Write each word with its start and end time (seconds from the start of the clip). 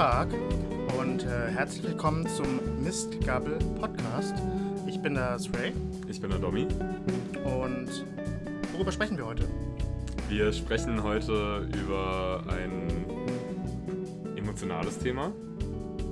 Guten 0.00 0.12
Tag 0.12 0.28
und 0.98 1.24
äh, 1.24 1.50
herzlich 1.50 1.82
willkommen 1.82 2.26
zum 2.26 2.82
Mistgabel 2.82 3.58
Podcast. 3.78 4.34
Ich 4.86 4.98
bin 5.02 5.12
der 5.12 5.38
Stray 5.38 5.74
Ich 6.08 6.18
bin 6.22 6.30
der 6.30 6.38
Domi. 6.38 6.66
und 7.44 8.06
worüber 8.72 8.92
sprechen 8.92 9.18
wir 9.18 9.26
heute? 9.26 9.46
Wir 10.30 10.54
sprechen 10.54 11.02
heute 11.02 11.68
über 11.84 12.42
ein 12.48 12.88
emotionales 14.36 14.98
Thema, 14.98 15.32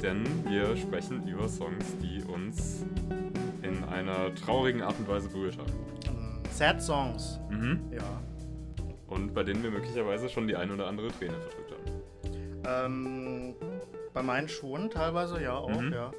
denn 0.03 0.23
wir 0.47 0.77
sprechen 0.77 1.27
über 1.27 1.49
Songs, 1.49 1.87
die 2.03 2.23
uns 2.25 2.85
in 3.63 3.85
einer 3.85 4.35
traurigen 4.35 4.83
Art 4.83 4.99
und 4.99 5.09
Weise 5.09 5.31
berührt 5.31 5.57
haben. 5.57 5.73
Ähm, 6.09 6.43
Sad 6.51 6.83
Songs. 6.83 7.41
Mhm. 7.49 7.81
Ja. 7.91 8.21
Und 9.07 9.33
bei 9.33 9.45
denen 9.45 9.63
wir 9.63 9.71
möglicherweise 9.71 10.29
schon 10.29 10.47
die 10.47 10.57
ein 10.57 10.71
oder 10.71 10.89
andere 10.89 11.09
Träne 11.09 11.37
verdrückt 11.41 11.73
haben. 11.73 11.79
Ähm, 12.67 13.55
bei 14.19 14.25
meinen 14.25 14.49
schon 14.49 14.91
teilweise, 14.91 15.41
ja 15.41 15.57
auch, 15.57 15.81
Mhm. 15.81 15.93
ja. 15.93 16.11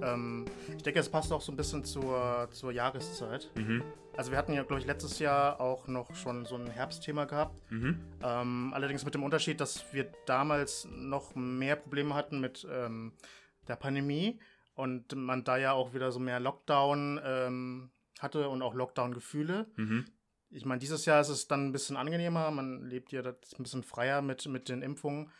Ähm, 0.00 0.46
ich 0.74 0.82
denke, 0.82 1.00
es 1.00 1.10
passt 1.10 1.30
auch 1.34 1.42
so 1.42 1.52
ein 1.52 1.56
bisschen 1.56 1.84
zur, 1.84 2.48
zur 2.50 2.72
Jahreszeit. 2.72 3.50
Mhm. 3.56 3.82
Also 4.16 4.30
wir 4.30 4.38
hatten 4.38 4.54
ja, 4.54 4.62
glaube 4.62 4.80
ich, 4.80 4.86
letztes 4.86 5.18
Jahr 5.18 5.60
auch 5.60 5.86
noch 5.86 6.14
schon 6.14 6.46
so 6.46 6.54
ein 6.56 6.66
Herbstthema 6.66 7.26
gehabt. 7.26 7.54
Mhm. 7.70 8.00
Ähm, 8.22 8.70
allerdings 8.72 9.04
mit 9.04 9.12
dem 9.14 9.22
Unterschied, 9.22 9.60
dass 9.60 9.84
wir 9.92 10.10
damals 10.24 10.88
noch 10.90 11.34
mehr 11.34 11.76
Probleme 11.76 12.14
hatten 12.14 12.40
mit 12.40 12.66
ähm, 12.70 13.12
der 13.68 13.76
Pandemie 13.76 14.40
und 14.74 15.14
man 15.14 15.44
da 15.44 15.58
ja 15.58 15.72
auch 15.72 15.92
wieder 15.92 16.10
so 16.12 16.18
mehr 16.18 16.40
Lockdown 16.40 17.20
ähm, 17.22 17.90
hatte 18.18 18.48
und 18.48 18.62
auch 18.62 18.72
Lockdown-Gefühle. 18.72 19.66
Mhm. 19.76 20.06
Ich 20.48 20.64
meine, 20.64 20.78
dieses 20.78 21.04
Jahr 21.04 21.20
ist 21.20 21.28
es 21.28 21.48
dann 21.48 21.66
ein 21.66 21.72
bisschen 21.72 21.98
angenehmer, 21.98 22.50
man 22.50 22.82
lebt 22.86 23.12
ja 23.12 23.20
das 23.20 23.52
ein 23.58 23.62
bisschen 23.62 23.82
freier 23.82 24.22
mit, 24.22 24.46
mit 24.48 24.70
den 24.70 24.80
Impfungen. 24.80 25.30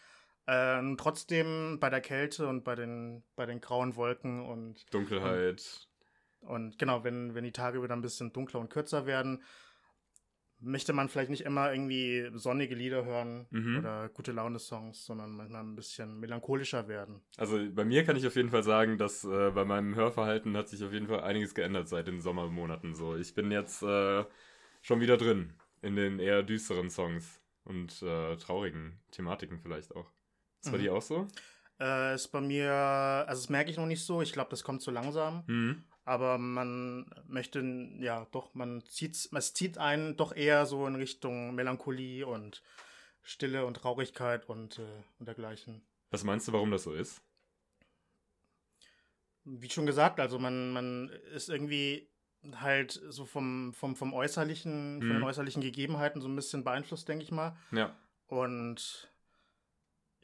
Ähm, 0.46 0.96
trotzdem 0.96 1.78
bei 1.80 1.90
der 1.90 2.00
Kälte 2.00 2.46
und 2.46 2.62
bei 2.62 2.74
den, 2.74 3.24
bei 3.34 3.46
den 3.46 3.60
grauen 3.60 3.96
Wolken 3.96 4.44
und 4.46 4.92
Dunkelheit. 4.94 5.88
und 6.40 6.78
genau, 6.78 7.02
wenn, 7.02 7.34
wenn 7.34 7.44
die 7.44 7.52
Tage 7.52 7.82
wieder 7.82 7.96
ein 7.96 8.02
bisschen 8.02 8.32
dunkler 8.32 8.60
und 8.60 8.70
kürzer 8.70 9.06
werden, 9.06 9.42
möchte 10.58 10.92
man 10.92 11.08
vielleicht 11.08 11.30
nicht 11.30 11.42
immer 11.44 11.70
irgendwie 11.72 12.30
sonnige 12.34 12.74
Lieder 12.74 13.04
hören 13.04 13.46
Mhm. 13.50 13.78
oder 13.78 14.08
gute 14.08 14.32
Laune-Songs, 14.32 15.04
sondern 15.04 15.32
manchmal 15.32 15.62
ein 15.62 15.76
bisschen 15.76 16.18
melancholischer 16.18 16.88
werden. 16.88 17.20
Also 17.36 17.58
bei 17.72 17.84
mir 17.84 18.04
kann 18.04 18.16
ich 18.16 18.26
auf 18.26 18.36
jeden 18.36 18.48
Fall 18.50 18.62
sagen, 18.62 18.96
dass 18.96 19.24
äh, 19.24 19.50
bei 19.50 19.64
meinem 19.64 19.94
Hörverhalten 19.94 20.56
hat 20.56 20.68
sich 20.68 20.82
auf 20.82 20.92
jeden 20.92 21.08
Fall 21.08 21.20
einiges 21.20 21.54
geändert 21.54 21.88
seit 21.88 22.06
den 22.06 22.20
Sommermonaten. 22.20 22.94
So, 22.94 23.16
ich 23.16 23.34
bin 23.34 23.50
jetzt 23.50 23.82
äh, 23.82 24.24
schon 24.80 25.00
wieder 25.00 25.16
drin 25.18 25.52
in 25.82 25.94
den 25.94 26.18
eher 26.20 26.42
düsteren 26.42 26.88
Songs 26.88 27.40
und 27.64 28.00
äh, 28.02 28.36
traurigen 28.36 28.98
Thematiken 29.10 29.58
vielleicht 29.60 29.94
auch. 29.94 30.10
Ist 30.66 30.72
bei 30.72 30.78
Mhm. 30.78 30.82
dir 30.82 30.94
auch 30.94 31.02
so? 31.02 31.26
Äh, 31.78 32.14
ist 32.14 32.28
bei 32.28 32.40
mir, 32.40 32.72
also 32.72 33.42
das 33.42 33.48
merke 33.50 33.70
ich 33.70 33.76
noch 33.76 33.86
nicht 33.86 34.04
so, 34.04 34.22
ich 34.22 34.32
glaube, 34.32 34.50
das 34.50 34.64
kommt 34.64 34.82
zu 34.82 34.90
langsam, 34.90 35.44
Mhm. 35.46 35.84
aber 36.04 36.38
man 36.38 37.08
möchte, 37.26 37.60
ja 38.00 38.26
doch, 38.32 38.54
man 38.54 38.82
zieht, 38.86 39.14
es 39.30 39.54
zieht 39.54 39.76
einen 39.78 40.16
doch 40.16 40.34
eher 40.34 40.64
so 40.66 40.86
in 40.86 40.94
Richtung 40.96 41.54
Melancholie 41.54 42.26
und 42.26 42.62
Stille 43.22 43.66
und 43.66 43.74
Traurigkeit 43.76 44.48
und, 44.48 44.78
äh, 44.78 45.02
und 45.18 45.26
dergleichen. 45.26 45.82
Was 46.10 46.24
meinst 46.24 46.48
du, 46.48 46.52
warum 46.52 46.70
das 46.70 46.84
so 46.84 46.94
ist? 46.94 47.20
Wie 49.44 49.70
schon 49.70 49.86
gesagt, 49.86 50.18
also 50.18 50.38
man, 50.38 50.72
man 50.72 51.08
ist 51.34 51.48
irgendwie 51.48 52.08
halt 52.56 53.00
so 53.08 53.24
vom, 53.26 53.72
vom, 53.74 53.94
vom 53.96 54.12
äußerlichen, 54.14 55.02
von 55.02 55.08
den 55.10 55.18
Mhm. 55.18 55.24
äußerlichen 55.24 55.62
Gegebenheiten 55.62 56.20
so 56.20 56.28
ein 56.28 56.36
bisschen 56.36 56.64
beeinflusst, 56.64 57.08
denke 57.08 57.24
ich 57.24 57.30
mal. 57.32 57.56
Ja. 57.70 57.94
Und 58.28 59.12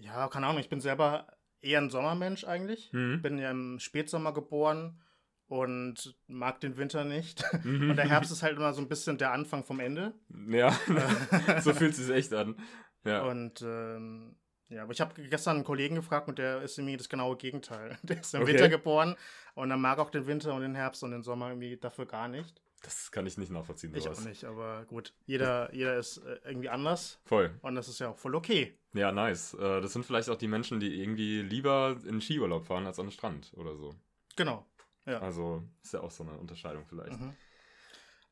ja, 0.02 0.28
keine 0.28 0.46
Ahnung, 0.46 0.60
ich 0.60 0.68
bin 0.68 0.80
selber 0.80 1.26
eher 1.60 1.80
ein 1.80 1.90
Sommermensch 1.90 2.44
eigentlich. 2.44 2.92
Mhm. 2.92 3.22
Bin 3.22 3.38
ja 3.38 3.50
im 3.50 3.78
Spätsommer 3.78 4.32
geboren 4.32 5.00
und 5.46 6.16
mag 6.26 6.60
den 6.60 6.76
Winter 6.76 7.04
nicht. 7.04 7.44
Mhm. 7.62 7.90
Und 7.90 7.96
der 7.96 8.08
Herbst 8.08 8.32
ist 8.32 8.42
halt 8.42 8.56
immer 8.56 8.72
so 8.72 8.80
ein 8.82 8.88
bisschen 8.88 9.18
der 9.18 9.32
Anfang 9.32 9.64
vom 9.64 9.80
Ende. 9.80 10.14
Ja, 10.48 10.72
so 11.60 11.72
fühlt 11.72 11.92
es 11.92 11.98
sich 11.98 12.10
echt 12.10 12.32
an. 12.34 12.56
Ja. 13.04 13.22
Und 13.22 13.62
ähm, 13.62 14.36
ja, 14.68 14.84
aber 14.84 14.92
ich 14.92 15.00
habe 15.00 15.14
gestern 15.28 15.56
einen 15.56 15.64
Kollegen 15.64 15.96
gefragt 15.96 16.28
und 16.28 16.38
der 16.38 16.62
ist 16.62 16.78
irgendwie 16.78 16.96
das 16.96 17.08
genaue 17.08 17.36
Gegenteil. 17.36 17.98
Der 18.02 18.20
ist 18.20 18.34
im 18.34 18.42
Okay. 18.42 18.52
Winter 18.52 18.68
geboren 18.70 19.16
und 19.54 19.70
er 19.70 19.76
mag 19.76 19.98
auch 19.98 20.08
den 20.10 20.26
Winter 20.26 20.54
und 20.54 20.62
den 20.62 20.74
Herbst 20.74 21.02
und 21.02 21.10
den 21.10 21.22
Sommer 21.22 21.48
irgendwie 21.48 21.76
dafür 21.76 22.06
gar 22.06 22.28
nicht. 22.28 22.62
Das 22.82 23.12
kann 23.12 23.26
ich 23.26 23.38
nicht 23.38 23.50
nachvollziehen, 23.52 23.94
Ich 23.94 24.04
sowas. 24.04 24.18
auch 24.18 24.24
nicht, 24.24 24.44
aber 24.44 24.84
gut, 24.86 25.14
jeder, 25.24 25.72
jeder 25.72 25.96
ist 25.96 26.18
äh, 26.18 26.40
irgendwie 26.44 26.68
anders 26.68 27.20
Voll. 27.24 27.56
und 27.62 27.76
das 27.76 27.88
ist 27.88 28.00
ja 28.00 28.08
auch 28.10 28.18
voll 28.18 28.34
okay. 28.34 28.76
Ja, 28.92 29.12
nice. 29.12 29.54
Äh, 29.54 29.80
das 29.80 29.92
sind 29.92 30.04
vielleicht 30.04 30.28
auch 30.28 30.36
die 30.36 30.48
Menschen, 30.48 30.80
die 30.80 31.00
irgendwie 31.00 31.42
lieber 31.42 31.96
in 32.04 32.20
Skiurlaub 32.20 32.66
fahren 32.66 32.86
als 32.86 32.98
an 32.98 33.06
den 33.06 33.12
Strand 33.12 33.52
oder 33.56 33.76
so. 33.76 33.94
Genau. 34.36 34.66
Ja. 35.06 35.20
Also 35.20 35.62
ist 35.82 35.94
ja 35.94 36.00
auch 36.00 36.10
so 36.10 36.24
eine 36.24 36.32
Unterscheidung 36.38 36.84
vielleicht. 36.86 37.18
Mhm. 37.20 37.36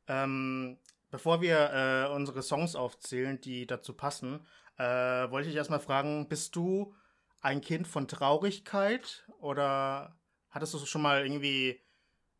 Ähm, 0.09 0.79
bevor 1.11 1.41
wir 1.41 1.71
äh, 1.73 2.13
unsere 2.15 2.43
Songs 2.43 2.75
aufzählen, 2.75 3.41
die 3.41 3.67
dazu 3.67 3.95
passen, 3.95 4.47
äh, 4.79 4.85
wollte 5.31 5.49
ich 5.49 5.55
erstmal 5.55 5.81
fragen, 5.81 6.29
bist 6.29 6.57
du 6.57 6.95
ein 7.41 7.61
Kind 7.61 7.87
von 7.87 8.09
Traurigkeit 8.09 9.25
oder 9.39 10.19
hattest 10.51 10.75
du 10.75 10.79
schon 10.79 11.03
mal 11.03 11.25
irgendwie, 11.25 11.81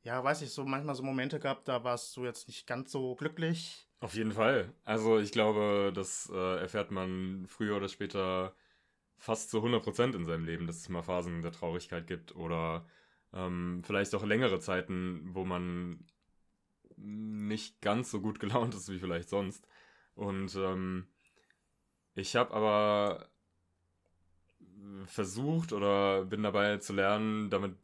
ja, 0.03 0.23
weiß 0.23 0.43
ich, 0.43 0.51
so 0.51 0.65
manchmal 0.65 0.95
so 0.95 1.03
Momente 1.03 1.39
gehabt, 1.41 1.69
da 1.69 1.85
warst 1.85 2.17
du 2.17 2.25
jetzt 2.25 2.49
nicht 2.49 2.67
ganz 2.67 2.93
so 2.93 3.15
glücklich? 3.15 3.87
Auf 4.01 4.15
jeden 4.15 4.33
Fall. 4.33 4.73
Also 4.85 5.19
ich 5.19 5.31
glaube, 5.31 5.93
das 5.95 6.31
äh, 6.33 6.61
erfährt 6.61 6.91
man 6.91 7.45
früher 7.47 7.77
oder 7.77 7.89
später 7.89 8.55
fast 9.19 9.51
zu 9.51 9.63
100% 9.63 10.15
in 10.15 10.25
seinem 10.25 10.47
Leben, 10.47 10.67
dass 10.67 10.77
es 10.77 10.89
mal 10.89 11.03
Phasen 11.03 11.43
der 11.43 11.53
Traurigkeit 11.53 12.07
gibt 12.07 12.35
oder 12.35 12.87
ähm, 13.35 13.83
vielleicht 13.85 14.15
auch 14.15 14.25
längere 14.25 14.59
Zeiten, 14.61 15.35
wo 15.35 15.45
man 15.45 16.07
nicht 16.97 17.81
ganz 17.83 18.11
so 18.11 18.21
gut 18.21 18.41
gelaunt 18.41 18.75
ist 18.75 18.89
wie 18.89 18.99
vielleicht 18.99 19.29
sonst. 19.29 19.69
Und 20.15 20.55
ähm, 20.57 21.07
ich 22.15 22.37
habe 22.37 22.55
aber 22.55 23.29
versucht 25.07 25.73
oder 25.73 26.25
bin 26.25 26.43
dabei 26.43 26.79
zu 26.79 26.93
lernen, 26.93 27.51
damit 27.51 27.77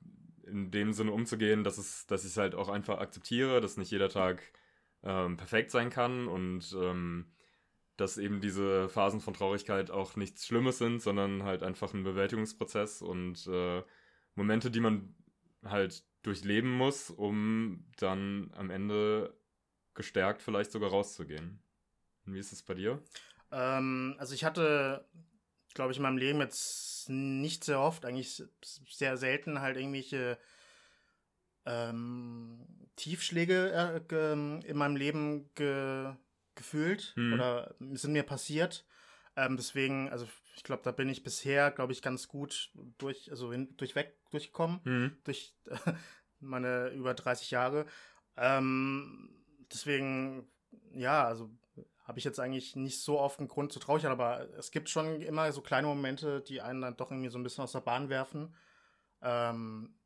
in 0.47 0.71
dem 0.71 0.93
Sinne 0.93 1.12
umzugehen, 1.12 1.65
dass 1.65 1.79
es, 1.79 2.07
dass 2.07 2.25
ich 2.25 2.33
es 2.33 2.37
halt 2.37 2.55
auch 2.55 2.69
einfach 2.69 2.99
akzeptiere, 2.99 3.61
dass 3.61 3.77
nicht 3.77 3.91
jeder 3.91 4.09
Tag 4.09 4.43
ähm, 5.03 5.37
perfekt 5.37 5.71
sein 5.71 5.91
kann 5.91 6.27
und 6.29 6.77
ähm, 6.79 7.27
dass 7.97 8.19
eben 8.19 8.41
diese 8.41 8.89
Phasen 8.89 9.21
von 9.21 9.34
Traurigkeit 9.34 9.91
auch 9.91 10.17
nichts 10.17 10.47
Schlimmes 10.47 10.79
sind, 10.79 11.01
sondern 11.01 11.45
halt 11.45 11.62
einfach 11.62 11.95
ein 11.95 12.05
Bewältigungsprozess 12.05 13.03
und 13.03 13.47
äh, 13.47 13.83
Momente, 14.34 14.71
die 14.71 14.81
man 14.81 15.15
halt 15.65 16.05
durchleben 16.23 16.71
muss, 16.71 17.11
um 17.11 17.87
dann 17.99 18.53
am 18.55 18.71
Ende 18.71 19.34
gestärkt 19.95 20.43
vielleicht 20.43 20.73
sogar 20.73 20.91
rauszugehen. 20.91 21.63
Und 22.27 22.34
wie 22.34 22.39
ist 22.39 22.53
es 22.53 22.63
bei 22.63 22.75
dir? 22.75 23.03
Ähm, 23.51 24.15
also 24.19 24.34
ich 24.34 24.45
hatte, 24.45 25.07
glaube 25.73 25.93
ich, 25.93 25.99
in 25.99 26.03
meinem 26.03 26.19
Leben 26.19 26.41
jetzt 26.41 26.96
nicht 27.09 27.65
sehr 27.65 27.81
oft, 27.81 28.05
eigentlich 28.05 28.43
sehr 28.62 29.17
selten 29.17 29.61
halt 29.61 29.77
irgendwelche 29.77 30.39
ähm, 31.65 32.67
Tiefschläge 32.97 34.03
äh, 34.11 34.33
in 34.33 34.77
meinem 34.77 34.97
Leben 34.97 35.50
ge, 35.55 36.15
gefühlt 36.55 37.15
Hm. 37.16 37.33
oder 37.33 37.75
sind 37.93 38.12
mir 38.12 38.22
passiert. 38.22 38.87
Ähm, 39.37 39.56
deswegen, 39.56 40.09
also 40.11 40.27
ich 40.56 40.62
glaube, 40.62 40.83
da 40.83 40.93
bin 40.93 41.09
ich 41.09 41.22
bisher, 41.22 41.71
glaube 41.71 41.93
ich, 41.93 42.00
ganz 42.00 42.28
gut 42.28 42.72
durch, 42.99 43.31
also 43.31 43.53
hin, 43.53 43.77
durchweg 43.77 44.15
durchgekommen 44.31 44.81
Mhm. 44.84 45.16
durch 45.25 45.54
meine 46.41 46.89
über 46.91 47.15
30 47.15 47.51
Jahre. 47.51 47.86
Ähm, 48.36 49.45
deswegen, 49.72 50.48
ja, 50.92 51.25
also 51.25 51.51
habe 52.07 52.19
ich 52.19 52.25
jetzt 52.25 52.39
eigentlich 52.39 52.77
nicht 52.77 53.03
so 53.03 53.19
oft 53.19 53.41
einen 53.41 53.49
Grund 53.49 53.73
zu 53.73 53.81
Traurigkeit, 53.81 54.13
aber 54.13 54.49
es 54.57 54.71
gibt 54.71 54.89
schon 54.89 55.21
immer 55.23 55.51
so 55.53 55.61
kleine 55.61 55.89
Momente, 55.89 56.41
die 56.41 56.61
einen 56.63 56.81
dann 56.81 56.97
doch 56.97 57.11
irgendwie 57.11 57.31
so 57.31 57.39
ein 57.39 57.43
bisschen 57.43 57.65
aus 57.65 57.73
der 57.73 57.81
Bahn 57.81 58.09
werfen. 58.09 58.55
Ähm, 59.23 59.97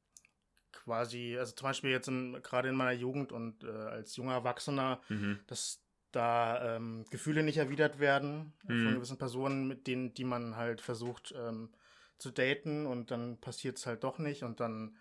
quasi, 0.73 1.37
also 1.38 1.55
zum 1.55 1.67
Beispiel 1.67 1.91
jetzt 1.91 2.11
gerade 2.43 2.69
in 2.69 2.75
meiner 2.75 2.93
Jugend 2.93 3.32
und 3.32 3.64
äh, 3.64 3.69
als 3.69 4.17
junger 4.17 4.32
Erwachsener, 4.35 5.00
Mhm. 5.08 5.41
dass 5.47 5.82
da 6.12 6.76
ähm, 6.76 7.05
Gefühle 7.11 7.43
nicht 7.43 7.58
erwidert 7.58 7.99
werden 8.00 8.55
Mhm. 8.67 8.82
von 8.85 8.94
gewissen 8.94 9.19
Personen, 9.19 9.69
mit 9.69 9.87
denen, 9.87 10.14
die 10.14 10.25
man 10.25 10.56
halt 10.56 10.81
versucht 10.81 11.35
ähm, 11.37 11.70
zu 12.19 12.31
daten 12.31 12.87
und 12.87 13.11
dann 13.11 13.41
passiert 13.41 13.76
es 13.79 13.87
halt 13.87 14.05
doch 14.05 14.19
nicht 14.19 14.43
und 14.43 14.61
dann 14.61 14.97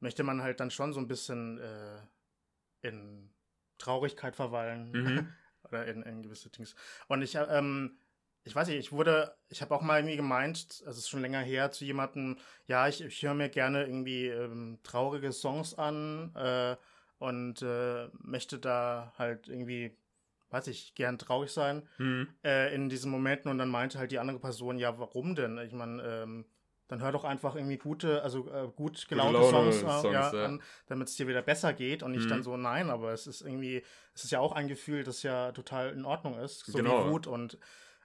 möchte 0.00 0.22
man 0.22 0.42
halt 0.42 0.60
dann 0.60 0.70
schon 0.70 0.92
so 0.92 1.00
ein 1.00 1.08
bisschen 1.08 1.58
äh, 1.58 2.00
in 2.82 3.30
Traurigkeit 3.78 4.36
verweilen 4.36 4.92
Mhm. 4.92 5.26
oder 5.64 5.86
in, 5.86 6.02
in 6.02 6.22
gewisse 6.22 6.50
Dings. 6.50 6.74
Und 7.08 7.22
ich, 7.22 7.34
ähm, 7.36 7.98
ich 8.44 8.54
weiß 8.54 8.68
nicht, 8.68 8.78
ich 8.78 8.92
wurde, 8.92 9.36
ich 9.48 9.60
habe 9.62 9.74
auch 9.74 9.82
mal 9.82 9.98
irgendwie 9.98 10.16
gemeint, 10.16 10.82
also 10.86 10.90
es 10.90 10.98
ist 10.98 11.08
schon 11.08 11.22
länger 11.22 11.40
her, 11.40 11.70
zu 11.70 11.84
jemandem, 11.84 12.38
ja, 12.66 12.88
ich, 12.88 13.00
ich 13.02 13.22
höre 13.22 13.34
mir 13.34 13.48
gerne 13.48 13.84
irgendwie 13.84 14.26
ähm, 14.26 14.78
traurige 14.82 15.32
Songs 15.32 15.74
an 15.74 16.34
äh, 16.34 16.76
und 17.18 17.62
äh, 17.62 18.08
möchte 18.12 18.58
da 18.58 19.12
halt 19.18 19.48
irgendwie 19.48 19.96
weiß 20.50 20.68
ich, 20.68 20.94
gern 20.94 21.18
traurig 21.18 21.50
sein 21.50 21.86
Mhm. 21.98 22.28
äh, 22.44 22.74
in 22.74 22.88
diesen 22.88 23.10
Momenten 23.10 23.50
und 23.50 23.58
dann 23.58 23.68
meinte 23.68 23.98
halt 23.98 24.12
die 24.12 24.18
andere 24.18 24.38
Person, 24.38 24.78
ja, 24.78 24.98
warum 24.98 25.34
denn? 25.34 25.58
Ich 25.58 25.72
meine, 25.72 26.02
ähm, 26.02 26.46
dann 26.88 27.00
hör 27.02 27.12
doch 27.12 27.24
einfach 27.24 27.54
irgendwie 27.54 27.78
gute, 27.78 28.22
also 28.22 28.50
äh, 28.50 28.68
gut 28.74 29.06
gelaunte 29.08 29.42
Songs, 29.42 29.76
äh, 29.76 29.80
Songs, 29.80 30.04
ja, 30.12 30.32
ja. 30.34 30.44
an, 30.46 30.62
damit 30.86 31.08
es 31.08 31.14
dir 31.16 31.28
wieder 31.28 31.42
besser 31.42 31.72
geht 31.72 32.02
und 32.02 32.12
nicht 32.12 32.24
Mhm. 32.24 32.30
dann 32.30 32.42
so, 32.42 32.56
nein, 32.56 32.90
aber 32.90 33.12
es 33.12 33.26
ist 33.26 33.42
irgendwie, 33.42 33.82
es 34.14 34.24
ist 34.24 34.30
ja 34.30 34.40
auch 34.40 34.52
ein 34.52 34.68
Gefühl, 34.68 35.04
das 35.04 35.22
ja 35.22 35.52
total 35.52 35.90
in 35.90 36.04
Ordnung 36.04 36.38
ist, 36.38 36.64
so 36.66 36.78
Genau. 36.78 37.04
wie 37.06 37.10
Wut 37.10 37.26
und 37.26 37.58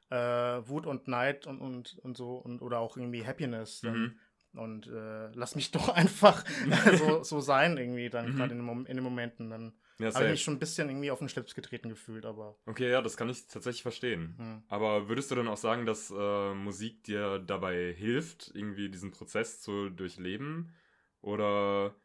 äh, 0.09 0.15
Wut 0.15 0.85
und 0.85 1.07
Neid 1.07 1.47
und, 1.47 1.59
und, 1.62 1.97
und 2.03 2.18
so 2.18 2.35
und 2.35 2.62
oder 2.62 2.80
auch 2.80 2.97
irgendwie 2.97 3.25
Happiness 3.25 3.81
dann. 3.81 3.97
Mhm. 4.00 4.19
Und 4.59 4.85
äh, 4.88 5.30
lass 5.33 5.56
mich 5.56 5.71
doch 5.71 5.89
einfach 5.95 6.44
so, 6.97 7.24
so 7.24 7.39
sein, 7.39 7.77
irgendwie 7.77 8.09
dann 8.09 8.33
Mhm. 8.33 8.35
gerade 8.35 8.53
in, 8.53 8.85
in 8.85 8.95
den 8.97 9.03
Momenten. 9.03 9.50
Dann 9.50 9.74
Ja, 10.00 10.13
habe 10.13 10.25
ich 10.25 10.31
mich 10.31 10.44
schon 10.44 10.56
ein 10.56 10.60
bisschen 10.60 10.90
irgendwie 10.90 11.12
auf 11.12 11.19
den 11.19 11.30
Schlips 11.30 11.54
getreten 11.56 11.90
gefühlt, 11.90 12.25
aber 12.25 12.57
Okay, 12.66 12.90
ja, 12.90 13.01
das 13.01 13.16
kann 13.18 13.30
ich 13.30 13.48
tatsächlich 13.48 13.84
verstehen. 13.84 14.36
hm. 14.38 14.63
Aber 14.68 15.07
würdest 15.07 15.30
du 15.31 15.36
dann 15.36 15.48
auch 15.48 15.57
sagen, 15.57 15.86
dass 15.86 16.12
äh, 16.12 16.54
Musik 16.54 17.04
dir 17.04 17.40
dabei 17.40 17.94
hilft, 17.94 18.51
irgendwie 18.54 18.90
diesen 18.90 19.12
Prozess 19.12 19.62
zu 19.62 19.90
durchleben? 19.90 20.74
Oder. 21.22 21.95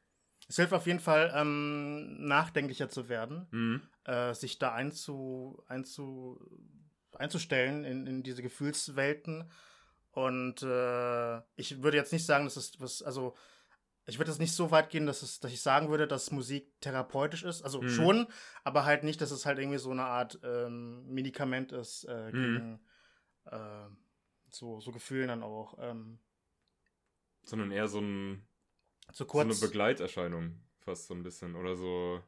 es 0.48 0.56
hilft 0.56 0.72
auf 0.72 0.86
jeden 0.86 1.00
Fall, 1.00 1.32
ähm, 1.34 2.26
nachdenklicher 2.26 2.88
zu 2.88 3.08
werden, 3.08 3.46
Mhm. 3.50 3.82
äh, 4.04 4.32
sich 4.34 4.58
da 4.58 4.72
einzu, 4.72 5.62
einzu, 5.66 6.38
einzustellen 7.16 7.84
in, 7.84 8.06
in 8.06 8.22
diese 8.22 8.42
Gefühlswelten. 8.42 9.50
Und 10.12 10.62
äh, 10.62 11.38
ich 11.56 11.82
würde 11.82 11.96
jetzt 11.96 12.12
nicht 12.12 12.26
sagen, 12.26 12.44
dass 12.44 12.56
es 12.56 12.80
was, 12.80 13.02
also 13.02 13.34
ich 14.08 14.18
würde 14.18 14.30
jetzt 14.30 14.40
nicht 14.40 14.54
so 14.54 14.70
weit 14.70 14.88
gehen, 14.88 15.06
dass, 15.06 15.22
es, 15.22 15.38
dass 15.38 15.52
ich 15.52 15.60
sagen 15.60 15.90
würde, 15.90 16.08
dass 16.08 16.30
Musik 16.30 16.80
therapeutisch 16.80 17.44
ist. 17.44 17.62
Also 17.62 17.82
Mhm. 17.82 17.88
schon, 17.88 18.26
aber 18.64 18.84
halt 18.84 19.04
nicht, 19.04 19.20
dass 19.20 19.30
es 19.30 19.44
halt 19.44 19.58
irgendwie 19.58 19.78
so 19.78 19.90
eine 19.90 20.04
Art 20.04 20.40
ähm, 20.42 21.06
Medikament 21.12 21.72
ist 21.72 22.04
äh, 22.04 22.32
Mhm. 22.32 22.32
gegen 22.32 22.80
äh, 23.44 23.88
so, 24.48 24.80
so 24.80 24.92
Gefühlen 24.92 25.28
dann 25.28 25.42
auch. 25.42 25.76
Ähm, 25.78 26.18
Sondern 27.42 27.70
eher 27.70 27.86
so, 27.88 28.00
ein, 28.00 28.46
so 29.12 29.26
eine. 29.28 29.54
Begleiterscheinung, 29.54 30.58
fast 30.78 31.06
so 31.06 31.14
ein 31.14 31.22
bisschen. 31.22 31.54
Oder 31.54 31.76
so. 31.76 32.22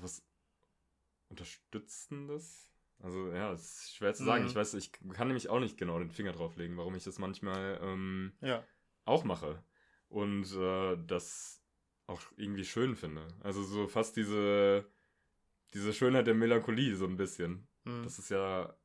Was 0.00 0.22
Unterstützendes? 1.30 2.70
Also, 3.02 3.32
ja, 3.32 3.52
es 3.52 3.62
ist 3.62 3.94
schwer 3.94 4.14
zu 4.14 4.24
sagen. 4.24 4.44
Mhm. 4.44 4.50
Ich 4.50 4.56
weiß, 4.56 4.74
ich 4.74 4.92
kann 4.92 5.28
nämlich 5.28 5.48
auch 5.48 5.58
nicht 5.58 5.78
genau 5.78 5.98
den 5.98 6.10
Finger 6.10 6.32
drauflegen, 6.32 6.76
warum 6.76 6.94
ich 6.94 7.04
das 7.04 7.18
manchmal 7.18 7.80
ähm, 7.82 8.32
ja. 8.40 8.62
auch 9.04 9.24
mache. 9.24 9.62
Und 10.12 10.44
äh, 10.54 10.98
das 11.06 11.62
auch 12.06 12.20
irgendwie 12.36 12.66
schön 12.66 12.96
finde. 12.96 13.26
Also 13.40 13.62
so 13.62 13.88
fast 13.88 14.14
diese, 14.16 14.84
diese 15.72 15.94
Schönheit 15.94 16.26
der 16.26 16.34
Melancholie 16.34 16.94
so 16.96 17.06
ein 17.06 17.16
bisschen. 17.16 17.66
Mhm. 17.84 18.02
Das 18.04 18.18
ist 18.18 18.28
ja, 18.28 18.76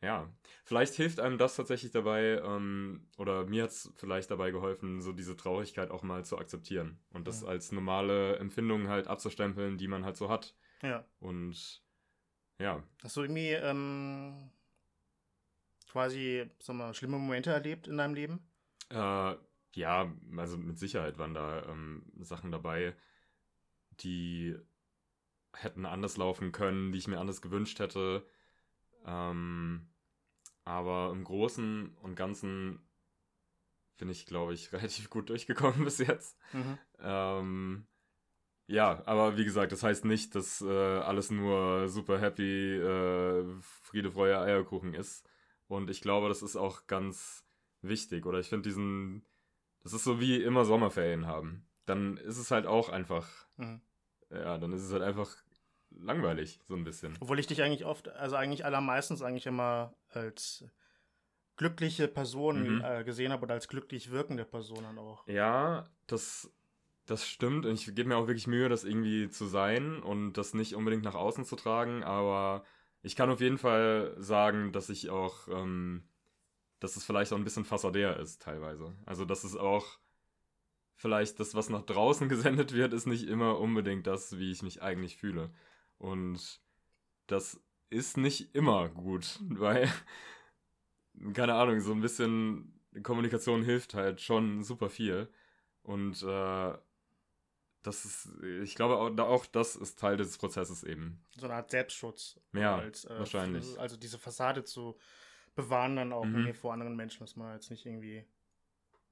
ja, 0.00 0.32
vielleicht 0.64 0.94
hilft 0.94 1.18
einem 1.18 1.38
das 1.38 1.56
tatsächlich 1.56 1.90
dabei, 1.90 2.40
ähm, 2.44 3.08
oder 3.16 3.46
mir 3.46 3.64
hat 3.64 3.70
es 3.70 3.92
vielleicht 3.96 4.30
dabei 4.30 4.52
geholfen, 4.52 5.02
so 5.02 5.12
diese 5.12 5.36
Traurigkeit 5.36 5.90
auch 5.90 6.04
mal 6.04 6.24
zu 6.24 6.38
akzeptieren 6.38 7.00
und 7.10 7.26
das 7.26 7.42
Ja. 7.42 7.48
als 7.48 7.72
normale 7.72 8.36
Empfindung 8.36 8.86
halt 8.86 9.08
abzustempeln, 9.08 9.76
die 9.76 9.88
man 9.88 10.04
halt 10.04 10.16
so 10.16 10.28
hat. 10.28 10.54
ja. 10.82 11.04
Und 11.18 11.82
ja, 12.60 12.84
Hast 13.02 13.16
du 13.16 13.22
irgendwie 13.22 13.50
ähm, 13.54 14.50
quasi, 15.90 16.48
sag 16.60 16.76
mal, 16.76 16.94
schlimme 16.94 17.18
Momente 17.18 17.50
erlebt 17.50 17.88
in 17.88 17.96
deinem 17.98 18.14
Leben? 18.14 18.38
Äh, 18.90 19.34
ja, 19.78 20.12
also 20.36 20.58
mit 20.58 20.78
Sicherheit 20.78 21.18
waren 21.18 21.34
da 21.34 21.64
ähm, 21.66 22.04
Sachen 22.20 22.50
dabei, 22.50 22.94
die 24.00 24.56
hätten 25.54 25.86
anders 25.86 26.16
laufen 26.16 26.52
können, 26.52 26.92
die 26.92 26.98
ich 26.98 27.08
mir 27.08 27.18
anders 27.18 27.40
gewünscht 27.40 27.78
hätte. 27.78 28.26
Ähm, 29.04 29.88
aber 30.64 31.10
im 31.12 31.24
Großen 31.24 31.96
und 32.02 32.14
Ganzen 32.14 32.80
bin 33.96 34.08
ich, 34.08 34.26
glaube 34.26 34.54
ich, 34.54 34.72
relativ 34.72 35.10
gut 35.10 35.30
durchgekommen 35.30 35.84
bis 35.84 35.98
jetzt. 35.98 36.36
Mhm. 36.52 36.78
Ähm, 37.00 37.86
ja, 38.66 39.02
aber 39.06 39.38
wie 39.38 39.44
gesagt, 39.44 39.72
das 39.72 39.82
heißt 39.82 40.04
nicht, 40.04 40.34
dass 40.34 40.60
äh, 40.60 40.98
alles 40.98 41.30
nur 41.30 41.88
super 41.88 42.20
happy, 42.20 42.76
äh, 42.76 43.44
Friede, 43.62 44.10
Freude, 44.10 44.38
Eierkuchen 44.40 44.92
ist. 44.92 45.26
Und 45.68 45.88
ich 45.88 46.02
glaube, 46.02 46.28
das 46.28 46.42
ist 46.42 46.56
auch 46.56 46.86
ganz 46.86 47.46
wichtig. 47.80 48.26
Oder 48.26 48.40
ich 48.40 48.48
finde 48.48 48.68
diesen, 48.68 49.24
das 49.88 49.94
ist 50.00 50.04
so 50.04 50.20
wie 50.20 50.42
immer 50.42 50.66
Sommerferien 50.66 51.26
haben. 51.26 51.66
Dann 51.86 52.18
ist 52.18 52.36
es 52.36 52.50
halt 52.50 52.66
auch 52.66 52.90
einfach, 52.90 53.26
Mhm. 53.56 53.80
ja, 54.30 54.58
dann 54.58 54.72
ist 54.72 54.82
es 54.82 54.92
halt 54.92 55.02
einfach 55.02 55.34
langweilig, 55.90 56.60
so 56.66 56.74
ein 56.74 56.84
bisschen. 56.84 57.16
Obwohl 57.20 57.38
ich 57.38 57.46
dich 57.46 57.62
eigentlich 57.62 57.86
oft, 57.86 58.08
also 58.10 58.36
eigentlich 58.36 58.66
allermeistens 58.66 59.22
eigentlich 59.22 59.46
immer 59.46 59.94
als 60.10 60.66
glückliche 61.56 62.06
Person 62.06 62.74
Mhm. 62.76 62.80
äh, 62.84 63.04
gesehen 63.04 63.32
habe 63.32 63.44
oder 63.44 63.54
als 63.54 63.68
glücklich 63.68 64.10
wirkende 64.10 64.44
Person 64.44 64.82
dann 64.84 64.98
auch. 64.98 65.26
Ja, 65.26 65.88
das, 66.06 66.52
das 67.06 67.26
stimmt. 67.26 67.64
Und 67.64 67.72
ich 67.72 67.86
gebe 67.94 68.04
mir 68.10 68.16
auch 68.18 68.26
wirklich 68.26 68.46
Mühe, 68.46 68.68
das 68.68 68.84
irgendwie 68.84 69.30
zu 69.30 69.46
sein 69.46 70.02
und 70.02 70.34
das 70.34 70.52
nicht 70.52 70.74
unbedingt 70.74 71.04
nach 71.04 71.14
außen 71.14 71.46
zu 71.46 71.56
tragen. 71.56 72.04
Aber 72.04 72.62
ich 73.00 73.16
kann 73.16 73.30
auf 73.30 73.40
jeden 73.40 73.56
Fall 73.58 74.14
sagen, 74.18 74.72
dass 74.72 74.90
ich 74.90 75.08
auch, 75.08 75.48
ähm, 75.48 76.06
dass 76.80 76.96
es 76.96 77.04
vielleicht 77.04 77.32
auch 77.32 77.36
ein 77.36 77.44
bisschen 77.44 77.64
fassadär 77.64 78.18
ist 78.18 78.42
teilweise. 78.42 78.94
Also, 79.06 79.24
dass 79.24 79.44
es 79.44 79.56
auch 79.56 79.98
vielleicht 80.96 81.40
das, 81.40 81.54
was 81.54 81.68
nach 81.68 81.82
draußen 81.82 82.28
gesendet 82.28 82.72
wird, 82.72 82.92
ist 82.92 83.06
nicht 83.06 83.26
immer 83.26 83.58
unbedingt 83.58 84.06
das, 84.06 84.38
wie 84.38 84.50
ich 84.50 84.62
mich 84.62 84.82
eigentlich 84.82 85.16
fühle. 85.16 85.50
Und 85.98 86.60
das 87.26 87.60
ist 87.90 88.16
nicht 88.16 88.54
immer 88.54 88.88
gut, 88.88 89.38
weil, 89.48 89.88
keine 91.32 91.54
Ahnung, 91.54 91.80
so 91.80 91.92
ein 91.92 92.00
bisschen 92.00 92.80
Kommunikation 93.02 93.62
hilft 93.62 93.94
halt 93.94 94.20
schon 94.20 94.62
super 94.62 94.90
viel. 94.90 95.28
Und 95.82 96.22
äh, 96.22 96.74
das 97.82 98.04
ist, 98.04 98.28
ich 98.62 98.74
glaube 98.74 98.96
auch, 98.96 99.16
auch 99.26 99.46
das 99.46 99.76
ist 99.76 99.98
Teil 99.98 100.16
des 100.16 100.36
Prozesses 100.36 100.84
eben. 100.84 101.24
So 101.36 101.46
eine 101.46 101.54
Art 101.54 101.70
Selbstschutz. 101.70 102.38
Ja, 102.52 102.76
als, 102.76 103.04
äh, 103.04 103.18
wahrscheinlich. 103.18 103.78
Also 103.78 103.96
diese 103.96 104.18
Fassade 104.18 104.64
zu 104.64 104.98
bewahren 105.58 105.96
dann 105.96 106.12
auch 106.12 106.24
Mhm. 106.24 106.54
vor 106.54 106.72
anderen 106.72 106.96
Menschen, 106.96 107.20
dass 107.20 107.36
man 107.36 107.52
jetzt 107.54 107.70
nicht 107.70 107.84
irgendwie 107.84 108.24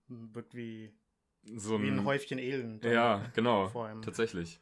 wirkt 0.08 0.54
wie, 0.54 0.92
So 1.56 1.82
wie 1.82 1.88
ein 1.88 2.04
Häufchen 2.04 2.38
Elend. 2.38 2.84
Ja, 2.84 3.24
genau, 3.34 3.68
tatsächlich. 4.00 4.60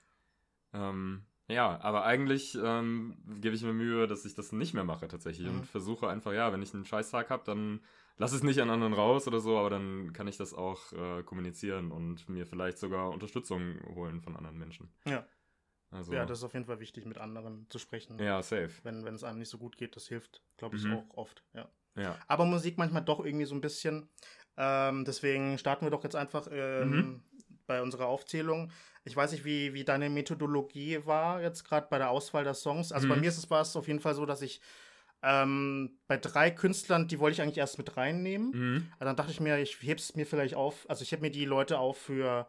Ähm, 0.72 1.22
ja, 1.46 1.78
aber 1.82 2.04
eigentlich 2.04 2.58
ähm, 2.60 3.18
gebe 3.40 3.54
ich 3.54 3.62
mir 3.62 3.74
Mühe, 3.74 4.06
dass 4.06 4.24
ich 4.24 4.34
das 4.34 4.52
nicht 4.52 4.72
mehr 4.72 4.84
mache 4.84 5.06
tatsächlich 5.08 5.46
Mhm. 5.46 5.58
und 5.58 5.66
versuche 5.66 6.08
einfach, 6.08 6.32
ja, 6.32 6.52
wenn 6.52 6.62
ich 6.62 6.72
einen 6.72 6.86
Scheißtag 6.86 7.28
habe, 7.28 7.44
dann 7.44 7.80
lass 8.16 8.32
es 8.32 8.42
nicht 8.42 8.60
an 8.60 8.70
anderen 8.70 8.94
raus 8.94 9.28
oder 9.28 9.40
so, 9.40 9.58
aber 9.58 9.68
dann 9.68 10.12
kann 10.14 10.26
ich 10.26 10.38
das 10.38 10.54
auch 10.54 10.92
äh, 10.94 11.22
kommunizieren 11.22 11.92
und 11.92 12.28
mir 12.30 12.46
vielleicht 12.46 12.78
sogar 12.78 13.10
Unterstützung 13.10 13.78
holen 13.94 14.22
von 14.22 14.36
anderen 14.36 14.56
Menschen. 14.58 14.88
Ja. 15.04 15.26
Also, 15.94 16.12
Ja, 16.12 16.26
das 16.26 16.38
ist 16.38 16.44
auf 16.44 16.52
jeden 16.54 16.66
Fall 16.66 16.80
wichtig, 16.80 17.06
mit 17.06 17.18
anderen 17.18 17.66
zu 17.70 17.78
sprechen. 17.78 18.18
ja, 18.18 18.42
safe. 18.42 18.70
Wenn, 18.82 19.04
wenn 19.04 19.14
es 19.14 19.24
einem 19.24 19.38
nicht 19.38 19.48
so 19.50 19.58
gut 19.58 19.76
geht, 19.76 19.96
das 19.96 20.08
hilft, 20.08 20.42
glaube 20.56 20.76
ich, 20.76 20.84
Mhm. 20.84 20.92
auch 20.94 21.16
oft. 21.16 21.44
Ja. 21.54 21.68
Ja. 21.96 22.18
Aber 22.26 22.44
Musik 22.44 22.76
manchmal 22.76 23.04
doch 23.04 23.24
irgendwie 23.24 23.44
so 23.46 23.54
ein 23.54 23.60
bisschen. 23.60 24.08
Ähm, 24.56 25.04
deswegen 25.04 25.58
starten 25.58 25.86
wir 25.86 25.90
doch 25.90 26.02
jetzt 26.04 26.16
einfach 26.16 26.48
ähm, 26.50 26.90
Mhm. 26.90 27.22
bei 27.66 27.80
unserer 27.82 28.06
Aufzählung. 28.06 28.72
Ich 29.04 29.14
weiß 29.16 29.32
nicht, 29.32 29.44
wie, 29.44 29.74
wie 29.74 29.84
deine 29.84 30.10
Methodologie 30.10 31.06
war 31.06 31.40
jetzt 31.40 31.64
gerade 31.64 31.86
bei 31.88 31.98
der 31.98 32.10
Auswahl 32.10 32.42
der 32.44 32.54
Songs. 32.54 32.90
Also 32.92 33.06
bei 33.08 33.14
Mhm. 33.14 33.20
mir 33.22 33.28
ist 33.28 33.38
es 33.38 33.48
war 33.50 33.60
es 33.62 33.76
auf 33.76 33.86
jeden 33.86 34.00
Fall 34.00 34.14
so, 34.14 34.26
dass 34.26 34.42
ich 34.42 34.60
ähm, 35.22 35.98
bei 36.06 36.16
drei 36.18 36.50
Künstlern, 36.50 37.08
die 37.08 37.18
wollte 37.18 37.34
ich 37.34 37.42
eigentlich 37.42 37.58
erst 37.58 37.78
mit 37.78 37.96
reinnehmen. 37.96 38.50
Mhm. 38.52 38.92
Aber 38.96 39.04
dann 39.06 39.16
dachte 39.16 39.30
ich 39.30 39.40
mir, 39.40 39.58
ich 39.58 39.80
heb's 39.82 40.14
mir 40.16 40.26
vielleicht 40.26 40.54
auf. 40.54 40.84
Also 40.88 41.02
ich 41.02 41.12
heb 41.12 41.20
mir 41.20 41.30
die 41.30 41.44
Leute 41.46 41.78
auf 41.78 41.96
für, 41.98 42.46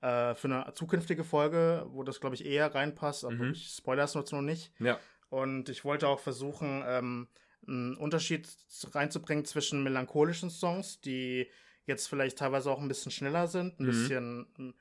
äh, 0.00 0.34
für 0.34 0.48
eine 0.48 0.72
zukünftige 0.74 1.24
Folge, 1.24 1.86
wo 1.90 2.02
das, 2.02 2.20
glaube 2.20 2.34
ich, 2.34 2.44
eher 2.46 2.74
reinpasst. 2.74 3.24
Aber 3.24 3.34
Mhm. 3.34 3.52
ich 3.52 3.68
spoilere 3.76 4.04
es 4.06 4.14
jetzt 4.14 4.32
noch 4.32 4.42
nicht. 4.42 4.72
Ja. 4.78 4.98
Und 5.28 5.68
ich 5.68 5.84
wollte 5.84 6.08
auch 6.08 6.20
versuchen, 6.20 6.82
ähm, 6.86 7.28
einen 7.66 7.96
Unterschied 7.96 8.48
reinzubringen 8.92 9.44
zwischen 9.44 9.82
melancholischen 9.82 10.50
Songs, 10.50 11.00
die 11.00 11.50
jetzt 11.86 12.08
vielleicht 12.08 12.38
teilweise 12.38 12.70
auch 12.70 12.80
ein 12.80 12.88
bisschen 12.88 13.12
schneller 13.12 13.46
sind, 13.46 13.78
ein 13.78 13.84
Mhm. 13.84 13.86
bisschen 13.86 14.74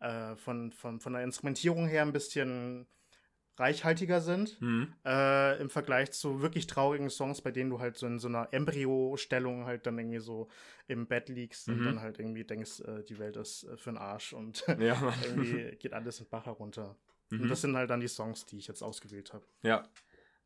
äh, 0.00 0.34
von, 0.36 0.72
von, 0.72 1.00
von 1.00 1.12
der 1.14 1.22
Instrumentierung 1.22 1.86
her 1.86 2.02
ein 2.02 2.12
bisschen 2.12 2.86
reichhaltiger 3.56 4.20
sind, 4.20 4.60
Mhm. 4.60 4.92
äh, 5.04 5.60
im 5.60 5.70
Vergleich 5.70 6.12
zu 6.12 6.40
wirklich 6.42 6.66
traurigen 6.66 7.10
Songs, 7.10 7.40
bei 7.42 7.50
denen 7.50 7.70
du 7.70 7.78
halt 7.80 7.96
so 7.96 8.06
in 8.06 8.18
so 8.18 8.28
einer 8.28 8.48
Embryo-Stellung 8.52 9.64
halt 9.64 9.86
dann 9.86 9.98
irgendwie 9.98 10.18
so 10.20 10.48
im 10.86 11.06
Bett 11.06 11.28
liegst 11.28 11.68
und 11.68 11.78
Mhm. 11.80 11.84
dann 11.84 12.00
halt 12.00 12.18
irgendwie 12.18 12.44
denkst, 12.44 12.80
äh, 12.80 13.02
die 13.04 13.18
Welt 13.18 13.36
ist 13.36 13.64
äh, 13.64 13.76
für 13.76 13.90
den 13.90 13.98
Arsch 13.98 14.32
und 14.32 14.64
Ja, 14.80 15.14
irgendwie 15.24 15.76
geht 15.76 15.92
alles 15.92 16.20
in 16.20 16.28
Bach 16.28 16.46
herunter. 16.46 16.96
Mhm. 17.30 17.42
Und 17.42 17.48
das 17.50 17.60
sind 17.60 17.76
halt 17.76 17.90
dann 17.90 18.00
die 18.00 18.08
Songs, 18.08 18.46
die 18.46 18.58
ich 18.58 18.66
jetzt 18.66 18.82
ausgewählt 18.82 19.32
habe. 19.32 19.46
Ja. 19.62 19.88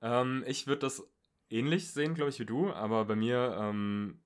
Ähm, 0.00 0.44
ich 0.46 0.66
würde 0.66 0.80
das 0.80 1.02
ähnlich 1.50 1.90
sehen, 1.92 2.14
glaube 2.14 2.30
ich, 2.30 2.38
wie 2.38 2.46
du, 2.46 2.70
aber 2.72 3.04
bei 3.04 3.16
mir 3.16 3.56
ähm, 3.60 4.22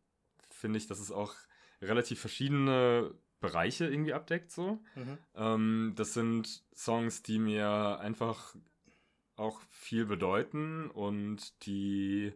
finde 0.51 0.77
ich, 0.79 0.87
dass 0.87 0.99
es 0.99 1.11
auch 1.11 1.35
relativ 1.81 2.21
verschiedene 2.21 3.15
Bereiche 3.41 3.87
irgendwie 3.87 4.13
abdeckt, 4.13 4.51
so. 4.53 4.83
Mhm. 4.95 5.19
Ähm, 5.35 5.93
das 5.97 6.15
sind 6.15 6.65
Songs, 6.75 7.23
die 7.23 7.39
mir 7.39 7.99
einfach 8.01 8.55
auch 9.43 9.61
viel 9.69 10.07
bedeuten 10.07 10.91
und 10.91 11.67
die 11.67 12.33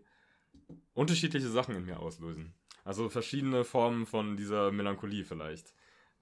unterschiedliche 0.94 1.48
Sachen 1.48 1.74
in 1.74 1.84
mir 1.84 2.00
auslösen. 2.00 2.54
Also 2.84 3.08
verschiedene 3.08 3.64
Formen 3.64 4.06
von 4.06 4.36
dieser 4.36 4.70
Melancholie 4.72 5.24
vielleicht. 5.24 5.74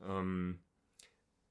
Ähm, 0.02 0.60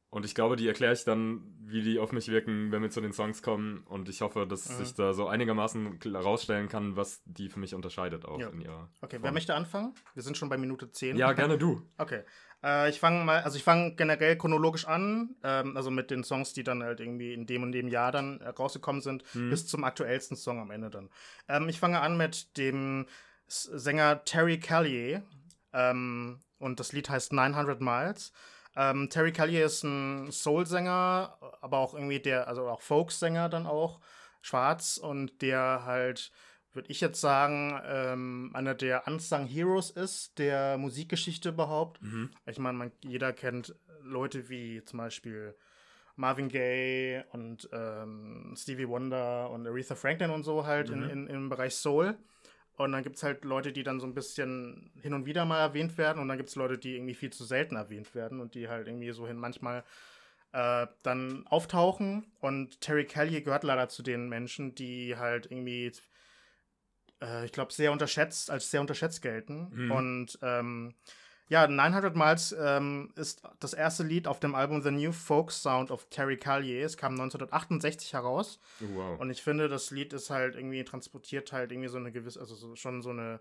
und 0.10 0.25
ich 0.25 0.36
glaube, 0.36 0.56
die 0.56 0.68
erkläre 0.68 0.94
ich 0.94 1.06
dann, 1.06 1.42
wie 1.60 1.82
die 1.82 1.98
auf 1.98 2.12
mich 2.12 2.28
wirken, 2.28 2.72
wenn 2.72 2.84
wir 2.84 2.92
zu 2.92 3.02
den 3.02 3.13
Songs 3.13 3.42
kommen. 3.42 3.80
Und 3.88 4.10
ich 4.10 4.22
hoffe, 4.22 4.46
dass 4.46 4.78
mhm. 4.78 4.84
ich 4.84 4.94
da 4.94 5.12
so 5.13 5.28
einigermaßen 5.28 6.00
herausstellen 6.04 6.70
kann, 6.70 6.96
was 6.96 7.24
die 7.25 7.50
für 7.50 7.60
mich 7.60 7.74
unterscheidet 7.74 8.24
auch 8.25 8.40
ja. 8.40 8.50
in 8.50 8.62
ihrer. 8.62 8.92
Okay, 9.02 9.16
Form. 9.16 9.24
wer 9.24 9.32
möchte 9.32 9.56
anfangen? 9.56 9.96
Wir 10.13 10.22
sind 10.22 10.38
schon 10.38 10.50
bei 10.50 10.58
Minute 10.58 10.92
10. 10.92 11.18
Ja, 11.18 11.34
gerne 11.34 11.58
du. 11.58 11.82
Okay. 11.98 12.22
Äh, 12.63 12.89
ich 12.89 13.00
fange 13.00 13.24
mal, 13.24 13.41
also 13.41 13.58
ich 13.58 13.63
fange 13.63 13.96
generell 13.96 14.38
chronologisch 14.38 14.88
an, 14.88 15.36
ähm, 15.43 15.75
also 15.75 15.91
mit 15.91 16.12
den 16.12 16.24
Songs, 16.24 16.53
die 16.53 16.63
dann 16.63 16.84
halt 16.84 17.00
irgendwie 17.00 17.34
in 17.34 17.46
dem 17.46 17.63
und 17.63 17.72
dem 17.72 17.88
Jahr 17.88 18.12
dann 18.12 18.39
äh, 18.41 18.50
rausgekommen 18.50 19.01
sind, 19.01 19.24
mhm. 19.34 19.50
bis 19.50 19.67
zum 19.67 19.84
aktuellsten 19.84 20.38
Song 20.38 20.60
am 20.60 20.72
Ende 20.72 20.89
dann. 20.89 21.10
Ähm, 21.48 21.70
ich 21.70 21.79
fange 21.79 22.00
an 22.00 22.17
mit 22.17 22.58
dem 22.58 23.05
Sänger 23.48 24.24
Terry 24.24 24.60
Callier. 24.60 25.24
Ähm, 25.74 26.39
und 26.60 26.79
das 26.79 26.93
Lied 26.93 27.10
heißt 27.10 27.34
900 27.34 27.82
Miles. 27.82 28.32
Ähm, 28.75 29.10
Terry 29.10 29.32
Callier 29.32 29.65
ist 29.65 29.84
ein 29.84 30.32
Soul-Sänger, 30.32 31.38
aber 31.62 31.77
auch 31.77 31.93
irgendwie 31.93 32.20
der, 32.20 32.48
also 32.48 32.67
auch 32.67 32.82
Folk-Sänger 32.82 33.50
dann 33.50 33.67
auch, 33.67 34.00
schwarz 34.41 34.98
und 34.98 35.41
der 35.41 35.84
halt, 35.86 36.32
würde 36.74 36.89
ich 36.92 37.01
jetzt 37.01 37.22
sagen, 37.22 37.80
ähm, 37.86 38.51
einer 38.53 38.75
der 38.75 39.08
Unsung 39.08 39.46
Heroes 39.46 39.89
ist 39.89 40.38
der 40.39 40.77
Musikgeschichte 40.77 41.50
überhaupt. 41.50 42.01
Mhm. 42.01 42.32
Ich 42.46 42.60
meine, 42.60 42.92
jeder 43.03 43.34
kennt 43.34 43.75
Leute 44.01 44.50
wie 44.50 44.84
zum 44.84 44.98
Beispiel 44.98 45.56
Marvin 46.15 46.50
Gaye 46.50 47.24
und 47.32 47.70
ähm, 47.72 48.53
Stevie 48.56 48.88
Wonder 48.88 49.50
und 49.50 49.68
Aretha 49.68 49.96
Franklin 49.96 50.30
und 50.30 50.44
so 50.44 50.65
halt 50.65 50.89
mhm. 50.89 51.03
in, 51.03 51.10
in, 51.10 51.27
im 51.27 51.50
Bereich 51.50 51.75
Soul. 51.75 52.18
Und 52.75 52.92
dann 52.92 53.03
gibt 53.03 53.18
es 53.18 53.24
halt 53.24 53.46
Leute, 53.46 53.72
die 53.72 53.84
dann 53.84 54.00
so 54.00 54.08
ein 54.08 54.15
bisschen 54.15 54.92
hin 55.01 55.13
und 55.13 55.25
wieder 55.25 55.46
mal 55.46 55.60
erwähnt 55.60 55.98
werden. 55.98 56.20
Und 56.20 56.27
dann 56.27 56.38
gibt 56.38 56.50
es 56.50 56.56
Leute, 56.56 56.77
die 56.77 56.96
irgendwie 56.96 57.13
viel 57.13 57.32
zu 57.32 57.44
selten 57.44 57.75
erwähnt 57.75 58.15
werden 58.15 58.39
und 58.39 58.56
die 58.56 58.68
halt 58.68 58.88
irgendwie 58.88 59.12
so 59.12 59.27
hin 59.27 59.38
manchmal 59.38 59.84
äh, 60.53 60.88
dann 61.03 61.46
auftauchen. 61.48 62.32
Und 62.39 62.82
Terry 62.82 63.06
Kelly 63.06 63.42
gehört 63.42 63.63
leider 63.63 63.89
zu 63.89 64.01
den 64.01 64.27
Menschen, 64.27 64.74
die 64.74 65.18
halt 65.18 65.51
irgendwie, 65.51 65.92
äh, 67.24 67.46
ich 67.46 67.51
glaube, 67.51 67.74
sehr 67.74 67.92
unterschätzt, 67.92 68.51
als 68.51 68.70
sehr 68.70 68.82
unterschätzt 68.82 69.22
gelten. 69.22 69.70
Mhm. 69.72 69.92
Und 69.92 70.39
ähm, 70.42 70.94
ja, 71.50 71.68
900 71.68 72.15
Miles 72.15 72.56
ähm, 72.58 73.12
ist 73.15 73.44
das 73.60 73.74
erste 73.74 74.03
Lied 74.03 74.27
auf 74.27 74.39
dem 74.39 74.56
Album 74.56 74.82
The 74.82 74.92
New 74.92 75.12
Folk 75.12 75.51
Sound 75.51 75.92
of 75.92 76.08
Terry 76.10 76.38
Callier. 76.38 76.86
Es 76.86 76.98
kam 76.98 77.13
1968 77.13 78.13
heraus. 78.13 78.60
Oh, 78.82 78.96
wow. 78.96 79.20
Und 79.20 79.30
ich 79.30 79.42
finde, 79.42 79.68
das 79.68 79.92
Lied 79.92 80.13
ist 80.13 80.30
halt 80.30 80.56
irgendwie 80.56 80.84
transportiert 80.84 81.51
halt 81.51 81.72
irgendwie 81.72 81.89
so 81.89 81.98
eine 81.98 82.12
gewisse, 82.12 82.39
also 82.39 82.56
so, 82.56 82.75
schon 82.75 83.01
so 83.01 83.12
eine, 83.12 83.39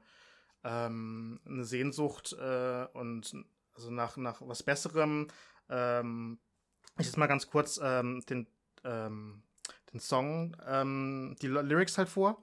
ähm, 0.64 1.40
eine 1.46 1.64
Sehnsucht 1.64 2.36
äh, 2.38 2.86
und 2.92 3.34
also 3.74 3.90
nach, 3.90 4.16
nach 4.16 4.42
was 4.42 4.62
Besserem. 4.62 5.28
Ähm, 5.70 6.38
ich 6.98 7.06
jetzt 7.06 7.16
mal 7.16 7.28
ganz 7.28 7.48
kurz 7.48 7.80
ähm, 7.82 8.22
den, 8.28 8.46
ähm, 8.84 9.42
den 9.92 10.00
Song, 10.00 10.56
ähm, 10.66 11.36
die 11.40 11.46
Lyrics 11.46 11.96
halt 11.96 12.08
vor. 12.08 12.42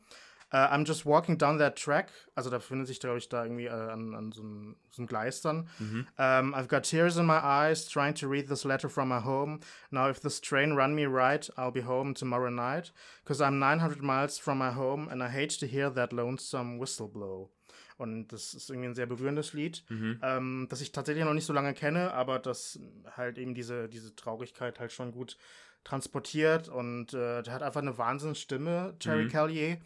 Uh, 0.51 0.67
I'm 0.71 0.83
just 0.83 1.05
walking 1.05 1.37
down 1.37 1.59
that 1.59 1.75
track. 1.75 2.09
Also 2.35 2.49
da 2.49 2.59
findet 2.59 2.87
sich, 2.87 2.99
glaube 2.99 3.19
ich, 3.19 3.29
da 3.29 3.43
irgendwie 3.43 3.67
äh, 3.67 3.69
an, 3.69 4.15
an 4.15 4.31
so 4.31 4.41
einem, 4.41 4.75
so 4.89 5.01
einem 5.01 5.07
Gleis 5.07 5.41
dann. 5.41 5.69
Mhm. 5.77 6.07
Um, 6.17 6.55
I've 6.55 6.67
got 6.67 6.83
tears 6.83 7.17
in 7.17 7.25
my 7.25 7.39
eyes 7.41 7.87
trying 7.87 8.15
to 8.15 8.27
read 8.27 8.47
this 8.47 8.63
letter 8.63 8.89
from 8.89 9.09
my 9.09 9.19
home. 9.23 9.59
Now 9.91 10.09
if 10.09 10.19
this 10.19 10.41
train 10.41 10.73
run 10.73 10.95
me 10.95 11.05
right, 11.05 11.49
I'll 11.55 11.71
be 11.71 11.85
home 11.85 12.13
tomorrow 12.13 12.49
night. 12.49 12.91
Cause 13.25 13.41
I'm 13.41 13.59
900 13.59 14.01
miles 14.01 14.39
from 14.39 14.57
my 14.57 14.71
home 14.71 15.07
and 15.09 15.21
I 15.21 15.29
hate 15.29 15.59
to 15.59 15.67
hear 15.67 15.91
that 15.91 16.11
lonesome 16.11 16.79
whistle 16.79 17.07
blow. 17.07 17.51
Und 17.97 18.29
das 18.29 18.53
ist 18.53 18.69
irgendwie 18.69 18.87
ein 18.87 18.95
sehr 18.95 19.07
berührendes 19.07 19.51
Lied, 19.51 19.83
mhm. 19.89 20.19
ähm, 20.23 20.67
das 20.69 20.79
ich 20.79 20.93
tatsächlich 20.93 21.25
noch 21.25 21.33
nicht 21.33 21.45
so 21.45 21.51
lange 21.51 21.73
kenne, 21.73 22.13
aber 22.13 22.39
das 22.39 22.79
halt 23.17 23.37
eben 23.37 23.53
diese, 23.53 23.89
diese 23.89 24.15
Traurigkeit 24.15 24.79
halt 24.79 24.93
schon 24.93 25.11
gut 25.11 25.35
transportiert. 25.83 26.69
Und 26.69 27.13
äh, 27.13 27.43
der 27.43 27.53
hat 27.53 27.61
einfach 27.61 27.81
eine 27.81 27.97
Wahnsinnsstimme, 27.97 28.95
Terry 28.99 29.25
mhm. 29.25 29.29
Callier. 29.29 29.77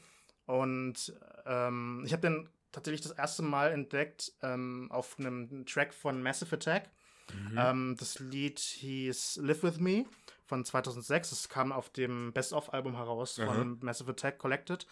Und 0.45 1.13
ähm, 1.45 2.03
ich 2.05 2.13
habe 2.13 2.21
den 2.21 2.49
tatsächlich 2.71 3.01
das 3.01 3.11
erste 3.11 3.43
Mal 3.43 3.71
entdeckt 3.71 4.33
ähm, 4.41 4.89
auf 4.91 5.17
einem 5.17 5.65
Track 5.65 5.93
von 5.93 6.21
Massive 6.21 6.55
Attack. 6.55 6.89
Mhm. 7.31 7.57
Ähm, 7.57 7.95
das 7.97 8.19
Lied 8.19 8.59
hieß 8.59 9.39
Live 9.41 9.63
With 9.63 9.79
Me 9.79 10.05
von 10.45 10.65
2006. 10.65 11.31
Es 11.31 11.49
kam 11.49 11.71
auf 11.71 11.89
dem 11.89 12.33
Best-of-Album 12.33 12.97
heraus 12.97 13.37
mhm. 13.37 13.45
von 13.45 13.79
Massive 13.81 14.11
Attack 14.11 14.39
Collected. 14.39 14.85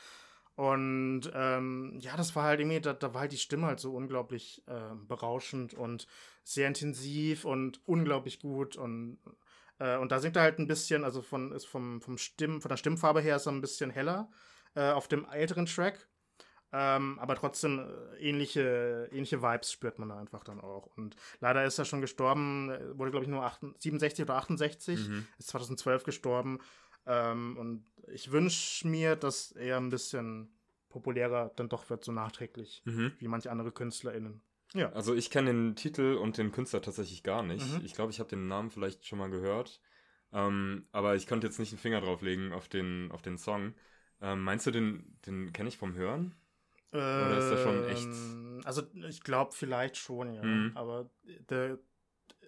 Und 0.56 1.32
ähm, 1.34 1.98
ja, 2.00 2.16
das 2.16 2.36
war 2.36 2.44
halt 2.44 2.60
irgendwie, 2.60 2.82
da, 2.82 2.94
da, 2.94 3.14
war 3.14 3.22
halt 3.22 3.32
die 3.32 3.38
Stimme 3.38 3.68
halt 3.68 3.80
so 3.80 3.94
unglaublich 3.94 4.62
äh, 4.68 4.96
berauschend 5.08 5.74
und 5.74 6.08
sehr 6.44 6.68
intensiv 6.68 7.46
und 7.46 7.82
unglaublich 7.88 8.40
gut. 8.40 8.76
Und, 8.76 9.18
äh, 9.80 9.98
und 9.98 10.12
da 10.12 10.20
singt 10.20 10.36
er 10.36 10.44
halt 10.44 10.60
ein 10.60 10.68
bisschen, 10.68 11.04
also 11.04 11.22
von, 11.22 11.52
ist 11.52 11.66
vom, 11.66 12.02
vom 12.02 12.18
Stimm, 12.18 12.62
von 12.62 12.70
der 12.70 12.78
Stimmfarbe 12.78 13.22
her 13.22 13.38
ist 13.38 13.48
er 13.48 13.54
ein 13.54 13.62
bisschen 13.62 13.90
heller 13.90 14.30
äh, 14.76 14.92
auf 14.92 15.08
dem 15.08 15.26
älteren 15.26 15.66
Track. 15.66 16.08
Ähm, 16.74 17.20
aber 17.20 17.36
trotzdem 17.36 17.80
äh, 17.80 18.18
ähnliche, 18.18 19.10
ähnliche 19.12 19.42
Vibes 19.42 19.72
spürt 19.74 20.00
man 20.00 20.10
da 20.10 20.18
einfach 20.18 20.44
dann 20.44 20.62
auch. 20.62 20.88
Und 20.96 21.16
leider 21.42 21.66
ist 21.66 21.78
er 21.78 21.86
schon 21.86 22.00
gestorben, 22.00 22.70
äh, 22.70 22.98
wurde 22.98 23.12
glaube 23.12 23.26
ich 23.26 23.30
nur 23.30 23.44
68, 23.44 23.82
67 23.82 24.24
oder 24.24 24.36
68, 24.36 25.10
mhm. 25.10 25.28
ist 25.38 25.50
2012 25.50 26.04
gestorben. 26.04 26.60
Ähm, 27.06 27.58
und 27.58 27.92
ich 28.08 28.32
wünsche 28.32 28.88
mir, 28.88 29.18
dass 29.18 29.52
er 29.52 29.78
ein 29.78 29.90
bisschen 29.90 30.58
populärer 30.88 31.52
dann 31.56 31.68
doch 31.68 31.90
wird, 31.90 32.06
so 32.06 32.12
nachträglich, 32.12 32.84
mhm. 32.86 33.14
wie 33.18 33.28
manche 33.28 33.52
andere 33.52 33.72
KünstlerInnen. 33.72 34.42
Ja. 34.74 34.92
Also 34.94 35.14
ich 35.14 35.30
kenne 35.30 35.52
den 35.52 35.76
Titel 35.76 36.16
und 36.16 36.38
den 36.38 36.52
Künstler 36.52 36.82
tatsächlich 36.82 37.24
gar 37.24 37.44
nicht. 37.44 37.68
Mhm. 37.68 37.86
Ich 37.86 37.94
glaube, 37.94 38.12
ich 38.12 38.20
habe 38.20 38.30
den 38.30 38.48
Namen 38.48 38.70
vielleicht 38.70 39.06
schon 39.06 39.20
mal 39.20 39.30
gehört. 39.30 39.82
Ähm, 40.32 40.86
aber 40.94 41.16
ich 41.16 41.28
konnte 41.28 41.48
jetzt 41.48 41.60
nicht 41.60 41.74
den 41.74 41.80
Finger 41.80 42.00
drauflegen 42.00 42.54
auf 42.54 42.70
den, 42.70 43.12
auf 43.12 43.22
den 43.22 43.38
Song. 43.38 43.74
Ähm, 44.22 44.44
meinst 44.44 44.68
du, 44.68 44.72
den, 44.72 45.18
den 45.26 45.52
kenne 45.54 45.70
ich 45.70 45.78
vom 45.78 45.96
Hören? 45.96 46.36
Oder 46.92 47.38
ist 47.38 47.50
das 47.50 47.64
schon 47.64 47.86
echt? 47.86 48.06
Ähm, 48.06 48.62
also 48.66 48.84
ich 49.08 49.22
glaube 49.24 49.54
vielleicht 49.54 49.98
schon, 49.98 50.34
ja. 50.34 50.44
Mhm. 50.44 50.72
Aber 50.76 51.10
der, 51.50 51.80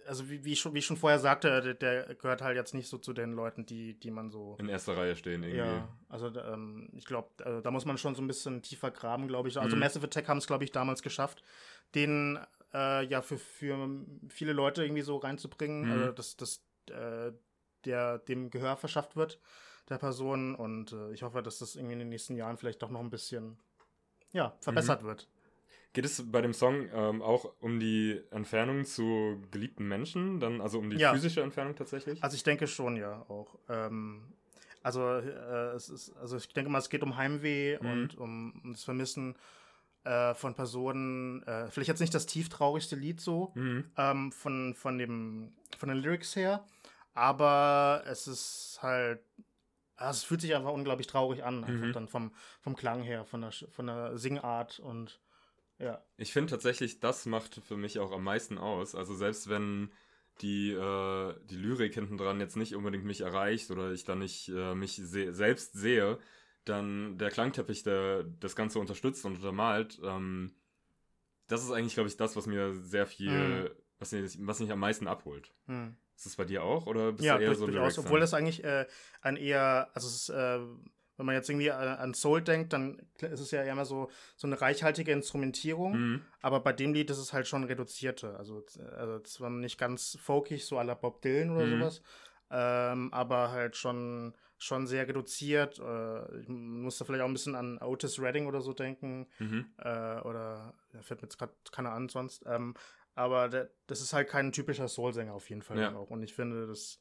also 0.06 0.28
wie, 0.28 0.44
wie, 0.44 0.52
ich 0.52 0.60
schon, 0.60 0.74
wie 0.74 0.78
ich 0.78 0.86
schon 0.86 0.98
vorher 0.98 1.18
sagte, 1.18 1.62
der, 1.62 1.74
der, 1.74 2.14
gehört 2.14 2.42
halt 2.42 2.56
jetzt 2.56 2.74
nicht 2.74 2.88
so 2.88 2.98
zu 2.98 3.14
den 3.14 3.32
Leuten, 3.32 3.64
die, 3.64 3.98
die 3.98 4.10
man 4.10 4.30
so. 4.30 4.56
In 4.58 4.68
erster 4.68 4.96
Reihe 4.96 5.16
stehen 5.16 5.42
irgendwie. 5.42 5.58
Ja, 5.58 5.88
also 6.08 6.28
ähm, 6.28 6.90
ich 6.94 7.06
glaube, 7.06 7.30
also, 7.42 7.60
da 7.60 7.70
muss 7.70 7.86
man 7.86 7.96
schon 7.96 8.14
so 8.14 8.22
ein 8.22 8.26
bisschen 8.26 8.62
tiefer 8.62 8.90
graben, 8.90 9.28
glaube 9.28 9.48
ich. 9.48 9.58
Also 9.58 9.76
mhm. 9.76 9.80
Massive 9.80 10.04
Attack 10.04 10.28
haben 10.28 10.38
es, 10.38 10.46
glaube 10.46 10.64
ich, 10.64 10.72
damals 10.72 11.02
geschafft, 11.02 11.42
den 11.94 12.38
äh, 12.74 13.04
ja 13.06 13.22
für, 13.22 13.38
für 13.38 13.88
viele 14.28 14.52
Leute 14.52 14.84
irgendwie 14.84 15.02
so 15.02 15.16
reinzubringen, 15.16 15.86
mhm. 15.86 15.92
also, 15.92 16.12
dass, 16.12 16.36
dass 16.36 16.62
äh, 16.90 17.32
der 17.86 18.18
dem 18.18 18.50
Gehör 18.50 18.76
verschafft 18.76 19.16
wird 19.16 19.40
der 19.88 19.98
Person. 19.98 20.54
Und 20.54 20.92
äh, 20.92 21.12
ich 21.12 21.22
hoffe, 21.22 21.42
dass 21.42 21.58
das 21.58 21.76
irgendwie 21.76 21.94
in 21.94 21.98
den 22.00 22.08
nächsten 22.08 22.36
Jahren 22.36 22.56
vielleicht 22.56 22.82
doch 22.82 22.90
noch 22.90 23.00
ein 23.00 23.10
bisschen 23.10 23.58
ja, 24.32 24.54
verbessert 24.60 25.02
mhm. 25.02 25.06
wird. 25.06 25.28
Geht 25.94 26.04
es 26.04 26.28
bei 26.30 26.40
dem 26.40 26.52
Song 26.52 26.88
ähm, 26.92 27.22
auch 27.22 27.52
um 27.60 27.78
die 27.78 28.20
Entfernung 28.32 28.84
zu 28.84 29.40
geliebten 29.52 29.86
Menschen, 29.86 30.40
dann 30.40 30.60
also 30.60 30.80
um 30.80 30.90
die 30.90 30.96
ja. 30.96 31.12
physische 31.12 31.40
Entfernung 31.40 31.76
tatsächlich? 31.76 32.22
Also 32.22 32.34
ich 32.34 32.42
denke 32.42 32.66
schon, 32.66 32.96
ja, 32.96 33.24
auch. 33.28 33.56
Ähm, 33.68 34.24
also 34.82 35.08
äh, 35.08 35.74
es 35.76 35.88
ist, 35.88 36.16
also 36.16 36.36
ich 36.36 36.52
denke 36.52 36.68
mal, 36.68 36.78
es 36.78 36.90
geht 36.90 37.04
um 37.04 37.16
Heimweh 37.16 37.78
mhm. 37.80 37.90
und 37.90 38.18
um, 38.18 38.60
um, 38.64 38.72
das 38.72 38.82
Vermissen 38.82 39.36
äh, 40.02 40.34
von 40.34 40.54
Personen. 40.54 41.44
Äh, 41.44 41.70
vielleicht 41.70 41.88
jetzt 41.88 42.00
nicht 42.00 42.12
das 42.12 42.26
tieftraurigste 42.26 42.96
Lied 42.96 43.20
so 43.20 43.52
mhm. 43.54 43.84
ähm, 43.96 44.32
von 44.32 44.74
von 44.74 44.98
dem 44.98 45.52
von 45.78 45.88
den 45.88 45.98
Lyrics 45.98 46.34
her, 46.34 46.66
aber 47.14 48.02
es 48.06 48.26
ist 48.26 48.80
halt 48.82 49.20
also 49.96 50.18
es 50.18 50.24
fühlt 50.24 50.40
sich 50.40 50.54
einfach 50.54 50.72
unglaublich 50.72 51.06
traurig 51.06 51.44
an, 51.44 51.64
einfach 51.64 51.86
mhm. 51.86 51.92
dann 51.92 52.08
vom, 52.08 52.32
vom 52.60 52.76
Klang 52.76 53.02
her, 53.02 53.24
von 53.24 53.40
der, 53.40 53.52
von 53.52 53.86
der 53.86 54.18
Singart 54.18 54.78
und 54.78 55.20
ja. 55.78 56.04
Ich 56.16 56.32
finde 56.32 56.50
tatsächlich, 56.50 57.00
das 57.00 57.26
macht 57.26 57.60
für 57.66 57.76
mich 57.76 57.98
auch 57.98 58.12
am 58.12 58.22
meisten 58.22 58.58
aus. 58.58 58.94
Also 58.94 59.14
selbst 59.14 59.48
wenn 59.48 59.90
die, 60.40 60.70
äh, 60.70 61.34
die 61.44 61.56
Lyrik 61.56 61.94
hinten 61.94 62.16
dran 62.16 62.40
jetzt 62.40 62.56
nicht 62.56 62.74
unbedingt 62.74 63.04
mich 63.04 63.22
erreicht 63.22 63.70
oder 63.70 63.92
ich 63.92 64.04
dann 64.04 64.20
nicht 64.20 64.48
äh, 64.48 64.74
mich 64.74 64.96
se 64.96 65.32
selbst 65.34 65.74
sehe, 65.74 66.18
dann 66.64 67.18
der 67.18 67.30
Klangteppich, 67.30 67.82
der 67.82 68.24
das 68.24 68.56
Ganze 68.56 68.78
unterstützt 68.78 69.24
und 69.24 69.36
untermalt, 69.36 70.00
ähm, 70.02 70.54
das 71.46 71.62
ist 71.62 71.70
eigentlich, 71.70 71.94
glaube 71.94 72.08
ich, 72.08 72.16
das, 72.16 72.36
was 72.36 72.46
mir 72.46 72.74
sehr 72.74 73.06
viel, 73.06 73.30
mhm. 73.30 73.70
was, 73.98 74.12
was 74.12 74.60
mich 74.60 74.72
am 74.72 74.78
meisten 74.78 75.06
abholt. 75.06 75.52
Mhm. 75.66 75.96
Ist 76.16 76.26
das 76.26 76.36
bei 76.36 76.44
dir 76.44 76.62
auch 76.62 76.86
oder 76.86 77.12
bist 77.12 77.24
ja, 77.24 77.36
du 77.36 77.42
eher 77.42 77.48
durch, 77.48 77.58
so 77.58 77.66
durchaus, 77.66 77.98
obwohl 77.98 78.20
das 78.20 78.34
eigentlich 78.34 78.62
äh, 78.62 78.86
ein 79.20 79.36
eher, 79.36 79.88
also 79.94 80.06
es 80.06 80.14
ist, 80.14 80.28
äh, 80.28 80.60
wenn 81.16 81.26
man 81.26 81.34
jetzt 81.34 81.48
irgendwie 81.48 81.70
an 81.70 82.12
Soul 82.12 82.42
denkt, 82.42 82.72
dann 82.72 83.00
ist 83.20 83.40
es 83.40 83.50
ja 83.52 83.62
immer 83.62 83.84
so, 83.84 84.10
so 84.36 84.46
eine 84.46 84.60
reichhaltige 84.60 85.12
Instrumentierung. 85.12 85.92
Mhm. 85.92 86.22
Aber 86.42 86.60
bei 86.60 86.72
dem 86.72 86.92
Lied 86.92 87.10
ist 87.10 87.18
es 87.18 87.32
halt 87.32 87.46
schon 87.46 87.64
reduzierte. 87.64 88.36
Also, 88.36 88.64
also 88.96 89.20
zwar 89.20 89.50
nicht 89.50 89.78
ganz 89.78 90.18
folkig, 90.20 90.66
so 90.66 90.78
à 90.78 90.82
la 90.82 90.94
Bob 90.94 91.22
Dylan 91.22 91.50
oder 91.50 91.66
mhm. 91.66 91.78
sowas, 91.78 92.02
ähm, 92.50 93.12
aber 93.12 93.52
halt 93.52 93.76
schon, 93.76 94.34
schon 94.58 94.88
sehr 94.88 95.06
reduziert. 95.06 95.78
Äh, 95.78 96.40
ich 96.40 96.48
muss 96.48 96.98
da 96.98 97.04
vielleicht 97.04 97.22
auch 97.22 97.28
ein 97.28 97.34
bisschen 97.34 97.54
an 97.54 97.78
Otis 97.78 98.20
Redding 98.20 98.46
oder 98.46 98.60
so 98.60 98.72
denken. 98.72 99.28
Mhm. 99.38 99.66
Äh, 99.78 100.20
oder 100.20 100.74
ja, 100.92 101.02
fällt 101.02 101.22
mir 101.22 101.26
jetzt 101.26 101.38
gerade 101.38 101.54
keiner 101.70 101.92
an 101.92 102.08
sonst. 102.08 102.42
Ähm, 102.46 102.74
aber 103.14 103.48
der, 103.48 103.70
das 103.86 104.00
ist 104.00 104.12
halt 104.12 104.28
kein 104.28 104.52
typischer 104.52 104.88
Soul-Sänger 104.88 105.32
auf 105.32 105.48
jeden 105.50 105.62
Fall 105.62 105.78
ja. 105.78 105.94
auch. 105.94 106.10
Und 106.10 106.22
ich 106.22 106.34
finde, 106.34 106.66
das 106.66 107.00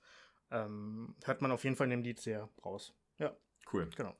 ähm, 0.51 1.15
hört 1.23 1.41
man 1.41 1.51
auf 1.51 1.63
jeden 1.63 1.75
Fall 1.75 1.85
in 1.85 1.91
dem 1.91 2.03
Lied 2.03 2.19
sehr 2.19 2.49
raus. 2.63 2.93
Ja. 3.17 3.35
Cool. 3.71 3.89
Genau. 3.95 4.15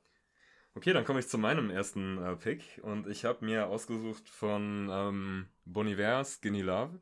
Okay, 0.74 0.92
dann 0.92 1.04
komme 1.04 1.20
ich 1.20 1.28
zu 1.28 1.38
meinem 1.38 1.70
ersten 1.70 2.18
äh, 2.18 2.34
Pick. 2.34 2.80
Und 2.82 3.06
ich 3.06 3.24
habe 3.24 3.44
mir 3.44 3.68
ausgesucht 3.68 4.28
von 4.28 4.88
ähm, 4.90 5.46
Bon 5.64 5.86
Iver, 5.86 6.24
Skinny 6.24 6.62
Love. 6.62 6.98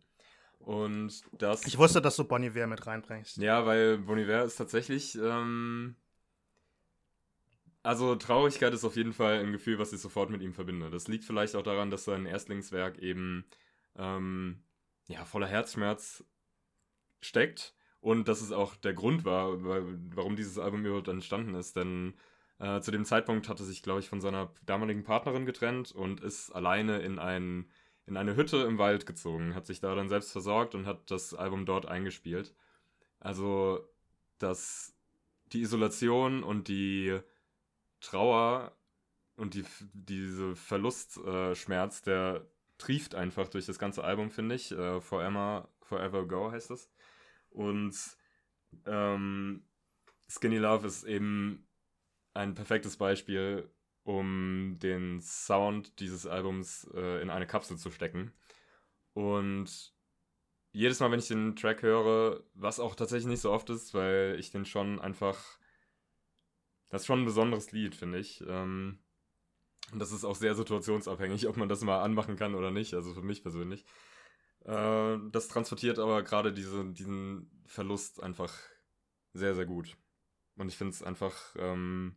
Und 0.58 1.22
das. 1.32 1.66
Ich 1.66 1.78
wusste, 1.78 2.02
dass 2.02 2.16
du 2.16 2.24
Bon 2.24 2.42
Iver 2.42 2.66
mit 2.66 2.86
reinbringst. 2.86 3.38
Ja, 3.38 3.64
weil 3.64 3.98
Bon 3.98 4.18
Iver 4.18 4.44
ist 4.44 4.56
tatsächlich. 4.56 5.16
Ähm, 5.16 5.96
also 7.82 8.14
Traurigkeit 8.14 8.72
ist 8.74 8.84
auf 8.84 8.96
jeden 8.96 9.12
Fall 9.12 9.40
ein 9.40 9.52
Gefühl, 9.52 9.78
was 9.78 9.92
ich 9.92 10.00
sofort 10.00 10.30
mit 10.30 10.42
ihm 10.42 10.52
verbinde. 10.52 10.90
Das 10.90 11.08
liegt 11.08 11.24
vielleicht 11.24 11.56
auch 11.56 11.64
daran, 11.64 11.90
dass 11.90 12.04
sein 12.04 12.26
Erstlingswerk 12.26 12.98
eben 12.98 13.44
ähm, 13.96 14.62
ja, 15.08 15.24
voller 15.24 15.46
Herzschmerz 15.46 16.24
steckt. 17.20 17.74
Und 18.00 18.26
dass 18.26 18.40
es 18.40 18.50
auch 18.50 18.74
der 18.74 18.94
Grund 18.94 19.24
war, 19.24 19.62
warum 19.62 20.34
dieses 20.34 20.58
Album 20.58 20.84
überhaupt 20.84 21.08
entstanden 21.08 21.54
ist. 21.54 21.76
Denn 21.76 22.14
äh, 22.58 22.80
zu 22.80 22.90
dem 22.90 23.04
Zeitpunkt 23.04 23.48
hatte 23.48 23.64
sich, 23.64 23.82
glaube 23.82 24.00
ich, 24.00 24.08
von 24.08 24.20
seiner 24.20 24.52
damaligen 24.64 25.04
Partnerin 25.04 25.46
getrennt 25.46 25.92
und 25.92 26.20
ist 26.20 26.50
alleine 26.50 26.98
in, 27.00 27.18
ein, 27.18 27.70
in 28.06 28.16
eine 28.16 28.34
Hütte 28.34 28.58
im 28.58 28.78
Wald 28.78 29.06
gezogen, 29.06 29.54
hat 29.54 29.66
sich 29.66 29.80
da 29.80 29.94
dann 29.94 30.08
selbst 30.08 30.32
versorgt 30.32 30.74
und 30.74 30.86
hat 30.86 31.10
das 31.10 31.32
Album 31.32 31.64
dort 31.64 31.86
eingespielt. 31.86 32.54
Also, 33.20 33.88
dass 34.38 34.96
die 35.52 35.62
Isolation 35.62 36.42
und 36.42 36.66
die 36.66 37.20
Trauer 38.00 38.76
und 39.36 39.54
die, 39.54 39.64
diese 39.92 40.56
Verlustschmerz, 40.56 42.00
äh, 42.00 42.04
der 42.04 42.46
trieft 42.78 43.14
einfach 43.14 43.48
durch 43.48 43.66
das 43.66 43.78
ganze 43.78 44.04
Album, 44.04 44.30
finde 44.30 44.54
ich. 44.54 44.72
Äh, 44.72 45.00
Forever, 45.00 45.68
Forever 45.82 46.26
Go 46.26 46.50
heißt 46.50 46.70
das. 46.70 46.90
Und 47.50 47.96
ähm, 48.86 49.64
Skinny 50.28 50.58
Love 50.58 50.86
ist 50.86 51.04
eben 51.04 51.66
ein 52.34 52.54
perfektes 52.54 52.96
Beispiel, 52.96 53.70
um 54.04 54.78
den 54.80 55.20
Sound 55.20 56.00
dieses 56.00 56.26
Albums 56.26 56.88
äh, 56.94 57.20
in 57.22 57.30
eine 57.30 57.46
Kapsel 57.46 57.76
zu 57.76 57.90
stecken. 57.90 58.32
Und 59.12 59.94
jedes 60.72 61.00
Mal, 61.00 61.10
wenn 61.10 61.18
ich 61.18 61.28
den 61.28 61.54
Track 61.54 61.82
höre, 61.82 62.42
was 62.54 62.80
auch 62.80 62.94
tatsächlich 62.94 63.28
nicht 63.28 63.42
so 63.42 63.52
oft 63.52 63.68
ist, 63.70 63.92
weil 63.94 64.36
ich 64.38 64.50
den 64.50 64.64
schon 64.64 65.00
einfach. 65.00 65.58
Das 66.88 67.02
ist 67.02 67.06
schon 67.06 67.22
ein 67.22 67.26
besonderes 67.26 67.72
Lied, 67.72 67.94
finde 67.94 68.18
ich. 68.18 68.42
Ähm, 68.46 68.98
und 69.92 69.98
das 69.98 70.10
ist 70.10 70.24
auch 70.24 70.34
sehr 70.34 70.54
situationsabhängig, 70.54 71.46
ob 71.48 71.56
man 71.58 71.68
das 71.68 71.82
mal 71.82 72.02
anmachen 72.02 72.36
kann 72.36 72.54
oder 72.54 72.70
nicht, 72.70 72.94
also 72.94 73.12
für 73.12 73.22
mich 73.22 73.42
persönlich. 73.42 73.84
Äh, 74.64 75.18
das 75.30 75.48
transportiert 75.48 75.98
aber 75.98 76.22
gerade 76.22 76.52
diese, 76.52 76.84
diesen 76.92 77.50
Verlust 77.66 78.22
einfach 78.22 78.54
sehr, 79.34 79.54
sehr 79.54 79.66
gut. 79.66 79.96
Und 80.56 80.68
ich 80.68 80.76
finde 80.76 80.92
es 80.92 81.02
einfach 81.02 81.54
ähm, 81.58 82.16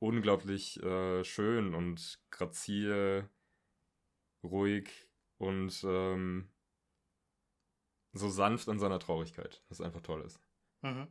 unglaublich 0.00 0.82
äh, 0.82 1.24
schön 1.24 1.74
und 1.74 2.20
grazil, 2.30 3.28
ruhig 4.42 5.08
und 5.38 5.84
ähm, 5.84 6.50
so 8.12 8.28
sanft 8.28 8.66
in 8.68 8.78
seiner 8.78 8.98
Traurigkeit, 8.98 9.62
was 9.68 9.80
einfach 9.80 10.00
toll 10.00 10.22
ist. 10.22 10.40
Mhm. 10.82 11.06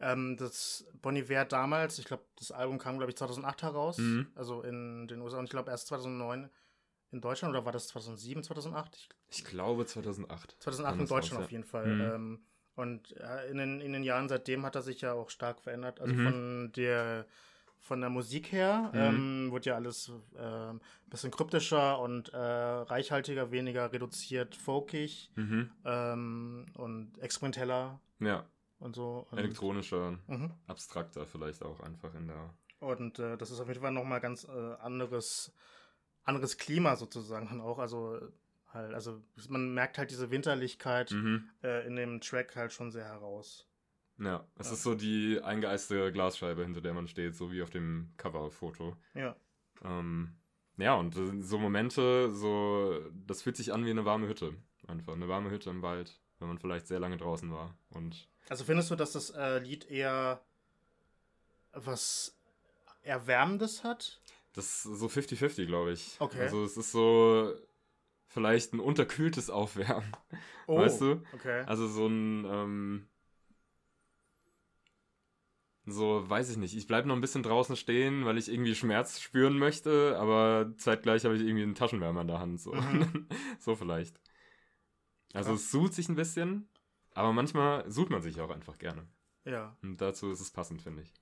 Ähm, 0.00 0.36
das 0.36 0.86
Bon 1.02 1.16
Iver 1.16 1.44
damals, 1.44 1.98
ich 1.98 2.06
glaube, 2.06 2.24
das 2.36 2.50
Album 2.50 2.78
kam, 2.78 2.98
glaube 2.98 3.10
ich, 3.10 3.16
2008 3.16 3.62
heraus. 3.62 3.98
Mhm. 3.98 4.28
Also 4.34 4.62
in 4.62 5.08
den 5.08 5.20
USA 5.20 5.38
und 5.38 5.44
ich 5.44 5.50
glaube 5.50 5.70
erst 5.70 5.88
2009 5.88 6.50
in 7.12 7.20
Deutschland 7.20 7.54
oder 7.54 7.64
war 7.64 7.72
das 7.72 7.88
2007, 7.88 8.42
2008? 8.42 8.96
Ich, 8.96 9.38
ich 9.38 9.44
glaube 9.44 9.86
2008. 9.86 10.56
2008 10.60 11.00
in 11.00 11.06
Deutschland 11.06 11.44
auf 11.44 11.50
jeden 11.50 11.64
Fall. 11.64 11.86
Mhm. 11.86 12.00
Ähm, 12.00 12.40
und 12.74 13.10
ja, 13.10 13.40
in, 13.42 13.56
den, 13.56 13.80
in 13.80 13.92
den 13.92 14.02
Jahren 14.02 14.28
seitdem 14.28 14.64
hat 14.64 14.74
er 14.74 14.82
sich 14.82 15.00
ja 15.00 15.14
auch 15.14 15.30
stark 15.30 15.60
verändert. 15.60 16.00
Also 16.00 16.14
mhm. 16.14 16.24
von 16.24 16.72
der 16.76 17.26
von 17.78 18.00
der 18.00 18.10
Musik 18.10 18.50
her 18.50 18.90
mhm. 18.92 19.00
ähm, 19.00 19.50
wurde 19.52 19.70
ja 19.70 19.76
alles 19.76 20.10
äh, 20.36 20.42
ein 20.42 20.80
bisschen 21.08 21.30
kryptischer 21.30 22.00
und 22.00 22.30
äh, 22.30 22.36
reichhaltiger, 22.36 23.52
weniger 23.52 23.92
reduziert, 23.92 24.56
folkig 24.56 25.30
mhm. 25.36 25.70
ähm, 25.84 26.66
und 26.74 27.16
experimenteller. 27.18 28.00
Ja 28.18 28.44
und 28.78 28.94
so. 28.94 29.26
Und, 29.30 29.38
Elektronischer, 29.38 30.18
mhm. 30.26 30.52
abstrakter 30.66 31.26
vielleicht 31.26 31.62
auch 31.62 31.80
einfach 31.80 32.14
in 32.14 32.28
der. 32.28 32.54
Und 32.80 33.18
äh, 33.18 33.36
das 33.36 33.50
ist 33.50 33.60
auf 33.60 33.68
jeden 33.68 33.80
Fall 33.80 33.92
nochmal 33.92 34.20
ganz 34.20 34.44
äh, 34.44 34.74
anderes, 34.80 35.54
anderes 36.24 36.58
Klima 36.58 36.96
sozusagen 36.96 37.48
dann 37.48 37.60
auch. 37.60 37.78
Also 37.78 38.20
halt, 38.72 38.94
also 38.94 39.22
man 39.48 39.72
merkt 39.72 39.98
halt 39.98 40.10
diese 40.10 40.30
Winterlichkeit 40.30 41.10
mhm. 41.10 41.48
äh, 41.62 41.86
in 41.86 41.96
dem 41.96 42.20
Track 42.20 42.54
halt 42.56 42.72
schon 42.72 42.90
sehr 42.90 43.04
heraus. 43.04 43.66
Ja, 44.18 44.46
es 44.58 44.68
ja. 44.68 44.72
ist 44.74 44.82
so 44.82 44.94
die 44.94 45.40
eingeeiste 45.42 46.10
Glasscheibe, 46.12 46.64
hinter 46.64 46.80
der 46.80 46.94
man 46.94 47.06
steht, 47.06 47.34
so 47.34 47.52
wie 47.52 47.62
auf 47.62 47.70
dem 47.70 48.12
Coverfoto. 48.16 48.96
Ja. 49.14 49.36
Ähm, 49.84 50.36
ja, 50.78 50.94
und 50.94 51.14
so 51.14 51.58
Momente, 51.58 52.30
so, 52.32 52.98
das 53.12 53.42
fühlt 53.42 53.56
sich 53.56 53.72
an 53.72 53.84
wie 53.84 53.90
eine 53.90 54.04
warme 54.04 54.28
Hütte. 54.28 54.54
Einfach 54.86 55.14
eine 55.14 55.28
warme 55.28 55.50
Hütte 55.50 55.70
im 55.70 55.82
Wald, 55.82 56.20
wenn 56.38 56.48
man 56.48 56.58
vielleicht 56.58 56.86
sehr 56.86 57.00
lange 57.00 57.16
draußen 57.16 57.50
war. 57.50 57.76
Und 57.90 58.28
also 58.48 58.64
findest 58.64 58.90
du, 58.90 58.96
dass 58.96 59.12
das 59.12 59.30
äh, 59.30 59.58
Lied 59.58 59.90
eher 59.90 60.40
was 61.72 62.36
Erwärmendes 63.02 63.84
hat? 63.84 64.20
Das 64.54 64.66
ist 64.66 64.82
so 64.84 65.06
50-50, 65.06 65.66
glaube 65.66 65.92
ich. 65.92 66.16
Okay. 66.18 66.40
Also 66.40 66.64
es 66.64 66.76
ist 66.76 66.92
so 66.92 67.54
vielleicht 68.26 68.72
ein 68.72 68.80
unterkühltes 68.80 69.50
Aufwärmen. 69.50 70.12
Oh, 70.68 70.78
weißt 70.78 71.00
du? 71.00 71.22
Okay. 71.32 71.62
Also 71.66 71.86
so 71.86 72.08
ein, 72.08 72.44
ähm, 72.44 73.06
so, 75.84 76.28
weiß 76.28 76.50
ich 76.50 76.56
nicht. 76.56 76.76
Ich 76.76 76.88
bleibe 76.88 77.06
noch 77.06 77.14
ein 77.14 77.20
bisschen 77.20 77.44
draußen 77.44 77.76
stehen, 77.76 78.24
weil 78.24 78.36
ich 78.36 78.50
irgendwie 78.50 78.74
Schmerz 78.74 79.20
spüren 79.20 79.56
möchte, 79.56 80.18
aber 80.18 80.72
zeitgleich 80.76 81.24
habe 81.24 81.36
ich 81.36 81.42
irgendwie 81.42 81.62
einen 81.62 81.76
Taschenwärmer 81.76 82.22
in 82.22 82.26
der 82.26 82.40
Hand. 82.40 82.60
So, 82.60 82.72
mhm. 82.72 83.28
so 83.60 83.76
vielleicht. 83.76 84.18
Also 85.34 85.54
es 85.54 85.70
sucht 85.70 85.94
sich 85.94 86.08
ein 86.08 86.16
bisschen, 86.16 86.68
aber 87.16 87.32
manchmal 87.32 87.90
sucht 87.90 88.10
man 88.10 88.22
sich 88.22 88.40
auch 88.40 88.50
einfach 88.50 88.78
gerne. 88.78 89.06
Ja. 89.44 89.76
Und 89.82 90.00
dazu 90.00 90.30
ist 90.30 90.40
es 90.40 90.50
passend, 90.50 90.82
finde 90.82 91.02
ich. 91.02 91.12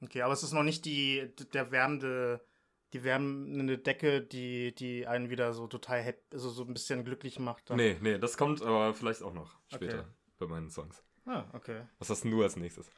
Okay, 0.00 0.22
aber 0.22 0.32
es 0.32 0.42
ist 0.42 0.52
noch 0.52 0.62
nicht 0.62 0.84
die, 0.84 1.30
der 1.52 1.70
wärmende, 1.70 2.44
die 2.92 3.04
wärmende 3.04 3.78
Decke, 3.78 4.22
die, 4.22 4.74
die 4.74 5.06
einen 5.06 5.28
wieder 5.28 5.52
so 5.52 5.66
total 5.66 6.00
happy, 6.00 6.22
also 6.32 6.50
so 6.50 6.64
ein 6.64 6.72
bisschen 6.72 7.04
glücklich 7.04 7.38
macht. 7.38 7.68
Dann. 7.68 7.76
Nee, 7.76 7.98
nee, 8.00 8.18
das 8.18 8.36
kommt 8.36 8.62
aber 8.62 8.94
vielleicht 8.94 9.22
auch 9.22 9.34
noch 9.34 9.54
später 9.68 10.00
okay. 10.00 10.08
bei 10.38 10.46
meinen 10.46 10.70
Songs. 10.70 11.04
Ah, 11.26 11.44
okay. 11.52 11.82
Was 11.98 12.10
hast 12.10 12.24
du 12.24 12.42
als 12.42 12.56
nächstes? 12.56 12.90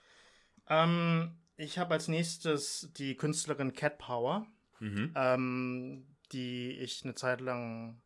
Ähm, 0.69 1.37
ich 1.57 1.79
habe 1.79 1.95
als 1.95 2.09
nächstes 2.09 2.91
die 2.97 3.17
Künstlerin 3.17 3.75
Cat 3.75 3.99
Power, 3.99 4.47
mhm. 4.79 5.13
ähm, 5.17 6.07
die 6.33 6.71
ich 6.79 7.05
eine 7.05 7.15
Zeit 7.15 7.41
lang 7.41 8.01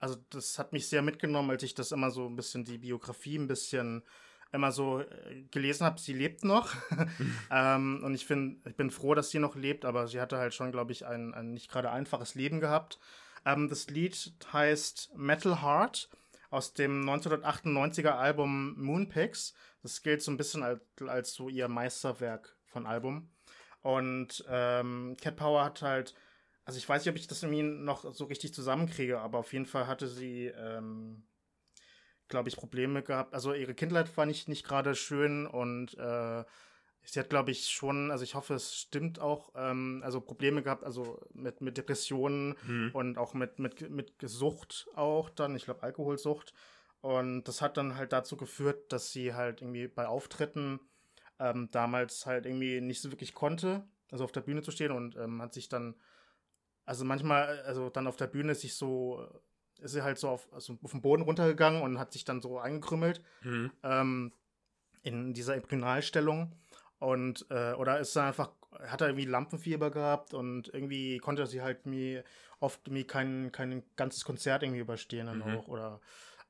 also 0.00 0.16
das 0.30 0.58
hat 0.58 0.72
mich 0.72 0.88
sehr 0.88 1.02
mitgenommen, 1.02 1.50
als 1.50 1.62
ich 1.62 1.74
das 1.74 1.92
immer 1.92 2.10
so 2.10 2.26
ein 2.26 2.36
bisschen 2.36 2.64
die 2.64 2.78
Biografie 2.78 3.38
ein 3.38 3.46
bisschen 3.46 4.02
immer 4.52 4.72
so 4.72 5.00
äh, 5.00 5.44
gelesen 5.50 5.86
habe. 5.86 6.00
Sie 6.00 6.14
lebt 6.14 6.42
noch 6.42 6.74
ähm, 7.50 8.00
und 8.02 8.14
ich 8.14 8.26
finde, 8.26 8.68
ich 8.68 8.76
bin 8.76 8.90
froh, 8.90 9.14
dass 9.14 9.30
sie 9.30 9.38
noch 9.38 9.54
lebt, 9.54 9.84
aber 9.84 10.08
sie 10.08 10.20
hatte 10.20 10.38
halt 10.38 10.54
schon, 10.54 10.72
glaube 10.72 10.92
ich, 10.92 11.06
ein, 11.06 11.34
ein 11.34 11.52
nicht 11.52 11.70
gerade 11.70 11.90
einfaches 11.90 12.34
Leben 12.34 12.60
gehabt. 12.60 12.98
Ähm, 13.44 13.68
das 13.68 13.88
Lied 13.88 14.34
heißt 14.52 15.12
Metal 15.16 15.62
Heart 15.62 16.08
aus 16.50 16.74
dem 16.74 17.08
1998er 17.08 18.10
Album 18.10 18.74
Moonpix. 18.82 19.54
Das 19.82 20.02
gilt 20.02 20.22
so 20.22 20.30
ein 20.30 20.36
bisschen 20.36 20.62
als, 20.62 20.80
als 21.06 21.34
so 21.34 21.48
ihr 21.48 21.68
Meisterwerk 21.68 22.56
von 22.66 22.86
Album. 22.86 23.30
Und 23.82 24.44
ähm, 24.48 25.16
Cat 25.20 25.36
Power 25.36 25.64
hat 25.64 25.82
halt 25.82 26.14
also 26.70 26.78
ich 26.78 26.88
weiß 26.88 27.04
nicht, 27.04 27.10
ob 27.10 27.18
ich 27.18 27.26
das 27.26 27.42
irgendwie 27.42 27.64
noch 27.64 28.14
so 28.14 28.26
richtig 28.26 28.54
zusammenkriege, 28.54 29.18
aber 29.18 29.38
auf 29.38 29.52
jeden 29.52 29.66
Fall 29.66 29.88
hatte 29.88 30.06
sie, 30.06 30.46
ähm, 30.56 31.24
glaube 32.28 32.48
ich, 32.48 32.54
Probleme 32.54 33.02
gehabt. 33.02 33.34
Also 33.34 33.52
ihre 33.52 33.74
Kindheit 33.74 34.16
war 34.16 34.24
nicht, 34.24 34.48
nicht 34.48 34.64
gerade 34.64 34.94
schön 34.94 35.48
und 35.48 35.98
äh, 35.98 36.44
sie 37.02 37.18
hat, 37.18 37.28
glaube 37.28 37.50
ich, 37.50 37.66
schon, 37.70 38.12
also 38.12 38.22
ich 38.22 38.36
hoffe, 38.36 38.54
es 38.54 38.76
stimmt 38.76 39.18
auch, 39.18 39.50
ähm, 39.56 40.00
also 40.04 40.20
Probleme 40.20 40.62
gehabt, 40.62 40.84
also 40.84 41.20
mit, 41.32 41.60
mit 41.60 41.76
Depressionen 41.76 42.54
hm. 42.64 42.90
und 42.92 43.18
auch 43.18 43.34
mit, 43.34 43.58
mit, 43.58 43.90
mit 43.90 44.14
Sucht 44.22 44.86
auch 44.94 45.28
dann, 45.28 45.56
ich 45.56 45.64
glaube 45.64 45.82
Alkoholsucht. 45.82 46.54
Und 47.00 47.48
das 47.48 47.62
hat 47.62 47.78
dann 47.78 47.96
halt 47.96 48.12
dazu 48.12 48.36
geführt, 48.36 48.92
dass 48.92 49.10
sie 49.10 49.34
halt 49.34 49.60
irgendwie 49.60 49.88
bei 49.88 50.06
Auftritten 50.06 50.78
ähm, 51.40 51.68
damals 51.72 52.26
halt 52.26 52.46
irgendwie 52.46 52.80
nicht 52.80 53.02
so 53.02 53.10
wirklich 53.10 53.34
konnte, 53.34 53.82
also 54.12 54.22
auf 54.22 54.30
der 54.30 54.42
Bühne 54.42 54.62
zu 54.62 54.70
stehen 54.70 54.92
und 54.92 55.16
ähm, 55.16 55.42
hat 55.42 55.52
sich 55.52 55.68
dann 55.68 55.96
also 56.90 57.04
manchmal, 57.04 57.60
also 57.60 57.88
dann 57.88 58.08
auf 58.08 58.16
der 58.16 58.26
Bühne 58.26 58.50
ist 58.50 58.62
sich 58.62 58.74
so, 58.74 59.24
ist 59.78 59.92
sie 59.92 60.02
halt 60.02 60.18
so 60.18 60.28
auf, 60.28 60.52
also 60.52 60.76
auf 60.82 60.90
den 60.90 61.00
Boden 61.00 61.22
runtergegangen 61.22 61.82
und 61.82 62.00
hat 62.00 62.12
sich 62.12 62.24
dann 62.24 62.40
so 62.40 62.58
eingekrümmelt 62.58 63.22
mhm. 63.42 63.70
ähm, 63.84 64.32
in 65.04 65.32
dieser 65.32 65.54
Embryonalstellung. 65.54 66.50
Und, 66.98 67.46
äh, 67.48 67.74
oder 67.74 68.00
ist 68.00 68.16
er 68.16 68.24
einfach, 68.24 68.50
hat 68.72 69.02
er 69.02 69.06
irgendwie 69.06 69.24
Lampenfieber 69.24 69.92
gehabt 69.92 70.34
und 70.34 70.66
irgendwie 70.74 71.18
konnte 71.18 71.46
sie 71.46 71.62
halt 71.62 71.86
mir 71.86 72.24
oft 72.58 72.88
mir 72.88 73.06
kein, 73.06 73.52
kein 73.52 73.84
ganzes 73.94 74.24
Konzert 74.24 74.64
irgendwie 74.64 74.80
überstehen 74.80 75.26
dann 75.26 75.38
mhm. 75.38 75.58
auch. 75.58 75.68
Oder 75.68 76.00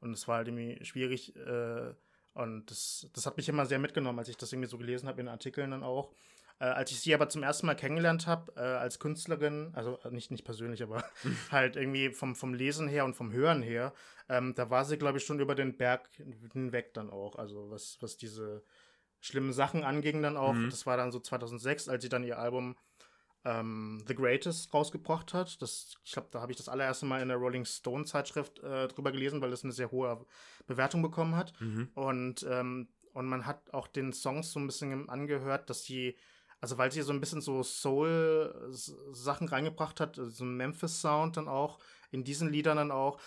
und 0.00 0.14
es 0.14 0.26
war 0.26 0.38
halt 0.38 0.48
irgendwie 0.48 0.82
schwierig. 0.86 1.36
Äh, 1.36 1.92
und 2.32 2.70
das, 2.70 3.10
das 3.12 3.26
hat 3.26 3.36
mich 3.36 3.50
immer 3.50 3.66
sehr 3.66 3.78
mitgenommen, 3.78 4.18
als 4.18 4.30
ich 4.30 4.38
das 4.38 4.54
irgendwie 4.54 4.70
so 4.70 4.78
gelesen 4.78 5.06
habe 5.06 5.20
in 5.20 5.28
Artikeln 5.28 5.72
dann 5.72 5.82
auch. 5.82 6.14
Äh, 6.60 6.64
als 6.64 6.90
ich 6.90 7.00
sie 7.00 7.14
aber 7.14 7.28
zum 7.30 7.42
ersten 7.42 7.66
Mal 7.66 7.74
kennengelernt 7.74 8.26
habe, 8.26 8.52
äh, 8.54 8.60
als 8.60 8.98
Künstlerin, 8.98 9.70
also 9.72 9.98
äh, 10.04 10.10
nicht, 10.10 10.30
nicht 10.30 10.44
persönlich, 10.44 10.82
aber 10.82 11.02
halt 11.50 11.76
irgendwie 11.76 12.10
vom, 12.10 12.36
vom 12.36 12.52
Lesen 12.52 12.86
her 12.86 13.06
und 13.06 13.16
vom 13.16 13.32
Hören 13.32 13.62
her, 13.62 13.94
ähm, 14.28 14.54
da 14.54 14.68
war 14.68 14.84
sie, 14.84 14.98
glaube 14.98 15.18
ich, 15.18 15.24
schon 15.24 15.40
über 15.40 15.54
den 15.54 15.78
Berg 15.78 16.08
hinweg 16.52 16.92
dann 16.92 17.10
auch. 17.10 17.36
Also 17.36 17.70
was, 17.70 17.96
was 18.00 18.18
diese 18.18 18.62
schlimmen 19.20 19.54
Sachen 19.54 19.84
anging 19.84 20.22
dann 20.22 20.36
auch. 20.36 20.52
Mhm. 20.52 20.68
Das 20.68 20.84
war 20.84 20.98
dann 20.98 21.12
so 21.12 21.18
2006, 21.18 21.88
als 21.88 22.02
sie 22.02 22.10
dann 22.10 22.24
ihr 22.24 22.38
Album 22.38 22.76
ähm, 23.44 24.02
The 24.06 24.14
Greatest 24.14 24.72
rausgebracht 24.74 25.32
hat. 25.32 25.62
Das, 25.62 25.94
ich 26.04 26.12
glaube, 26.12 26.28
da 26.30 26.42
habe 26.42 26.52
ich 26.52 26.58
das 26.58 26.68
allererste 26.68 27.06
Mal 27.06 27.22
in 27.22 27.28
der 27.28 27.38
Rolling 27.38 27.64
Stone 27.64 28.04
Zeitschrift 28.04 28.58
äh, 28.58 28.86
drüber 28.88 29.12
gelesen, 29.12 29.40
weil 29.40 29.50
das 29.50 29.64
eine 29.64 29.72
sehr 29.72 29.90
hohe 29.90 30.26
Bewertung 30.66 31.00
bekommen 31.00 31.36
hat. 31.36 31.58
Mhm. 31.60 31.88
Und, 31.94 32.46
ähm, 32.48 32.88
und 33.14 33.26
man 33.26 33.46
hat 33.46 33.72
auch 33.72 33.88
den 33.88 34.12
Songs 34.12 34.52
so 34.52 34.60
ein 34.60 34.66
bisschen 34.66 35.08
angehört, 35.08 35.70
dass 35.70 35.84
sie 35.84 36.16
also 36.60 36.78
weil 36.78 36.92
sie 36.92 37.02
so 37.02 37.12
ein 37.12 37.20
bisschen 37.20 37.40
so 37.40 37.62
Soul-Sachen 37.62 39.48
reingebracht 39.48 40.00
hat, 40.00 40.16
so 40.16 40.44
ein 40.44 40.56
Memphis-Sound 40.56 41.36
dann 41.36 41.48
auch, 41.48 41.78
in 42.10 42.24
diesen 42.24 42.50
Liedern 42.50 42.76
dann 42.76 42.90
auch, 42.90 43.20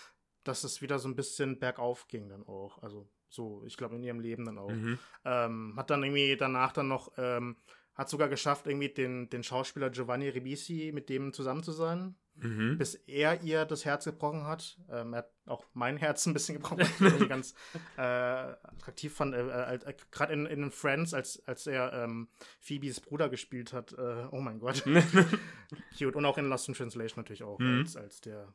dass 0.44 0.64
es 0.64 0.82
wieder 0.82 0.98
so 0.98 1.08
ein 1.08 1.16
bisschen 1.16 1.58
bergauf 1.58 2.06
ging 2.08 2.28
dann 2.28 2.46
auch. 2.46 2.82
Also 2.82 3.08
so, 3.28 3.64
ich 3.66 3.76
glaube, 3.76 3.96
in 3.96 4.02
ihrem 4.02 4.20
Leben 4.20 4.44
dann 4.44 4.58
auch. 4.58 4.70
Mhm. 4.70 4.98
Ähm, 5.24 5.74
hat 5.76 5.90
dann 5.90 6.04
irgendwie 6.04 6.36
danach 6.36 6.72
dann 6.72 6.88
noch, 6.88 7.12
ähm, 7.16 7.56
hat 7.94 8.08
sogar 8.08 8.28
geschafft, 8.28 8.66
irgendwie 8.66 8.90
den, 8.90 9.30
den 9.30 9.42
Schauspieler 9.42 9.90
Giovanni 9.90 10.28
Ribisi 10.28 10.92
mit 10.94 11.08
dem 11.08 11.32
zusammen 11.32 11.62
zu 11.62 11.72
sein 11.72 12.16
mhm. 12.36 12.78
bis 12.78 12.94
er 12.94 13.42
ihr 13.42 13.64
das 13.64 13.84
Herz 13.84 14.04
gebrochen 14.04 14.46
hat. 14.46 14.78
Ähm, 14.90 15.12
er 15.12 15.18
hat 15.18 15.30
auch 15.46 15.64
mein 15.74 15.96
Herz 15.96 16.26
ein 16.26 16.32
bisschen 16.32 16.56
gebrochen, 16.58 16.80
was 16.98 17.20
ich 17.20 17.28
ganz 17.28 17.54
äh, 17.96 18.00
attraktiv 18.00 19.14
fand. 19.14 19.34
Äh, 19.34 19.74
äh, 19.74 19.94
Gerade 20.10 20.32
in, 20.32 20.46
in 20.46 20.70
Friends, 20.70 21.14
als, 21.14 21.42
als 21.46 21.66
er 21.66 21.92
ähm, 21.92 22.28
Phoebes 22.60 23.00
Bruder 23.00 23.28
gespielt 23.28 23.72
hat. 23.72 23.92
Äh, 23.92 24.26
oh 24.30 24.40
mein 24.40 24.58
Gott. 24.58 24.84
Cute. 25.98 26.16
Und 26.16 26.24
auch 26.24 26.38
in 26.38 26.48
Lost 26.48 26.68
in 26.68 26.74
Translation 26.74 27.22
natürlich 27.22 27.42
auch, 27.42 27.58
mhm. 27.58 27.80
als, 27.80 27.96
als 27.96 28.20
der 28.20 28.52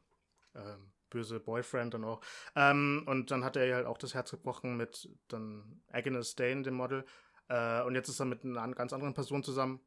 ähm, 0.55 0.91
böse 1.09 1.39
Boyfriend 1.39 1.93
dann 1.93 2.03
auch. 2.03 2.21
Ähm, 2.55 3.03
und 3.05 3.31
dann 3.31 3.43
hat 3.43 3.55
er 3.55 3.75
halt 3.75 3.85
auch 3.85 3.97
das 3.97 4.13
Herz 4.13 4.31
gebrochen 4.31 4.77
mit 4.77 5.09
dann 5.27 5.81
Agnes 5.91 6.35
Dane, 6.35 6.63
dem 6.63 6.75
Model. 6.75 7.05
Äh, 7.47 7.81
und 7.83 7.95
jetzt 7.95 8.09
ist 8.09 8.19
er 8.19 8.25
mit 8.25 8.43
einer 8.43 8.67
ganz 8.73 8.93
anderen 8.93 9.13
Person 9.13 9.43
zusammen 9.43 9.79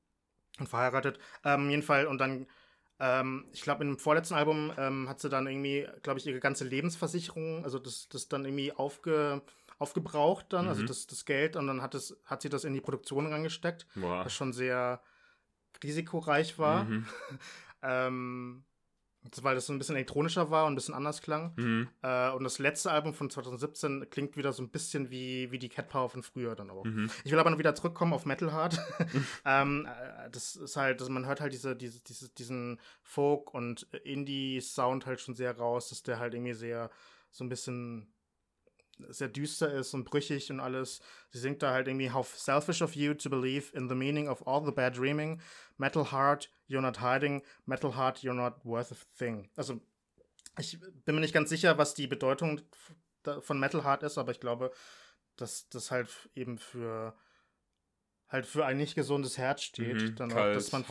und 0.59 0.69
verheiratet. 0.69 1.19
Ähm, 1.45 1.71
jedenfalls, 1.71 2.09
und 2.09 2.19
dann 2.19 2.47
ähm, 3.03 3.47
ich 3.53 3.63
glaube, 3.63 3.83
in 3.83 3.91
dem 3.91 3.99
vorletzten 3.99 4.35
Album 4.35 4.73
ähm, 4.79 5.09
hat 5.09 5.21
sie 5.21 5.29
dann 5.29 5.49
irgendwie, 5.49 5.89
glaube 6.05 6.21
ich, 6.21 6.27
ihre 6.27 6.39
ganze 6.39 6.65
Lebensversicherung, 6.65 7.65
also 7.65 7.81
das, 7.81 8.09
das 8.09 8.29
dann 8.29 8.45
irgendwie 8.45 8.73
aufge, 8.73 9.43
aufgebraucht 9.81 10.53
dann, 10.53 10.69
also 10.69 10.83
mhm. 10.83 10.89
also 10.89 10.95
das, 10.95 11.09
das 11.09 11.25
Geld, 11.25 11.57
und 11.57 11.67
dann 11.67 11.83
hat, 11.83 11.97
es, 11.97 12.17
hat 12.25 12.43
sie 12.43 12.49
das 12.49 12.63
in 12.63 12.75
die 12.75 12.81
Produktion 12.81 13.27
reingesteckt, 13.27 13.89
Boah. 13.97 14.25
was 14.25 14.33
schon 14.33 14.53
sehr 14.53 15.03
risikoreich 15.83 16.61
war. 16.61 16.85
Mhm. 16.85 17.07
ähm, 17.83 18.65
weil 19.43 19.55
das 19.55 19.67
so 19.67 19.73
ein 19.73 19.79
bisschen 19.79 19.95
elektronischer 19.95 20.51
war 20.51 20.67
und 20.67 20.73
ein 20.73 20.75
bisschen 20.75 20.95
anders 20.95 21.23
klang. 21.23 21.53
Mhm. 21.57 21.89
Äh, 22.03 22.31
und 22.31 22.45
das 22.45 22.59
letzte 22.59 22.91
Album 22.91 23.15
von 23.15 23.31
2017 23.31 24.09
klingt 24.11 24.37
wieder 24.37 24.53
so 24.53 24.63
ein 24.63 24.69
bisschen 24.69 25.11
wie, 25.11 25.51
wie 25.53 25.59
die 25.59 25.69
Cat 25.69 25.89
Power 25.89 26.11
von 26.11 26.23
früher 26.23 26.55
dann 26.55 26.71
auch. 26.71 26.85
Mhm. 26.85 27.11
Ich 27.25 27.33
will 27.33 27.39
aber 27.39 27.51
noch 27.51 27.59
wieder 27.59 27.75
zurückkommen 27.75 28.13
auf 28.13 28.27
Metal 28.27 28.53
Heart. 28.53 28.79
ähm, 29.45 29.87
äh, 29.87 30.31
das 30.31 30.57
ist 30.57 30.77
halt, 30.77 31.01
also 31.01 31.13
man 31.13 31.27
hört 31.27 31.41
halt 31.41 31.53
diese, 31.53 31.77
diese, 31.77 32.03
diese, 32.03 32.29
diesen 32.31 32.81
Folk 33.03 33.55
und 33.55 33.83
Indie-Sound 34.05 35.07
halt 35.07 35.21
schon 35.21 35.35
sehr 35.35 35.57
raus, 35.57 35.89
dass 35.89 36.03
der 36.03 36.19
halt 36.19 36.35
irgendwie 36.35 36.55
sehr 36.55 36.91
so 37.31 37.45
ein 37.45 37.49
bisschen 37.49 38.13
sehr 39.09 39.29
düster 39.29 39.73
ist 39.73 39.95
und 39.95 40.05
brüchig 40.05 40.51
und 40.51 40.61
alles. 40.61 41.01
Sie 41.31 41.39
singt 41.39 41.63
da 41.63 41.73
halt 41.73 41.89
irgendwie 41.89 42.11
How 42.11 42.27
selfish 42.27 42.83
of 42.83 42.95
you 42.95 43.15
to 43.15 43.31
believe 43.31 43.77
in 43.77 43.89
the 43.89 43.95
meaning 43.95 44.29
of 44.29 44.47
all 44.47 44.65
the 44.65 44.73
bad 44.73 44.97
dreaming. 44.97 45.41
Metal 45.77 46.11
heart, 46.13 46.51
you're 46.69 46.81
not 46.81 47.01
hiding. 47.01 47.43
Metal 47.67 47.97
heart, 47.97 48.19
you're 48.19 48.35
not 48.35 48.65
worth 48.65 48.93
a 48.93 48.97
thing. 49.19 49.51
Also, 49.57 49.81
ich 50.59 50.79
bin 51.05 51.15
mir 51.15 51.21
nicht 51.21 51.35
ganz 51.35 51.49
sicher, 51.49 51.79
was 51.79 51.95
die 51.95 52.07
Bedeutung 52.07 52.61
von 53.41 53.59
Metal 53.59 53.85
Heart 53.85 54.03
ist, 54.03 54.19
aber 54.19 54.33
ich 54.33 54.41
glaube, 54.41 54.73
dass 55.37 55.69
das 55.69 55.91
halt 55.91 56.09
eben 56.35 56.59
für 56.59 57.15
halt 58.29 58.47
für 58.47 58.65
ein 58.65 58.79
nicht 58.79 58.95
gesundes 58.95 59.39
Herz 59.39 59.63
steht. 59.63 60.01
Mhm, 60.01 60.17
dann 60.17 60.31
kalt, 60.31 60.51
auch, 60.51 60.55
dass 60.55 60.73
man 60.73 60.85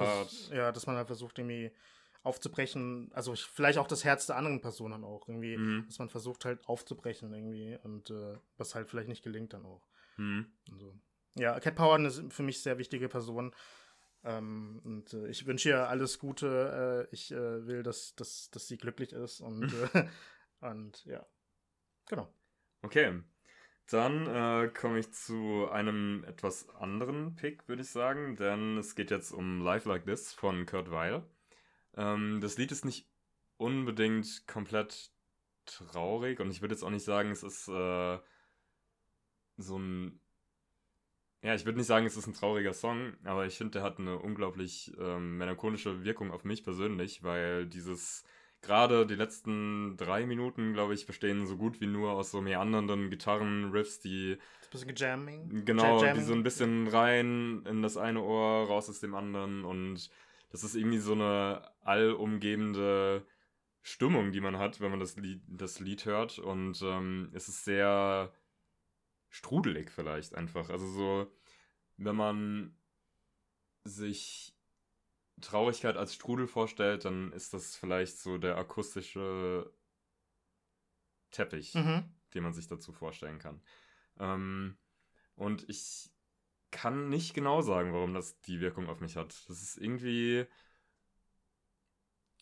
ja, 0.52 0.72
dass 0.72 0.86
man 0.86 0.96
halt 0.96 1.08
versucht, 1.08 1.40
irgendwie 1.40 1.72
aufzubrechen, 2.24 3.12
also 3.14 3.34
vielleicht 3.36 3.80
auch 3.80 3.88
das 3.88 4.04
Herz 4.04 4.28
der 4.28 4.38
anderen 4.38 4.62
Personen 4.62 5.04
auch 5.04 5.28
irgendwie, 5.28 5.58
mhm. 5.58 5.86
dass 5.88 6.00
man 6.00 6.10
versucht 6.10 6.46
halt 6.46 6.68
aufzubrechen 6.68 7.34
irgendwie 7.34 7.78
und 7.84 8.10
äh, 8.12 8.38
was 8.58 8.76
halt 8.76 8.90
vielleicht 8.90 9.10
nicht 9.10 9.24
gelingt 9.24 9.54
dann 9.54 9.66
auch. 9.66 9.88
Mhm. 10.18 10.52
Also, 10.72 10.94
ja, 11.36 11.60
Cat 11.60 11.76
Power 11.76 12.00
ist 12.00 12.22
für 12.30 12.44
mich 12.44 12.62
sehr 12.62 12.78
wichtige 12.78 13.10
Person 13.10 13.56
ähm, 14.24 14.82
und 14.84 15.14
äh, 15.14 15.28
ich 15.30 15.46
wünsche 15.48 15.70
ihr 15.70 15.88
alles 15.88 16.20
Gute. 16.20 17.08
Äh, 17.10 17.14
ich 17.14 17.32
äh, 17.32 17.66
will, 17.66 17.82
dass, 17.82 18.16
dass, 18.16 18.52
dass 18.52 18.68
sie 18.68 18.78
glücklich 18.78 19.14
ist 19.14 19.42
und, 19.42 19.74
äh, 19.94 20.08
und 20.60 21.04
ja, 21.06 21.26
genau. 22.08 22.32
Okay. 22.84 23.22
Dann 23.90 24.28
äh, 24.28 24.70
komme 24.70 25.00
ich 25.00 25.12
zu 25.12 25.68
einem 25.70 26.24
etwas 26.26 26.70
anderen 26.70 27.36
Pick, 27.36 27.68
würde 27.68 27.82
ich 27.82 27.90
sagen, 27.90 28.38
denn 28.38 28.78
es 28.78 28.96
geht 28.96 29.12
jetzt 29.12 29.32
um 29.32 29.62
Life 29.62 29.90
Like 29.90 30.06
This 30.06 30.34
von 30.34 30.66
Kurt 30.66 30.92
Weil. 30.92 31.24
Ähm, 31.96 32.40
das 32.42 32.58
Lied 32.58 32.72
ist 32.72 32.86
nicht 32.86 33.08
unbedingt 33.58 34.48
komplett 34.48 35.12
traurig 35.66 36.40
und 36.40 36.52
ich 36.52 36.62
würde 36.62 36.74
jetzt 36.74 36.84
auch 36.84 36.90
nicht 36.90 37.06
sagen, 37.06 37.32
es 37.32 37.44
ist 37.44 37.68
äh, 37.68 38.20
so 39.58 39.78
ein. 39.78 40.20
Ja, 41.44 41.56
ich 41.56 41.66
würde 41.66 41.80
nicht 41.80 41.88
sagen, 41.88 42.06
es 42.06 42.18
ist 42.18 42.28
ein 42.28 42.34
trauriger 42.34 42.74
Song, 42.74 43.14
aber 43.24 43.48
ich 43.48 43.58
finde, 43.58 43.72
der 43.72 43.84
hat 43.84 43.98
eine 43.98 44.20
unglaublich 44.20 44.94
ähm, 45.00 45.38
melancholische 45.38 46.04
Wirkung 46.04 46.32
auf 46.32 46.44
mich 46.44 46.64
persönlich, 46.64 47.24
weil 47.24 47.66
dieses 47.66 48.24
gerade 48.62 49.06
die 49.06 49.16
letzten 49.16 49.98
drei 49.98 50.26
Minuten, 50.26 50.74
glaube 50.74 50.94
ich, 50.94 51.06
bestehen 51.06 51.48
so 51.48 51.58
gut 51.58 51.82
wie 51.82 51.88
nur 51.88 52.12
aus 52.12 52.32
so 52.32 52.42
meandernden 52.42 53.10
Gitarren-Riffs, 53.10 54.00
die. 54.00 54.38
Das 54.72 54.82
bisschen 54.82 54.96
Jamming. 54.96 55.66
Genau, 55.66 56.02
Jamming. 56.02 56.16
die 56.16 56.26
so 56.26 56.34
ein 56.34 56.44
bisschen 56.44 56.88
rein 56.88 57.66
in 57.68 57.82
das 57.82 57.98
eine 57.98 58.22
Ohr, 58.22 58.68
raus 58.68 58.90
aus 58.90 59.00
dem 59.00 59.16
anderen 59.16 59.66
und 59.66 60.10
das 60.52 60.64
ist 60.64 60.76
irgendwie 60.76 61.00
so 61.00 61.14
eine 61.14 61.72
allumgebende 61.82 63.26
Stimmung, 63.82 64.32
die 64.32 64.42
man 64.42 64.58
hat, 64.58 64.80
wenn 64.80 64.92
man 64.92 65.00
das 65.00 65.16
Lied, 65.16 65.42
das 65.48 65.80
Lied 65.80 66.06
hört. 66.06 66.40
Und 66.40 66.82
ähm, 66.84 67.32
es 67.34 67.48
ist 67.48 67.66
sehr 67.66 68.34
strudelig 69.30 69.92
vielleicht 69.92 70.36
einfach. 70.36 70.70
Also 70.70 70.88
so, 70.88 71.32
wenn 71.98 72.16
man 72.16 72.76
sich 73.84 74.56
Traurigkeit 75.40 75.98
als 75.98 76.14
Strudel 76.14 76.48
vorstellt, 76.48 77.06
dann 77.06 77.32
ist 77.32 77.54
das 77.54 77.76
vielleicht 77.76 78.18
so 78.18 78.38
der 78.38 78.58
akustische 78.58 79.74
Teppich, 81.32 81.74
mhm. 81.74 82.14
den 82.34 82.44
man 82.44 82.54
sich 82.54 82.68
dazu 82.68 82.92
vorstellen 82.92 83.40
kann. 83.40 83.62
Ähm, 84.20 84.78
und 85.36 85.68
ich 85.70 86.12
kann 86.72 87.10
nicht 87.10 87.34
genau 87.34 87.62
sagen, 87.62 87.94
warum 87.94 88.14
das 88.14 88.40
die 88.42 88.62
Wirkung 88.62 88.90
auf 88.90 89.02
mich 89.02 89.18
hat. 89.18 89.36
Das 89.48 89.62
ist 89.62 89.78
irgendwie. 89.78 90.46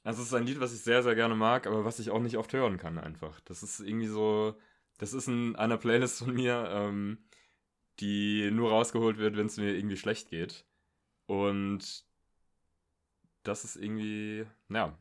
Also, 0.03 0.21
es 0.21 0.29
ist 0.29 0.33
ein 0.33 0.45
Lied, 0.45 0.59
was 0.59 0.73
ich 0.73 0.81
sehr, 0.81 1.03
sehr 1.03 1.15
gerne 1.15 1.35
mag, 1.35 1.67
aber 1.67 1.83
was 1.83 1.99
ich 1.99 2.09
auch 2.09 2.21
nicht 2.21 2.37
oft 2.37 2.53
hören 2.53 2.77
kann, 2.77 2.97
einfach. 2.97 3.39
Das 3.41 3.63
ist 3.63 3.79
irgendwie 3.79 4.07
so. 4.07 4.57
Das 4.97 5.13
ist 5.13 5.27
in 5.27 5.55
einer 5.55 5.77
Playlist 5.77 6.19
von 6.19 6.33
mir, 6.33 6.69
ähm, 6.71 7.17
die 7.99 8.49
nur 8.51 8.69
rausgeholt 8.71 9.17
wird, 9.17 9.35
wenn 9.37 9.47
es 9.47 9.57
mir 9.57 9.75
irgendwie 9.75 9.97
schlecht 9.97 10.29
geht. 10.29 10.65
Und 11.25 12.05
das 13.43 13.65
ist 13.65 13.75
irgendwie. 13.75 14.45
Ja. 14.69 14.97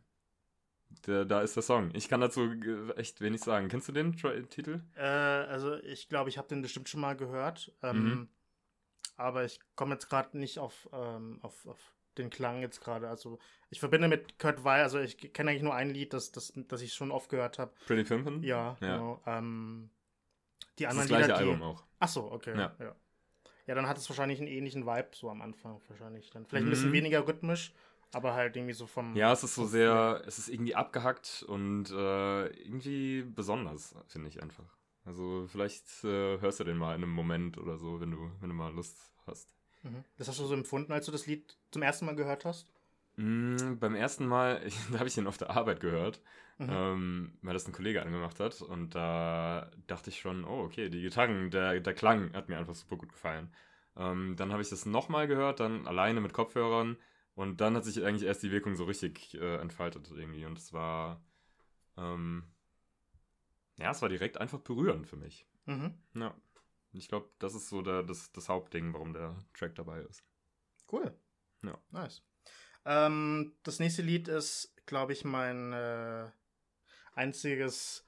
Der, 1.06 1.26
da 1.26 1.42
ist 1.42 1.54
der 1.54 1.62
Song. 1.62 1.90
Ich 1.92 2.08
kann 2.08 2.22
dazu 2.22 2.50
echt 2.96 3.20
wenig 3.20 3.42
sagen. 3.42 3.68
Kennst 3.68 3.88
du 3.88 3.92
den 3.92 4.16
Titel? 4.16 4.80
Äh, 4.96 5.02
also 5.02 5.74
ich 5.82 6.08
glaube, 6.08 6.30
ich 6.30 6.38
habe 6.38 6.48
den 6.48 6.62
bestimmt 6.62 6.88
schon 6.88 7.02
mal 7.02 7.14
gehört. 7.14 7.72
Ähm, 7.82 8.04
mhm 8.04 8.28
aber 9.18 9.44
ich 9.44 9.60
komme 9.74 9.94
jetzt 9.94 10.08
gerade 10.08 10.38
nicht 10.38 10.58
auf, 10.58 10.88
ähm, 10.92 11.40
auf, 11.42 11.66
auf 11.66 11.92
den 12.16 12.30
Klang 12.30 12.60
jetzt 12.60 12.80
gerade. 12.80 13.08
Also 13.08 13.38
ich 13.70 13.80
verbinde 13.80 14.08
mit 14.08 14.38
Kurt 14.38 14.64
Weil, 14.64 14.82
also 14.82 14.98
ich 15.00 15.32
kenne 15.32 15.50
eigentlich 15.50 15.62
nur 15.62 15.74
ein 15.74 15.90
Lied, 15.90 16.12
das, 16.12 16.32
das, 16.32 16.52
das 16.54 16.82
ich 16.82 16.94
schon 16.94 17.10
oft 17.10 17.28
gehört 17.28 17.58
habe. 17.58 17.72
Pretty 17.86 18.02
Pimpin'? 18.02 18.44
Ja, 18.44 18.76
ja. 18.80 18.96
genau. 18.96 19.22
Ähm, 19.26 19.90
die 20.78 20.86
anderen 20.86 21.08
das, 21.08 21.18
das 21.18 21.26
gleiche 21.26 21.42
Lieder, 21.42 21.52
Album 21.52 21.62
auch. 21.62 21.84
Ach 21.98 22.08
so, 22.08 22.30
okay. 22.30 22.56
Ja. 22.56 22.74
ja. 22.78 22.94
ja. 23.66 23.74
dann 23.74 23.88
hat 23.88 23.98
es 23.98 24.08
wahrscheinlich 24.08 24.38
einen 24.38 24.48
ähnlichen 24.48 24.86
Vibe 24.86 25.10
so 25.12 25.30
am 25.30 25.42
Anfang 25.42 25.80
wahrscheinlich. 25.88 26.30
Dann 26.30 26.46
vielleicht 26.46 26.66
ein 26.66 26.70
bisschen 26.70 26.90
mhm. 26.90 26.94
weniger 26.94 27.26
rhythmisch, 27.26 27.72
aber 28.12 28.34
halt 28.34 28.56
irgendwie 28.56 28.74
so 28.74 28.86
vom. 28.86 29.16
Ja, 29.16 29.32
es 29.32 29.42
ist 29.42 29.56
so 29.56 29.66
sehr, 29.66 30.22
es 30.26 30.38
ist 30.38 30.48
irgendwie 30.48 30.76
abgehackt 30.76 31.44
und 31.48 31.90
äh, 31.90 32.46
irgendwie 32.46 33.22
besonders, 33.22 33.96
finde 34.06 34.28
ich 34.28 34.40
einfach. 34.42 34.77
Also 35.08 35.46
vielleicht 35.50 36.04
äh, 36.04 36.38
hörst 36.38 36.60
du 36.60 36.64
den 36.64 36.76
mal 36.76 36.94
in 36.94 37.02
einem 37.02 37.12
Moment 37.12 37.56
oder 37.56 37.78
so, 37.78 37.98
wenn 37.98 38.10
du, 38.10 38.30
wenn 38.40 38.50
du 38.50 38.54
mal 38.54 38.70
Lust 38.74 39.10
hast. 39.26 39.48
Mhm. 39.82 40.04
Das 40.18 40.28
hast 40.28 40.38
du 40.38 40.44
so 40.44 40.52
empfunden, 40.52 40.92
als 40.92 41.06
du 41.06 41.12
das 41.12 41.26
Lied 41.26 41.56
zum 41.70 41.80
ersten 41.80 42.04
Mal 42.04 42.14
gehört 42.14 42.44
hast? 42.44 42.70
Mm, 43.16 43.78
beim 43.80 43.94
ersten 43.94 44.26
Mal, 44.26 44.60
da 44.92 44.98
habe 44.98 45.08
ich 45.08 45.16
ihn 45.16 45.26
auf 45.26 45.38
der 45.38 45.48
Arbeit 45.48 45.80
gehört, 45.80 46.20
mhm. 46.58 46.68
ähm, 46.70 47.38
weil 47.40 47.54
das 47.54 47.66
ein 47.66 47.72
Kollege 47.72 48.02
angemacht 48.02 48.38
hat. 48.38 48.60
Und 48.60 48.94
da 48.94 49.70
dachte 49.86 50.10
ich 50.10 50.20
schon, 50.20 50.44
oh, 50.44 50.64
okay, 50.64 50.90
die 50.90 51.00
Gitarren, 51.00 51.50
der, 51.50 51.80
der 51.80 51.94
Klang 51.94 52.34
hat 52.34 52.50
mir 52.50 52.58
einfach 52.58 52.74
super 52.74 52.96
gut 52.96 53.12
gefallen. 53.12 53.50
Ähm, 53.96 54.36
dann 54.36 54.52
habe 54.52 54.60
ich 54.60 54.68
das 54.68 54.84
nochmal 54.84 55.26
gehört, 55.26 55.60
dann 55.60 55.86
alleine 55.86 56.20
mit 56.20 56.34
Kopfhörern. 56.34 56.98
Und 57.34 57.62
dann 57.62 57.76
hat 57.76 57.84
sich 57.84 58.04
eigentlich 58.04 58.26
erst 58.26 58.42
die 58.42 58.50
Wirkung 58.50 58.76
so 58.76 58.84
richtig 58.84 59.40
äh, 59.40 59.56
entfaltet 59.56 60.10
irgendwie. 60.14 60.44
Und 60.44 60.58
es 60.58 60.74
war, 60.74 61.22
ähm, 61.96 62.44
ja, 63.78 63.90
es 63.92 64.02
war 64.02 64.08
direkt 64.08 64.38
einfach 64.38 64.58
berührend 64.60 65.06
für 65.06 65.16
mich. 65.16 65.46
Mhm. 65.66 65.94
Ja. 66.14 66.34
Ich 66.92 67.08
glaube, 67.08 67.30
das 67.38 67.54
ist 67.54 67.68
so 67.68 67.82
der, 67.82 68.02
das, 68.02 68.32
das 68.32 68.48
Hauptding, 68.48 68.92
warum 68.92 69.12
der 69.12 69.36
Track 69.54 69.74
dabei 69.74 70.00
ist. 70.02 70.24
Cool. 70.90 71.14
Ja. 71.62 71.78
Nice. 71.90 72.22
Ähm, 72.84 73.54
das 73.62 73.78
nächste 73.78 74.02
Lied 74.02 74.28
ist, 74.28 74.74
glaube 74.86 75.12
ich, 75.12 75.24
mein 75.24 75.72
äh, 75.72 76.26
einziges 77.14 78.06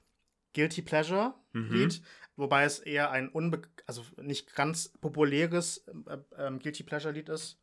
Guilty 0.53 0.81
Pleasure 0.81 1.35
mhm. 1.53 1.71
Lied, 1.71 2.01
wobei 2.35 2.63
es 2.63 2.79
eher 2.79 3.11
ein 3.11 3.29
unbe 3.29 3.61
also 3.85 4.03
nicht 4.17 4.55
ganz 4.55 4.89
populäres 4.89 5.85
äh, 6.07 6.17
äh, 6.37 6.57
Guilty 6.57 6.83
Pleasure 6.83 7.13
Lied 7.13 7.29
ist. 7.29 7.59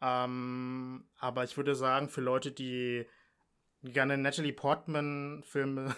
Ähm, 0.00 1.08
aber 1.18 1.44
ich 1.44 1.56
würde 1.56 1.74
sagen, 1.74 2.08
für 2.08 2.20
Leute, 2.20 2.52
die 2.52 3.06
gerne 3.82 4.18
Natalie 4.18 4.52
Portman 4.52 5.42
Filme 5.44 5.94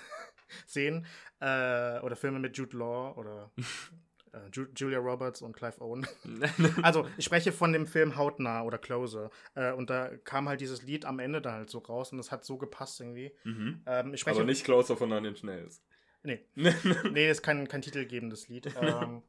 sehen 0.67 1.07
äh, 1.41 1.99
oder 2.01 2.17
Filme 2.17 2.39
mit 2.39 2.57
Jude 2.57 2.77
Law 2.77 3.15
oder 3.17 3.51
äh, 4.33 4.39
Julia 4.77 4.99
Roberts 4.99 5.43
und 5.43 5.55
Clive 5.55 5.81
Owen. 5.81 6.07
also, 6.83 7.09
ich 7.17 7.25
spreche 7.25 7.53
von 7.53 7.73
dem 7.73 7.87
Film 7.87 8.17
Hautnah 8.17 8.63
oder 8.63 8.79
Closer. 8.79 9.31
Äh, 9.55 9.73
und 9.73 9.91
da 9.91 10.11
kam 10.25 10.49
halt 10.49 10.61
dieses 10.61 10.83
Lied 10.83 11.05
am 11.05 11.19
Ende 11.19 11.41
da 11.41 11.53
halt 11.53 11.71
so 11.71 11.79
raus 11.79 12.13
und 12.13 12.19
das 12.19 12.31
hat 12.31 12.45
so 12.45 12.59
gepasst 12.59 13.01
irgendwie. 13.01 13.33
Mhm. 13.45 13.83
Ähm, 13.87 14.15
ich 14.15 14.21
spreche, 14.21 14.41
Aber 14.41 14.47
nicht 14.47 14.65
Closer 14.65 14.97
von 14.97 15.09
Nine 15.09 15.29
Inch 15.29 15.43
Nails. 15.43 15.83
Nee. 16.23 16.45
nee, 16.55 17.31
ist 17.31 17.43
kein, 17.43 17.69
kein 17.69 17.81
titelgebendes 17.81 18.49
Lied. 18.49 18.69
Ähm, 18.81 19.23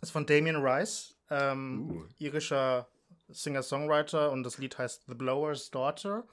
ist 0.00 0.10
von 0.10 0.24
Damien 0.26 0.56
Rice, 0.56 1.16
ähm, 1.28 1.90
uh. 1.90 2.04
irischer 2.18 2.88
Singer-Songwriter 3.28 4.30
und 4.30 4.42
das 4.42 4.58
Lied 4.58 4.78
heißt 4.78 5.04
The 5.06 5.14
Blower's 5.14 5.70
Daughter. 5.70 6.26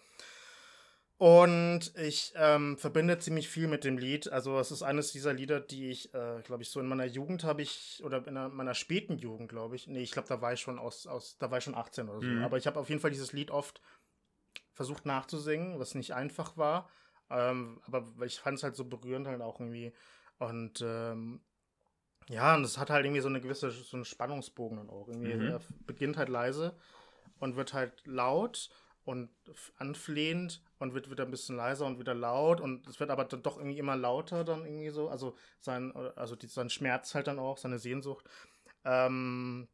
Und 1.17 1.95
ich 1.97 2.34
ähm, 2.36 2.77
verbinde 2.77 3.17
ziemlich 3.17 3.49
viel 3.49 3.67
mit 3.67 3.84
dem 3.84 3.97
Lied. 3.97 4.32
Also 4.32 4.60
es 4.60 4.71
ist 4.71 4.84
eines 4.84 5.12
dieser 5.12 5.34
Lieder, 5.34 5.60
die 5.60 5.89
ich, 5.89 6.13
äh, 6.13 6.41
glaube 6.43 6.62
ich, 6.62 6.69
so 6.69 6.80
in 6.80 6.88
meiner 6.88 7.06
Jugend 7.06 7.43
habe 7.43 7.63
ich, 7.63 8.01
oder 8.03 8.25
in 8.27 8.36
meiner 8.56 8.75
späten 8.75 9.17
Jugend, 9.17 9.49
glaube 9.49 9.75
ich. 9.75 9.88
Nee, 9.88 10.03
ich 10.03 10.12
glaube, 10.12 10.27
da 10.27 10.41
war 10.41 10.53
ich 10.53 10.60
schon 10.60 10.77
aus, 10.77 11.08
aus, 11.08 11.38
da 11.39 11.49
war 11.49 11.58
ich 11.58 11.63
schon 11.63 11.73
18 11.73 12.08
oder 12.08 12.21
so. 12.21 12.27
Mhm. 12.27 12.43
Aber 12.43 12.58
ich 12.58 12.67
habe 12.67 12.80
auf 12.80 12.89
jeden 12.89 13.01
Fall 13.01 13.10
dieses 13.10 13.34
Lied 13.34 13.49
oft 13.49 13.82
versucht 14.73 15.08
nachzusingen, 15.08 15.80
was 15.80 15.95
nicht 15.95 16.13
einfach 16.13 16.56
war. 16.56 16.88
Ähm, 17.32 17.82
aber 17.88 18.06
ich 18.23 18.39
fand 18.39 18.60
es 18.60 18.63
halt 18.63 18.75
so 18.75 18.86
berührend 18.86 19.27
halt 19.27 19.41
auch 19.41 19.60
irgendwie. 19.60 19.93
Und 20.38 20.82
ähm, 20.82 21.41
ja, 22.30 22.56
und 22.56 22.63
es 22.63 22.77
hat 22.77 22.91
halt 22.91 23.06
irgendwie 23.06 23.21
so 23.21 23.30
eine 23.30 23.41
gewisse, 23.41 23.71
so 23.71 23.97
einen 23.97 24.06
Spannungsbogen 24.06 24.77
dann 24.77 24.91
auch. 24.91 25.08
Irgendwie 25.08 25.34
mhm. 25.34 25.60
beginnt 25.88 26.17
halt 26.17 26.30
leise 26.30 26.77
und 27.39 27.56
wird 27.56 27.73
halt 27.73 28.06
laut 28.06 28.69
und 29.08 29.30
anflehend 29.78 30.62
und 30.80 30.93
wird 30.93 31.10
wieder 31.10 31.24
ein 31.24 31.32
bisschen 31.32 31.56
leiser 31.56 31.86
und 31.86 31.98
wieder 31.98 32.13
laut 32.13 32.60
und 32.60 32.86
es 32.88 33.00
wird 33.00 33.10
aber 33.10 33.24
dann 33.24 33.41
doch 33.41 33.58
irgendwie 33.58 33.80
immer 33.80 33.96
lauter 33.96 34.43
dann 34.43 34.65
irgendwie 34.65 34.89
so, 34.89 35.08
also 35.08 35.38
sein, 35.60 35.96
also 36.15 36.36
die, 36.36 36.48
sein 36.48 36.70
Schmerz 36.70 37.15
halt 37.15 37.28
dann 37.28 37.39
auch, 37.39 37.58
seine 37.58 37.80
Sehnsucht. 37.80 38.26
Ähm, 38.84 39.70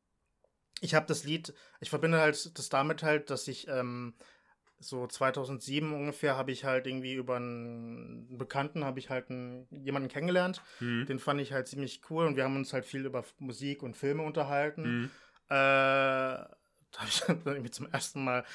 ich 0.81 0.93
habe 0.93 1.07
das 1.07 1.23
Lied, 1.23 1.53
ich 1.79 1.89
verbinde 1.89 2.19
halt 2.19 2.57
das 2.57 2.69
damit 2.69 3.01
halt, 3.01 3.31
dass 3.31 3.47
ich 3.47 3.67
ähm, 3.67 4.13
so 4.77 5.07
2007 5.07 5.93
ungefähr 5.93 6.37
habe 6.37 6.51
ich 6.51 6.63
halt 6.63 6.85
irgendwie 6.85 7.15
über 7.15 7.37
einen 7.37 8.37
Bekannten 8.37 8.83
habe 8.83 8.99
ich 8.99 9.09
halt 9.09 9.31
einen, 9.31 9.67
jemanden 9.71 10.09
kennengelernt, 10.09 10.61
mhm. 10.79 11.07
den 11.07 11.17
fand 11.17 11.41
ich 11.41 11.53
halt 11.53 11.67
ziemlich 11.67 12.01
cool 12.11 12.27
und 12.27 12.35
wir 12.35 12.43
haben 12.43 12.55
uns 12.55 12.71
halt 12.71 12.85
viel 12.85 13.05
über 13.05 13.23
Musik 13.39 13.81
und 13.81 13.97
Filme 13.97 14.21
unterhalten. 14.21 14.83
Mhm. 14.83 15.11
Äh, 15.49 15.55
da 16.93 16.99
habe 16.99 17.09
ich 17.09 17.21
dann 17.21 17.41
irgendwie 17.45 17.71
zum 17.71 17.87
ersten 17.91 18.23
Mal 18.23 18.45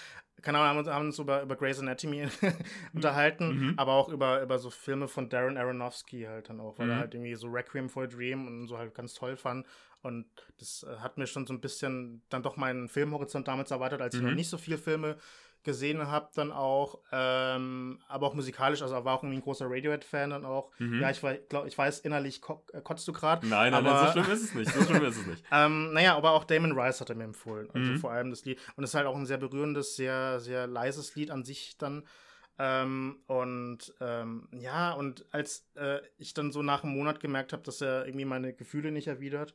keine 0.42 0.58
Ahnung, 0.58 0.68
haben 0.68 0.78
uns, 0.78 0.88
haben 0.88 1.06
uns 1.06 1.18
über, 1.18 1.42
über 1.42 1.56
Grey's 1.56 1.80
Anatomy 1.80 2.28
unterhalten, 2.94 3.70
mhm. 3.70 3.74
aber 3.76 3.92
auch 3.92 4.08
über, 4.08 4.42
über 4.42 4.58
so 4.58 4.70
Filme 4.70 5.08
von 5.08 5.28
Darren 5.28 5.56
Aronofsky 5.56 6.22
halt 6.22 6.48
dann 6.48 6.60
auch, 6.60 6.78
weil 6.78 6.86
mhm. 6.86 6.92
er 6.92 6.98
halt 6.98 7.14
irgendwie 7.14 7.34
so 7.34 7.48
Requiem 7.48 7.88
for 7.88 8.04
a 8.04 8.06
Dream 8.06 8.46
und 8.46 8.68
so 8.68 8.78
halt 8.78 8.94
ganz 8.94 9.14
toll 9.14 9.36
fand. 9.36 9.66
Und 10.02 10.26
das 10.58 10.84
äh, 10.88 10.98
hat 10.98 11.18
mir 11.18 11.26
schon 11.26 11.46
so 11.46 11.52
ein 11.52 11.60
bisschen 11.60 12.22
dann 12.28 12.42
doch 12.42 12.56
meinen 12.56 12.88
Filmhorizont 12.88 13.48
damals 13.48 13.70
erweitert, 13.70 14.00
als 14.00 14.14
mhm. 14.14 14.20
ich 14.20 14.24
noch 14.24 14.30
mhm. 14.30 14.36
nicht 14.36 14.48
so 14.48 14.58
viele 14.58 14.78
Filme 14.78 15.16
gesehen 15.68 16.06
habe, 16.06 16.30
dann 16.34 16.50
auch, 16.50 16.98
ähm, 17.12 18.00
aber 18.08 18.26
auch 18.26 18.34
musikalisch, 18.34 18.80
also 18.80 19.04
war 19.04 19.14
auch 19.14 19.22
irgendwie 19.22 19.38
ein 19.38 19.42
großer 19.42 19.66
Radiohead-Fan 19.68 20.30
dann 20.30 20.46
auch. 20.46 20.70
Mhm. 20.78 21.02
Ja, 21.02 21.10
ich, 21.10 21.20
glaub, 21.50 21.66
ich 21.66 21.76
weiß, 21.76 22.00
innerlich 22.00 22.40
ko 22.40 22.64
äh, 22.72 22.80
kotzt 22.80 23.06
du 23.06 23.12
gerade. 23.12 23.46
Nein, 23.46 23.72
nein, 23.72 23.86
aber, 23.86 23.94
nein, 23.94 24.06
so 24.06 24.12
schlimm 24.12 24.32
ist 24.32 24.44
es 24.44 24.54
nicht. 24.54 24.72
So 24.72 24.82
schlimm 24.82 25.04
ist 25.04 25.18
es 25.18 25.26
nicht. 25.26 25.44
ähm, 25.52 25.92
naja, 25.92 26.16
aber 26.16 26.32
auch 26.32 26.44
Damon 26.44 26.72
Rice 26.72 27.02
hat 27.02 27.10
er 27.10 27.16
mir 27.16 27.24
empfohlen. 27.24 27.68
Also 27.74 27.92
mhm. 27.92 27.98
vor 27.98 28.10
allem 28.10 28.30
das 28.30 28.46
Lied. 28.46 28.58
Und 28.76 28.84
es 28.84 28.90
ist 28.90 28.94
halt 28.94 29.06
auch 29.06 29.14
ein 29.14 29.26
sehr 29.26 29.36
berührendes, 29.36 29.94
sehr, 29.94 30.40
sehr 30.40 30.66
leises 30.66 31.14
Lied 31.14 31.30
an 31.30 31.44
sich 31.44 31.76
dann. 31.76 32.04
Ähm, 32.58 33.18
und 33.26 33.92
ähm, 34.00 34.48
ja, 34.52 34.92
und 34.92 35.26
als 35.32 35.68
äh, 35.76 35.98
ich 36.16 36.32
dann 36.32 36.50
so 36.50 36.62
nach 36.62 36.82
einem 36.82 36.94
Monat 36.94 37.20
gemerkt 37.20 37.52
habe, 37.52 37.62
dass 37.62 37.82
er 37.82 38.06
irgendwie 38.06 38.24
meine 38.24 38.54
Gefühle 38.54 38.90
nicht 38.90 39.06
erwidert, 39.06 39.54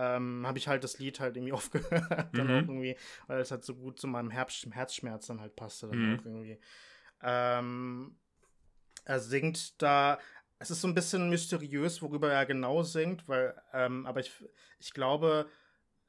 ähm, 0.00 0.46
habe 0.46 0.56
ich 0.56 0.66
halt 0.66 0.82
das 0.82 0.98
Lied 0.98 1.20
halt 1.20 1.36
irgendwie 1.36 1.52
aufgehört. 1.52 2.28
dann 2.32 2.46
mhm. 2.46 2.52
auch 2.52 2.68
irgendwie, 2.68 2.96
weil 3.26 3.40
es 3.40 3.50
halt 3.50 3.64
so 3.64 3.74
gut 3.74 4.00
zu 4.00 4.06
meinem 4.06 4.30
Herz 4.30 4.66
Herzschmerz 4.70 5.26
dann 5.26 5.40
halt 5.40 5.56
passte. 5.56 5.88
Dann 5.88 5.98
mhm. 5.98 6.18
auch 6.18 6.24
irgendwie. 6.24 6.58
Ähm, 7.22 8.16
er 9.04 9.20
singt 9.20 9.80
da. 9.82 10.18
Es 10.58 10.70
ist 10.70 10.80
so 10.80 10.88
ein 10.88 10.94
bisschen 10.94 11.30
mysteriös, 11.30 12.02
worüber 12.02 12.30
er 12.30 12.44
genau 12.44 12.82
singt, 12.82 13.26
weil, 13.28 13.54
ähm, 13.72 14.06
aber 14.06 14.20
ich, 14.20 14.30
ich 14.78 14.92
glaube, 14.92 15.48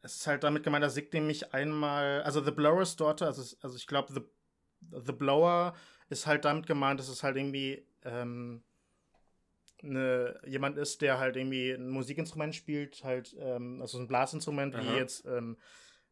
es 0.01 0.15
ist 0.15 0.27
halt 0.27 0.43
damit 0.43 0.63
gemeint, 0.63 0.83
er 0.83 0.89
singt 0.89 1.13
nämlich 1.13 1.53
einmal, 1.53 2.21
also 2.23 2.43
The 2.43 2.51
Blower's 2.51 2.97
Daughter, 2.97 3.27
also, 3.27 3.55
also 3.61 3.77
ich 3.77 3.87
glaube, 3.87 4.11
The, 4.11 4.21
The 5.05 5.13
Blower 5.13 5.73
ist 6.09 6.27
halt 6.27 6.43
damit 6.43 6.67
gemeint, 6.67 6.99
dass 6.99 7.07
es 7.07 7.23
halt 7.23 7.37
irgendwie, 7.37 7.87
ähm, 8.03 8.61
eine, 9.83 10.39
jemand 10.45 10.77
ist, 10.77 11.01
der 11.01 11.19
halt 11.19 11.35
irgendwie 11.35 11.71
ein 11.71 11.89
Musikinstrument 11.89 12.55
spielt, 12.55 13.03
halt, 13.03 13.35
ähm, 13.39 13.81
also 13.81 13.97
ein 13.99 14.07
Blasinstrument, 14.07 14.75
Aha. 14.75 14.83
wie 14.83 14.97
jetzt 14.97 15.25
ähm, 15.25 15.57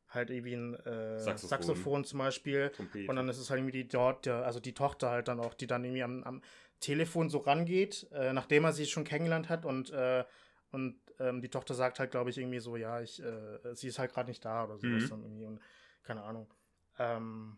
halt 0.08 0.30
irgendwie 0.30 0.54
ein 0.54 0.76
äh, 0.76 1.20
Saxophon. 1.20 1.50
Saxophon. 1.50 2.04
zum 2.06 2.20
Beispiel. 2.20 2.70
Trompete. 2.70 3.10
Und 3.10 3.16
dann 3.16 3.30
ist 3.30 3.38
es 3.38 3.50
halt 3.50 3.60
irgendwie 3.60 3.84
die 3.84 3.88
dort, 3.88 4.26
der, 4.26 4.46
also 4.46 4.60
die 4.60 4.74
Tochter 4.74 5.10
halt 5.10 5.28
dann 5.28 5.40
auch, 5.40 5.54
die 5.54 5.68
dann 5.68 5.84
irgendwie 5.84 6.04
am, 6.04 6.24
am 6.24 6.42
Telefon 6.80 7.30
so 7.30 7.40
rangeht, 7.40 8.08
äh, 8.12 8.34
nachdem 8.34 8.64
er 8.64 8.74
sie 8.74 8.86
schon 8.86 9.04
kennengelernt 9.04 9.50
hat 9.50 9.66
und 9.66 9.92
äh, 9.92 10.24
und 10.72 11.00
ähm, 11.20 11.42
die 11.42 11.50
Tochter 11.50 11.74
sagt 11.74 12.00
halt, 12.00 12.12
glaube 12.12 12.30
ich, 12.30 12.38
irgendwie 12.38 12.60
so, 12.60 12.76
ja, 12.76 13.02
ich, 13.02 13.22
äh, 13.22 13.76
sie 13.76 13.88
ist 13.88 14.00
halt 14.00 14.14
gerade 14.14 14.30
nicht 14.30 14.44
da 14.46 14.66
oder 14.66 14.78
sowas 14.78 15.04
mhm. 15.04 15.10
dann 15.10 15.24
irgendwie 15.24 15.46
und 15.46 15.60
keine 16.04 16.24
Ahnung. 16.24 16.48
Ähm, 16.98 17.58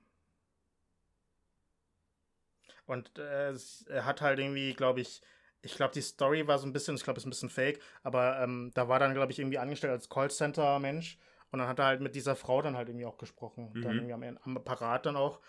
und 2.85 3.17
äh, 3.19 3.53
er 3.87 4.05
hat 4.05 4.21
halt 4.21 4.39
irgendwie, 4.39 4.73
glaube 4.73 5.01
ich, 5.01 5.21
ich 5.61 5.75
glaube, 5.75 5.93
die 5.93 6.01
Story 6.01 6.47
war 6.47 6.57
so 6.57 6.67
ein 6.67 6.73
bisschen, 6.73 6.95
ich 6.95 7.03
glaube, 7.03 7.17
es 7.17 7.23
ist 7.23 7.27
ein 7.27 7.31
bisschen 7.31 7.49
fake, 7.49 7.79
aber 8.03 8.39
ähm, 8.41 8.71
da 8.73 8.87
war 8.87 8.99
dann, 8.99 9.13
glaube 9.13 9.31
ich, 9.31 9.39
irgendwie 9.39 9.59
angestellt 9.59 9.91
als 9.91 10.09
Callcenter-Mensch 10.09 11.17
und 11.51 11.59
dann 11.59 11.67
hat 11.67 11.79
er 11.79 11.85
halt 11.85 12.01
mit 12.01 12.15
dieser 12.15 12.35
Frau 12.35 12.61
dann 12.61 12.77
halt 12.77 12.89
irgendwie 12.89 13.05
auch 13.05 13.17
gesprochen, 13.17 13.71
mhm. 13.73 13.81
dann 13.81 13.95
irgendwie 13.95 14.13
am, 14.13 14.37
am 14.43 14.57
Apparat 14.57 15.05
dann 15.05 15.15
auch 15.15 15.39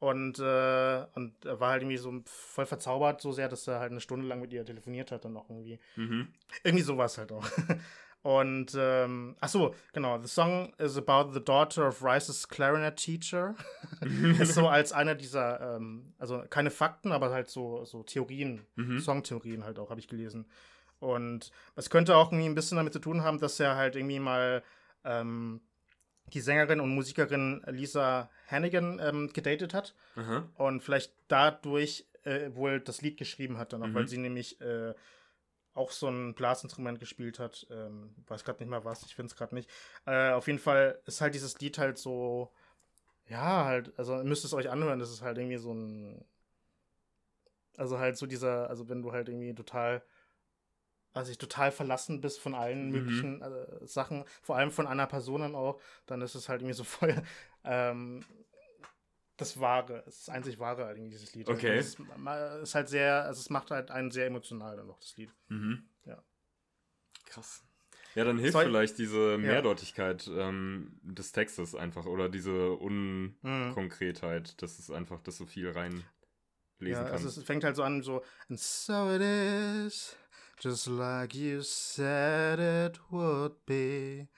und, 0.00 0.38
äh, 0.38 1.04
und 1.14 1.44
er 1.44 1.60
war 1.60 1.72
halt 1.72 1.82
irgendwie 1.82 1.98
so 1.98 2.22
voll 2.24 2.64
verzaubert, 2.64 3.20
so 3.20 3.32
sehr, 3.32 3.50
dass 3.50 3.68
er 3.68 3.80
halt 3.80 3.90
eine 3.90 4.00
Stunde 4.00 4.26
lang 4.26 4.40
mit 4.40 4.50
ihr 4.50 4.64
telefoniert 4.64 5.12
hat 5.12 5.26
dann 5.26 5.36
auch 5.36 5.50
irgendwie. 5.50 5.78
Mhm. 5.96 6.28
Irgendwie 6.64 6.82
sowas 6.82 7.18
halt 7.18 7.32
auch. 7.32 7.44
Und, 8.22 8.76
ähm, 8.78 9.36
ach 9.40 9.48
so, 9.48 9.74
genau. 9.92 10.18
The 10.18 10.28
song 10.28 10.74
is 10.78 10.98
about 10.98 11.32
the 11.32 11.42
daughter 11.42 11.88
of 11.88 12.02
Rice's 12.02 12.46
clarinet 12.48 12.96
teacher. 12.96 13.54
ist 14.38 14.54
so 14.54 14.68
als 14.68 14.92
einer 14.92 15.14
dieser, 15.14 15.76
ähm, 15.76 16.12
also 16.18 16.44
keine 16.50 16.70
Fakten, 16.70 17.12
aber 17.12 17.30
halt 17.30 17.48
so, 17.48 17.84
so 17.84 18.02
Theorien, 18.02 18.66
mhm. 18.76 19.00
Songtheorien 19.00 19.64
halt 19.64 19.78
auch, 19.78 19.88
habe 19.88 20.00
ich 20.00 20.08
gelesen. 20.08 20.46
Und 20.98 21.50
es 21.76 21.88
könnte 21.88 22.14
auch 22.14 22.30
irgendwie 22.30 22.48
ein 22.48 22.54
bisschen 22.54 22.76
damit 22.76 22.92
zu 22.92 22.98
tun 22.98 23.22
haben, 23.22 23.38
dass 23.38 23.58
er 23.58 23.76
halt 23.76 23.96
irgendwie 23.96 24.20
mal 24.20 24.62
ähm, 25.04 25.62
die 26.26 26.40
Sängerin 26.40 26.80
und 26.80 26.94
Musikerin 26.94 27.62
Lisa 27.68 28.30
Hannigan 28.48 29.00
ähm, 29.02 29.32
gedatet 29.32 29.72
hat. 29.72 29.94
Mhm. 30.14 30.44
Und 30.56 30.82
vielleicht 30.82 31.14
dadurch 31.28 32.06
äh, 32.24 32.50
wohl 32.54 32.80
das 32.80 33.00
Lied 33.00 33.16
geschrieben 33.16 33.56
hat, 33.56 33.72
dann 33.72 33.82
auch, 33.82 33.88
mhm. 33.88 33.94
weil 33.94 34.08
sie 34.08 34.18
nämlich 34.18 34.60
äh, 34.60 34.94
auch 35.74 35.90
so 35.92 36.08
ein 36.08 36.34
Blasinstrument 36.34 37.00
gespielt 37.00 37.38
hat. 37.38 37.66
Ähm, 37.70 38.14
weiß 38.26 38.44
gerade 38.44 38.60
nicht 38.62 38.70
mal 38.70 38.84
was, 38.84 39.04
ich 39.04 39.14
finde 39.14 39.30
es 39.30 39.36
gerade 39.36 39.54
nicht. 39.54 39.70
Äh, 40.06 40.30
auf 40.32 40.46
jeden 40.46 40.58
Fall 40.58 41.00
ist 41.06 41.20
halt 41.20 41.34
dieses 41.34 41.58
Lied 41.60 41.78
halt 41.78 41.98
so, 41.98 42.52
ja, 43.26 43.64
halt, 43.66 43.92
also 43.98 44.16
müsst 44.24 44.44
es 44.44 44.54
euch 44.54 44.70
anhören, 44.70 44.98
das 45.00 45.10
ist 45.12 45.22
halt 45.22 45.38
irgendwie 45.38 45.58
so 45.58 45.72
ein, 45.74 46.24
also 47.76 47.98
halt 47.98 48.16
so 48.16 48.26
dieser, 48.26 48.68
also 48.68 48.88
wenn 48.88 49.02
du 49.02 49.12
halt 49.12 49.28
irgendwie 49.28 49.54
total 49.54 50.02
also 51.12 51.32
ich 51.32 51.38
total 51.38 51.72
verlassen 51.72 52.20
bist 52.20 52.38
von 52.38 52.54
allen 52.54 52.90
Mhm. 52.90 52.90
möglichen 52.90 53.42
äh, 53.42 53.86
Sachen, 53.86 54.24
vor 54.42 54.56
allem 54.56 54.70
von 54.70 54.86
einer 54.86 55.06
Person 55.06 55.40
dann 55.40 55.54
auch, 55.56 55.80
dann 56.06 56.22
ist 56.22 56.34
es 56.36 56.48
halt 56.48 56.62
irgendwie 56.62 56.76
so 56.76 56.84
voll 56.84 57.14
ähm, 57.64 58.24
das 59.40 59.58
Wahre, 59.60 60.02
das 60.04 60.28
einzig 60.28 60.58
Wahre 60.58 60.84
halt 60.86 60.96
irgendwie 60.96 61.10
dieses 61.12 61.34
Lied. 61.34 61.48
Also 61.48 61.58
Okay. 61.58 61.76
Es 61.78 61.96
ist, 62.62 62.74
halt 62.74 62.88
sehr, 62.88 63.24
also 63.24 63.40
es 63.40 63.50
macht 63.50 63.70
halt 63.70 63.90
einen 63.90 64.10
sehr 64.10 64.26
emotional 64.26 64.76
dann 64.76 64.86
noch, 64.86 64.98
das 65.00 65.16
Lied. 65.16 65.32
Mhm. 65.48 65.84
Ja. 66.04 66.22
Krass. 67.26 67.64
Ja, 68.14 68.24
dann 68.24 68.38
hilft 68.38 68.54
Soll- 68.54 68.64
vielleicht 68.64 68.98
diese 68.98 69.38
Mehrdeutigkeit 69.38 70.28
ähm, 70.32 70.98
des 71.02 71.30
Textes 71.32 71.74
einfach 71.76 72.06
oder 72.06 72.28
diese 72.28 72.50
Mhm. 72.50 73.36
Unkonkretheit, 73.42 74.60
dass 74.62 74.78
es 74.78 74.90
einfach, 74.90 75.20
dass 75.20 75.36
so 75.36 75.46
viel 75.46 75.70
reinlesen 75.70 76.04
Ja, 76.80 77.04
kann. 77.04 77.12
also 77.12 77.28
es 77.28 77.42
fängt 77.44 77.62
halt 77.62 77.76
so 77.76 77.84
an, 77.84 78.02
so, 78.02 78.24
and 78.48 78.58
so 78.58 79.10
it 79.14 79.22
is, 79.22 80.16
just 80.58 80.88
like 80.88 81.34
you 81.34 81.62
said 81.62 82.58
it 82.58 83.00
would 83.10 83.64
be. 83.66 84.28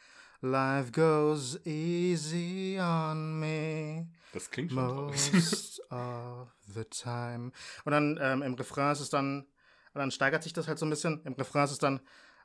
Life 0.42 0.90
goes 0.90 1.58
easy 1.64 2.76
on 2.80 3.38
me 3.38 4.08
das 4.32 4.50
klingt 4.50 4.72
schon 4.72 4.84
most 4.84 5.80
of 5.90 6.48
the 6.74 6.84
time. 6.84 7.52
Und 7.84 7.92
dann 7.92 8.18
ähm, 8.20 8.42
im 8.42 8.54
Refrain 8.54 8.92
ist 8.92 9.00
es 9.00 9.10
dann, 9.10 9.46
dann 9.94 10.10
steigert 10.10 10.42
sich 10.42 10.52
das 10.52 10.68
halt 10.68 10.78
so 10.78 10.86
ein 10.86 10.90
bisschen. 10.90 11.22
Im 11.24 11.34
Refrain 11.34 11.64
ist 11.64 11.72
es 11.72 11.78
dann, 11.78 12.00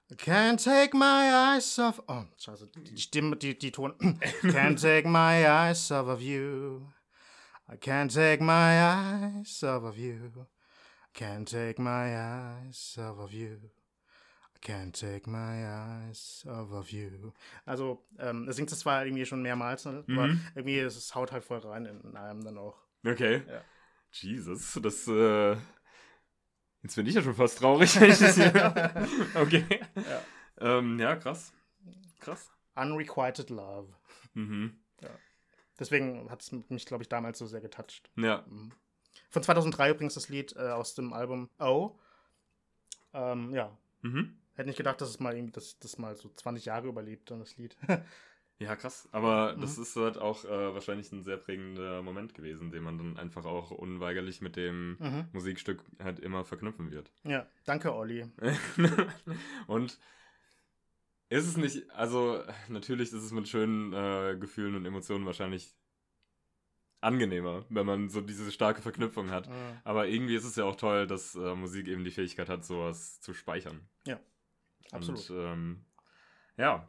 I 0.09 0.15
can't 0.15 0.63
take 0.63 0.95
my 0.95 1.55
eyes 1.55 1.77
off. 1.79 2.01
Oh, 2.07 2.23
scheiße, 2.37 2.67
die 2.67 2.97
Stimme, 2.97 3.35
die, 3.35 3.57
die 3.57 3.71
Ton. 3.71 3.93
can't 4.43 4.79
take 4.79 5.07
my 5.07 5.45
eyes 5.45 5.91
off 5.91 6.07
of 6.07 6.21
you. 6.21 6.87
I 7.69 7.75
can't 7.75 8.13
take 8.13 8.41
my 8.41 8.53
eyes 8.53 9.63
off 9.63 9.83
of 9.83 9.97
you. 9.97 10.45
I 11.03 11.11
can't 11.13 11.45
take 11.45 11.81
my 11.81 12.15
eyes 12.15 12.97
off 12.97 13.19
of 13.19 13.33
you. 13.33 13.57
Can't 14.61 14.91
take 14.99 15.29
my 15.29 15.65
eyes 15.65 16.43
off 16.47 16.71
of 16.71 16.89
you. 16.91 17.31
Also, 17.65 18.05
ähm, 18.19 18.47
er 18.47 18.53
singt 18.53 18.71
es 18.71 18.79
zwar 18.79 19.05
irgendwie 19.05 19.25
schon 19.25 19.41
mehrmals, 19.41 19.85
ne? 19.85 20.03
aber 20.07 20.27
Mhm. 20.27 20.41
irgendwie 20.55 20.79
ist 20.79 20.95
es 20.97 21.13
haut 21.15 21.31
halt 21.31 21.43
voll 21.45 21.59
rein 21.59 21.85
in, 21.85 22.01
in 22.01 22.17
einem 22.17 22.43
dann 22.43 22.57
auch. 22.57 22.77
Okay. 23.05 23.43
Ja. 23.47 23.61
Jesus, 24.11 24.79
das, 24.81 25.07
äh, 25.07 25.55
Jetzt 26.83 26.95
bin 26.95 27.05
ich 27.07 27.15
ja 27.15 27.21
schon 27.21 27.33
fast 27.35 27.57
traurig, 27.57 27.93
das. 27.93 28.37
Okay. 29.35 29.65
Ja. 29.95 30.21
Ähm, 30.59 30.99
ja, 30.99 31.15
krass. 31.15 31.51
Krass. 32.19 32.51
Unrequited 32.75 33.49
Love. 33.49 33.93
Mhm. 34.33 34.79
Deswegen 35.79 36.29
hat 36.31 36.41
es 36.41 36.51
mich, 36.69 36.85
glaube 36.87 37.03
ich, 37.03 37.09
damals 37.09 37.37
so 37.37 37.45
sehr 37.45 37.61
getoucht. 37.61 38.09
Ja. 38.15 38.43
Mhm. 38.47 38.71
Von 39.29 39.43
2003 39.43 39.91
übrigens 39.91 40.15
das 40.15 40.29
Lied 40.29 40.55
äh, 40.55 40.69
aus 40.69 40.95
dem 40.95 41.13
Album 41.13 41.49
Oh. 41.59 41.99
Ähm, 43.13 43.53
ja, 43.53 43.77
Mhm. 44.01 44.39
Hätte 44.57 44.67
nicht 44.67 44.77
gedacht, 44.77 44.99
dass 45.01 45.09
es 45.09 45.19
mal 45.19 45.35
irgendwie, 45.35 45.53
dass 45.53 45.79
das 45.79 45.97
mal 45.97 46.15
so 46.15 46.29
20 46.29 46.65
Jahre 46.65 46.87
überlebt, 46.87 47.31
dann 47.31 47.39
das 47.39 47.57
Lied. 47.57 47.77
Ja, 48.59 48.75
krass. 48.75 49.07
Aber 49.11 49.55
Mhm. 49.55 49.61
das 49.61 49.77
ist 49.77 49.95
halt 49.95 50.17
auch 50.17 50.43
äh, 50.43 50.73
wahrscheinlich 50.73 51.11
ein 51.11 51.23
sehr 51.23 51.37
prägender 51.37 52.01
Moment 52.01 52.33
gewesen, 52.33 52.71
den 52.71 52.81
man 52.81 52.97
dann 52.97 53.17
einfach 53.19 53.45
auch 53.45 53.69
unweigerlich 53.69 54.41
mit 54.41 54.55
dem 54.55 54.97
mhm. 54.99 55.27
Musikstück 55.31 55.83
halt 56.03 56.19
immer 56.19 56.43
verknüpfen 56.43 56.89
wird. 56.89 57.11
Ja, 57.23 57.45
danke, 57.65 57.93
Olli. 57.93 58.25
und 59.67 59.99
ist 61.29 61.45
es 61.45 61.57
nicht, 61.57 61.89
also 61.91 62.41
natürlich 62.67 63.09
ist 63.13 63.21
es 63.23 63.31
mit 63.31 63.47
schönen 63.47 63.93
äh, 63.93 64.37
Gefühlen 64.39 64.75
und 64.75 64.85
Emotionen 64.85 65.25
wahrscheinlich 65.27 65.75
angenehmer, 67.01 67.65
wenn 67.69 67.85
man 67.85 68.09
so 68.09 68.21
diese 68.21 68.51
starke 68.51 68.81
Verknüpfung 68.81 69.29
hat. 69.29 69.47
Mhm. 69.49 69.53
Aber 69.83 70.07
irgendwie 70.07 70.35
ist 70.35 70.45
es 70.45 70.55
ja 70.55 70.63
auch 70.65 70.75
toll, 70.75 71.05
dass 71.05 71.35
äh, 71.35 71.55
Musik 71.55 71.87
eben 71.87 72.03
die 72.03 72.11
Fähigkeit 72.11 72.49
hat, 72.49 72.65
sowas 72.65 73.21
zu 73.21 73.33
speichern. 73.33 73.87
Absolut. 74.91 75.29
Und 75.29 75.37
ähm, 75.37 75.85
ja. 76.57 76.87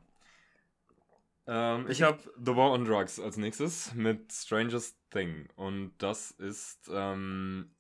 Ähm, 1.47 1.87
ich 1.89 2.03
habe 2.03 2.19
The 2.37 2.55
War 2.55 2.73
on 2.73 2.85
Drugs 2.85 3.19
als 3.19 3.37
nächstes 3.37 3.95
mit 3.95 4.33
Strangest 4.33 4.97
Thing. 5.11 5.49
Und 5.57 5.93
das 5.99 6.31
ist 6.33 6.91
ähm, 6.93 7.71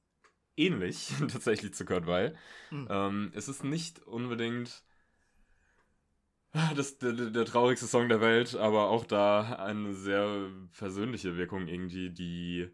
ähnlich 0.57 1.12
tatsächlich 1.29 1.75
zu 1.75 1.85
Kurt 1.85 2.07
Weil. 2.07 2.37
Mhm. 2.71 2.88
Ähm, 2.90 3.33
es 3.35 3.49
ist 3.49 3.64
nicht 3.64 4.01
unbedingt 4.01 4.83
das, 6.75 6.99
der, 6.99 7.12
der 7.12 7.44
traurigste 7.44 7.87
Song 7.87 8.09
der 8.09 8.21
Welt, 8.21 8.57
aber 8.57 8.88
auch 8.88 9.05
da 9.05 9.57
eine 9.57 9.92
sehr 9.92 10.51
persönliche 10.77 11.37
Wirkung 11.37 11.68
irgendwie, 11.68 12.11
die 12.11 12.71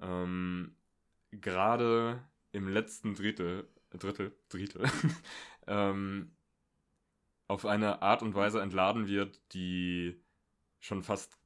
ähm, 0.00 0.76
gerade 1.32 2.22
im 2.52 2.68
letzten 2.68 3.14
Drittel, 3.14 3.68
Drittel, 3.90 4.32
Drittel, 4.48 4.84
ähm, 5.66 6.32
auf 7.50 7.66
eine 7.66 8.00
Art 8.00 8.22
und 8.22 8.34
Weise 8.36 8.62
entladen 8.62 9.08
wird, 9.08 9.40
die 9.52 10.22
schon 10.78 11.02
fast 11.02 11.36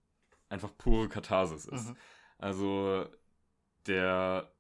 einfach 0.51 0.77
pure 0.77 1.09
Katharsis 1.09 1.65
ist. 1.65 1.89
Mhm. 1.89 1.97
Also 2.37 3.07
der, 3.87 4.53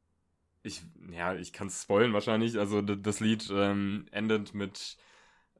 ich, 0.62 0.82
ja, 1.10 1.34
ich 1.34 1.52
kann 1.52 1.66
es 1.66 1.82
spoilen 1.82 2.14
wahrscheinlich. 2.14 2.58
Also 2.58 2.80
das 2.80 3.20
Lied 3.20 3.50
ähm, 3.52 4.06
endet 4.10 4.54
mit 4.54 4.96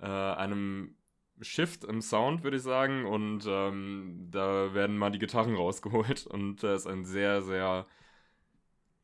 äh, 0.01 0.07
einem 0.07 0.97
Shift 1.42 1.85
im 1.85 2.01
Sound, 2.01 2.44
würde 2.44 2.57
ich 2.57 2.62
sagen. 2.62 3.05
Und 3.05 3.44
ähm, 3.47 4.29
da 4.31 4.73
werden 4.73 4.97
mal 4.97 5.11
die 5.11 5.18
Gitarren 5.18 5.55
rausgeholt. 5.55 6.27
Und 6.27 6.62
da 6.62 6.75
ist 6.75 6.87
ein 6.87 7.05
sehr, 7.05 7.42
sehr 7.42 7.87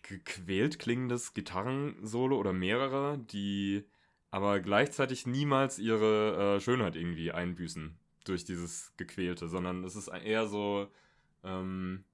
gequält 0.02 0.78
klingendes 0.78 1.34
Gitarrensolo 1.34 2.38
oder 2.38 2.54
mehrere, 2.54 3.18
die 3.18 3.84
aber 4.30 4.60
gleichzeitig 4.60 5.26
niemals 5.26 5.78
ihre 5.78 6.56
äh, 6.56 6.60
Schönheit 6.60 6.96
irgendwie 6.96 7.32
einbüßen 7.32 7.96
durch 8.24 8.44
dieses 8.44 8.92
Gequälte, 8.96 9.48
sondern 9.48 9.84
es 9.84 9.96
ist 9.96 10.08
eher 10.08 10.46
so, 10.46 10.88
ähm, 11.42 12.04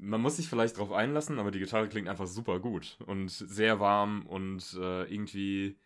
man 0.00 0.20
muss 0.20 0.36
sich 0.36 0.48
vielleicht 0.48 0.78
drauf 0.78 0.92
einlassen, 0.92 1.38
aber 1.38 1.50
die 1.50 1.58
Gitarre 1.58 1.88
klingt 1.88 2.08
einfach 2.08 2.26
super 2.26 2.58
gut 2.58 2.98
und 3.06 3.28
sehr 3.30 3.80
warm 3.80 4.26
und 4.26 4.76
äh, 4.80 5.04
irgendwie. 5.04 5.78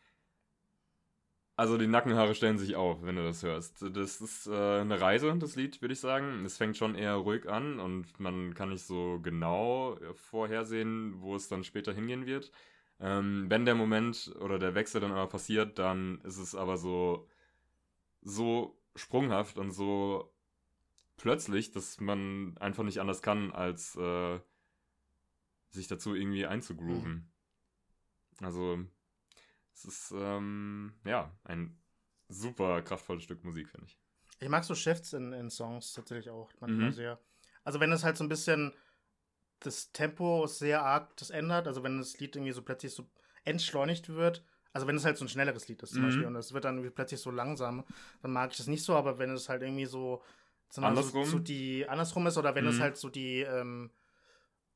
Also 1.56 1.78
die 1.78 1.86
Nackenhaare 1.86 2.34
stellen 2.34 2.58
sich 2.58 2.74
auf, 2.74 3.04
wenn 3.04 3.14
du 3.14 3.22
das 3.22 3.44
hörst. 3.44 3.80
Das 3.80 4.20
ist 4.20 4.48
äh, 4.48 4.80
eine 4.80 5.00
Reise, 5.00 5.32
das 5.38 5.54
Lied, 5.54 5.80
würde 5.82 5.92
ich 5.92 6.00
sagen. 6.00 6.44
Es 6.44 6.56
fängt 6.56 6.76
schon 6.76 6.96
eher 6.96 7.14
ruhig 7.14 7.48
an 7.48 7.78
und 7.78 8.18
man 8.18 8.54
kann 8.54 8.70
nicht 8.70 8.84
so 8.84 9.20
genau 9.22 9.96
äh, 9.98 10.14
vorhersehen, 10.14 11.20
wo 11.20 11.36
es 11.36 11.46
dann 11.46 11.62
später 11.62 11.92
hingehen 11.92 12.26
wird. 12.26 12.50
Ähm, 13.04 13.50
wenn 13.50 13.66
der 13.66 13.74
Moment 13.74 14.34
oder 14.40 14.58
der 14.58 14.74
Wechsel 14.74 14.98
dann 14.98 15.12
aber 15.12 15.28
passiert, 15.28 15.78
dann 15.78 16.22
ist 16.22 16.38
es 16.38 16.54
aber 16.54 16.78
so, 16.78 17.28
so 18.22 18.80
sprunghaft 18.96 19.58
und 19.58 19.72
so 19.72 20.32
plötzlich, 21.18 21.70
dass 21.70 22.00
man 22.00 22.56
einfach 22.56 22.82
nicht 22.82 23.00
anders 23.00 23.20
kann, 23.20 23.52
als 23.52 23.94
äh, 23.96 24.40
sich 25.68 25.86
dazu 25.86 26.14
irgendwie 26.14 26.46
einzugrooven. 26.46 27.30
Also, 28.40 28.82
es 29.74 29.84
ist, 29.84 30.14
ähm, 30.16 30.94
ja, 31.04 31.30
ein 31.44 31.78
super 32.28 32.80
kraftvolles 32.80 33.24
Stück 33.24 33.44
Musik, 33.44 33.68
finde 33.68 33.86
ich. 33.86 33.98
Ich 34.40 34.48
mag 34.48 34.64
so 34.64 34.74
Shifts 34.74 35.12
in, 35.12 35.34
in 35.34 35.50
Songs 35.50 35.92
tatsächlich 35.92 36.30
auch 36.30 36.50
manchmal 36.60 36.88
Mhm. 36.88 36.94
sehr. 36.94 37.20
Also 37.64 37.80
wenn 37.80 37.92
es 37.92 38.02
halt 38.02 38.16
so 38.16 38.24
ein 38.24 38.28
bisschen 38.28 38.72
das 39.66 39.92
Tempo 39.92 40.46
sehr 40.46 40.82
arg 40.82 41.16
das 41.16 41.30
ändert, 41.30 41.66
also 41.66 41.82
wenn 41.82 41.98
das 41.98 42.18
Lied 42.20 42.36
irgendwie 42.36 42.52
so 42.52 42.62
plötzlich 42.62 42.92
so 42.94 43.06
entschleunigt 43.44 44.08
wird, 44.08 44.44
also 44.72 44.86
wenn 44.86 44.96
es 44.96 45.04
halt 45.04 45.16
so 45.16 45.24
ein 45.24 45.28
schnelleres 45.28 45.68
Lied 45.68 45.82
ist 45.82 45.92
zum 45.92 46.02
Mhm. 46.02 46.06
Beispiel 46.06 46.26
und 46.26 46.36
es 46.36 46.52
wird 46.52 46.64
dann 46.64 46.92
plötzlich 46.92 47.20
so 47.20 47.30
langsam, 47.30 47.84
dann 48.22 48.32
mag 48.32 48.50
ich 48.50 48.56
das 48.56 48.66
nicht 48.66 48.82
so, 48.84 48.94
aber 48.96 49.18
wenn 49.18 49.30
es 49.30 49.48
halt 49.48 49.62
irgendwie 49.62 49.86
so, 49.86 50.22
mal, 50.76 50.94
so, 50.94 51.00
Andersrum? 51.00 51.24
so 51.24 51.38
die 51.38 51.88
andersrum 51.88 52.26
ist 52.26 52.36
oder 52.38 52.54
wenn 52.54 52.66
es 52.66 52.78
Mhm. 52.78 52.82
halt 52.82 52.96
so 52.96 53.08
die, 53.08 53.40
ähm, 53.42 53.90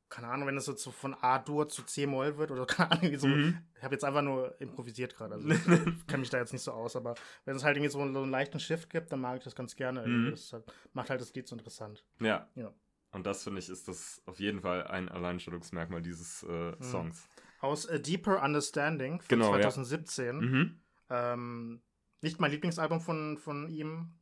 keine 0.08 0.28
Ahnung, 0.28 0.46
wenn 0.46 0.56
es 0.56 0.66
jetzt 0.66 0.82
so 0.82 0.90
von 0.90 1.14
A-Dur 1.14 1.68
zu 1.68 1.82
C-Moll 1.82 2.38
wird 2.38 2.50
oder 2.50 2.64
keine 2.66 2.92
Ahnung, 2.92 3.18
so, 3.18 3.26
Mhm. 3.28 3.58
ich 3.76 3.82
habe 3.82 3.94
jetzt 3.94 4.04
einfach 4.04 4.22
nur 4.22 4.58
improvisiert 4.60 5.14
gerade, 5.16 5.34
also 5.34 5.48
ich 5.98 6.06
kenne 6.06 6.20
mich 6.20 6.30
da 6.30 6.38
jetzt 6.38 6.52
nicht 6.52 6.62
so 6.62 6.72
aus, 6.72 6.96
aber 6.96 7.14
wenn 7.44 7.56
es 7.56 7.64
halt 7.64 7.76
irgendwie 7.76 7.90
so, 7.92 8.00
einen- 8.00 8.14
so 8.14 8.22
einen 8.22 8.30
leichten 8.30 8.60
Shift 8.60 8.88
gibt, 8.90 9.12
dann 9.12 9.20
mag 9.20 9.38
ich 9.38 9.44
das 9.44 9.54
ganz 9.54 9.76
gerne. 9.76 10.06
Mhm. 10.06 10.30
Das 10.30 10.52
halt, 10.52 10.64
macht 10.94 11.10
halt 11.10 11.20
das 11.20 11.34
Lied 11.34 11.46
so 11.46 11.56
interessant. 11.56 12.04
Ja. 12.20 12.48
Ja. 12.54 12.72
Und 13.12 13.24
das, 13.26 13.42
finde 13.44 13.60
ich, 13.60 13.68
ist 13.68 13.88
das 13.88 14.20
auf 14.26 14.38
jeden 14.38 14.60
Fall 14.60 14.86
ein 14.86 15.08
Alleinstellungsmerkmal 15.08 16.02
dieses 16.02 16.42
äh, 16.42 16.72
Mhm. 16.72 16.82
Songs. 16.82 17.28
Aus 17.60 17.88
A 17.88 17.98
Deeper 17.98 18.42
Understanding 18.42 19.20
von 19.20 19.28
Genau, 19.28 19.54
ja. 19.56 19.62
2017. 19.62 20.36
Mhm. 20.38 20.80
Ähm, 21.10 21.82
nicht 22.20 22.38
mein 22.40 22.50
Lieblingsalbum 22.50 23.00
von, 23.00 23.38
von 23.38 23.68
ihm 23.70 24.12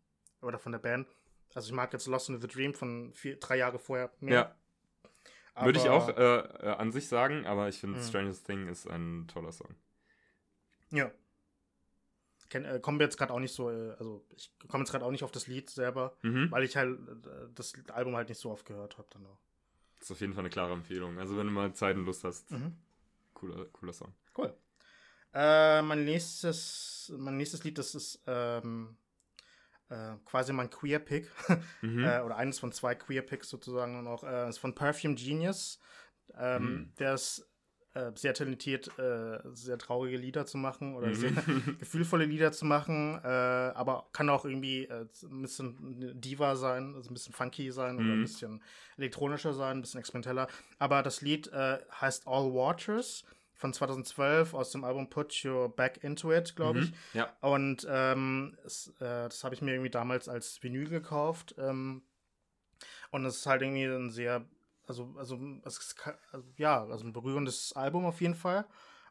oder 0.40 0.58
von 0.58 0.72
der 0.72 0.78
Band. 0.78 1.08
Also 1.54 1.68
ich 1.68 1.74
mag 1.74 1.92
jetzt 1.92 2.06
Lost 2.06 2.28
in 2.28 2.40
the 2.40 2.46
Dream 2.46 2.74
von 2.74 3.12
vier, 3.14 3.38
drei 3.38 3.56
Jahre 3.56 3.78
vorher 3.78 4.12
Ja, 4.20 4.54
würde 5.60 5.78
ich 5.78 5.86
Aber- 5.88 5.94
auch 5.94 6.08
äh, 6.10 6.66
äh, 6.66 6.76
an 6.76 6.92
sich 6.92 7.08
sagen, 7.08 7.44
aber 7.46 7.68
ich 7.68 7.78
finde 7.80 7.98
Mhm. 7.98 8.02
Strangest 8.04 8.46
Thing 8.46 8.68
ist 8.68 8.86
ein 8.88 9.26
toller 9.26 9.52
Song. 9.52 9.74
Ja. 10.90 11.10
Kenn, 12.48 12.64
äh, 12.64 12.78
kommen 12.80 12.98
wir 12.98 13.06
jetzt 13.06 13.16
gerade 13.18 13.32
auch 13.32 13.40
nicht 13.40 13.52
so, 13.54 13.70
äh, 13.70 13.92
also 13.98 14.24
ich 14.36 14.50
komme 14.68 14.82
jetzt 14.84 14.90
gerade 14.92 15.04
auch 15.04 15.10
nicht 15.10 15.24
auf 15.24 15.32
das 15.32 15.46
Lied 15.46 15.68
selber, 15.70 16.16
Mhm. 16.22 16.50
weil 16.50 16.64
ich 16.64 16.76
halt 16.76 16.98
äh, 16.98 17.48
das 17.54 17.74
Album 17.92 18.16
halt 18.16 18.28
nicht 18.28 18.40
so 18.40 18.50
oft 18.50 18.64
gehört 18.66 18.98
habe 18.98 19.08
dann 19.10 19.26
auch. 19.26 19.38
Ist 20.00 20.10
auf 20.10 20.20
jeden 20.20 20.32
Fall 20.34 20.42
eine 20.42 20.50
klare 20.50 20.72
Empfehlung. 20.72 21.18
Also 21.18 21.36
wenn 21.36 21.46
du 21.46 21.52
mal 21.52 21.72
Zeit 21.74 21.96
und 21.96 22.04
Lust 22.04 22.22
hast, 22.24 22.50
Mhm. 22.50 22.76
cooler, 23.34 23.64
cooler 23.66 23.92
Song. 23.92 24.12
Cool. 24.36 24.54
Äh, 25.34 25.82
mein 25.82 26.04
nächstes, 26.04 27.12
mein 27.16 27.36
nächstes 27.36 27.64
Lied, 27.64 27.78
das 27.78 27.94
ist 27.94 28.22
ähm, 28.26 28.96
äh, 29.88 30.14
quasi 30.24 30.52
mein 30.52 30.70
Queer 30.70 30.98
Pick. 30.98 31.30
mhm. 31.82 32.04
äh, 32.04 32.20
oder 32.20 32.36
eines 32.36 32.58
von 32.58 32.72
zwei 32.72 32.94
Queer 32.94 33.22
Picks 33.22 33.48
sozusagen 33.48 33.98
und 33.98 34.06
auch 34.06 34.22
ist 34.48 34.58
von 34.58 34.74
Perfume 34.74 35.14
Genius. 35.14 35.78
Ähm, 36.34 36.62
mhm. 36.64 36.92
Der 36.98 37.14
ist 37.14 37.46
äh, 37.96 38.12
sehr 38.14 38.34
talentiert, 38.34 38.88
äh, 38.98 39.38
sehr 39.54 39.78
traurige 39.78 40.18
Lieder 40.18 40.44
zu 40.44 40.58
machen 40.58 40.94
oder 40.94 41.08
mhm. 41.08 41.14
sehr 41.14 41.30
gefühlvolle 41.78 42.26
Lieder 42.26 42.52
zu 42.52 42.66
machen, 42.66 43.18
äh, 43.24 43.26
aber 43.26 44.06
kann 44.12 44.28
auch 44.28 44.44
irgendwie 44.44 44.84
äh, 44.84 45.06
ein 45.22 45.42
bisschen 45.42 46.20
Diva 46.20 46.56
sein, 46.56 46.94
also 46.94 47.10
ein 47.10 47.14
bisschen 47.14 47.32
funky 47.32 47.70
sein 47.72 47.94
mhm. 47.94 48.00
oder 48.00 48.12
ein 48.12 48.18
mhm. 48.18 48.22
bisschen 48.22 48.62
elektronischer 48.98 49.54
sein, 49.54 49.78
ein 49.78 49.80
bisschen 49.80 50.00
experimenteller. 50.00 50.48
Aber 50.78 51.02
das 51.02 51.22
Lied 51.22 51.48
äh, 51.48 51.78
heißt 52.00 52.26
All 52.26 52.52
Waters 52.52 53.24
von 53.54 53.72
2012 53.72 54.52
aus 54.52 54.70
dem 54.70 54.84
Album 54.84 55.08
Put 55.08 55.42
Your 55.44 55.74
Back 55.74 56.04
Into 56.04 56.30
It, 56.32 56.54
glaube 56.54 56.80
ich. 56.80 56.90
Mhm, 56.90 56.96
ja. 57.14 57.36
Und 57.40 57.86
ähm, 57.88 58.58
es, 58.66 58.88
äh, 59.00 59.24
das 59.24 59.42
habe 59.42 59.54
ich 59.54 59.62
mir 59.62 59.72
irgendwie 59.72 59.90
damals 59.90 60.28
als 60.28 60.62
Vinyl 60.62 60.90
gekauft. 60.90 61.54
Ähm, 61.56 62.02
und 63.10 63.24
es 63.24 63.38
ist 63.38 63.46
halt 63.46 63.62
irgendwie 63.62 63.84
ein 63.84 64.10
sehr 64.10 64.44
also, 64.86 65.14
also, 65.18 65.38
ist, 65.64 65.96
also, 66.32 66.44
ja, 66.56 66.84
also 66.84 67.04
ein 67.04 67.12
berührendes 67.12 67.72
Album 67.74 68.04
auf 68.04 68.20
jeden 68.20 68.34
Fall. 68.34 68.66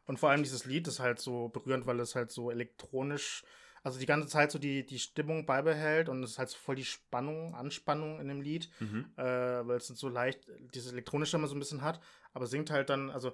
Und 0.06 0.18
vor 0.18 0.30
allem 0.30 0.42
dieses 0.42 0.64
Lied 0.64 0.86
ist 0.88 1.00
halt 1.00 1.18
so 1.18 1.48
berührend, 1.48 1.86
weil 1.86 1.98
es 2.00 2.14
halt 2.14 2.30
so 2.30 2.50
elektronisch, 2.50 3.42
also 3.82 3.98
die 3.98 4.06
ganze 4.06 4.28
Zeit 4.28 4.50
so 4.50 4.58
die, 4.58 4.86
die 4.86 4.98
Stimmung 4.98 5.46
beibehält 5.46 6.08
und 6.08 6.22
es 6.22 6.32
ist 6.32 6.38
halt 6.38 6.48
so 6.48 6.58
voll 6.58 6.76
die 6.76 6.84
Spannung, 6.84 7.54
Anspannung 7.54 8.20
in 8.20 8.28
dem 8.28 8.40
Lied, 8.40 8.70
mhm. 8.80 9.10
äh, 9.16 9.22
weil 9.22 9.76
es 9.76 9.88
so 9.88 10.08
leicht 10.08 10.46
dieses 10.74 10.92
elektronische 10.92 11.36
immer 11.36 11.48
so 11.48 11.54
ein 11.54 11.60
bisschen 11.60 11.82
hat, 11.82 12.00
aber 12.32 12.46
singt 12.46 12.70
halt 12.70 12.88
dann, 12.90 13.10
also 13.10 13.32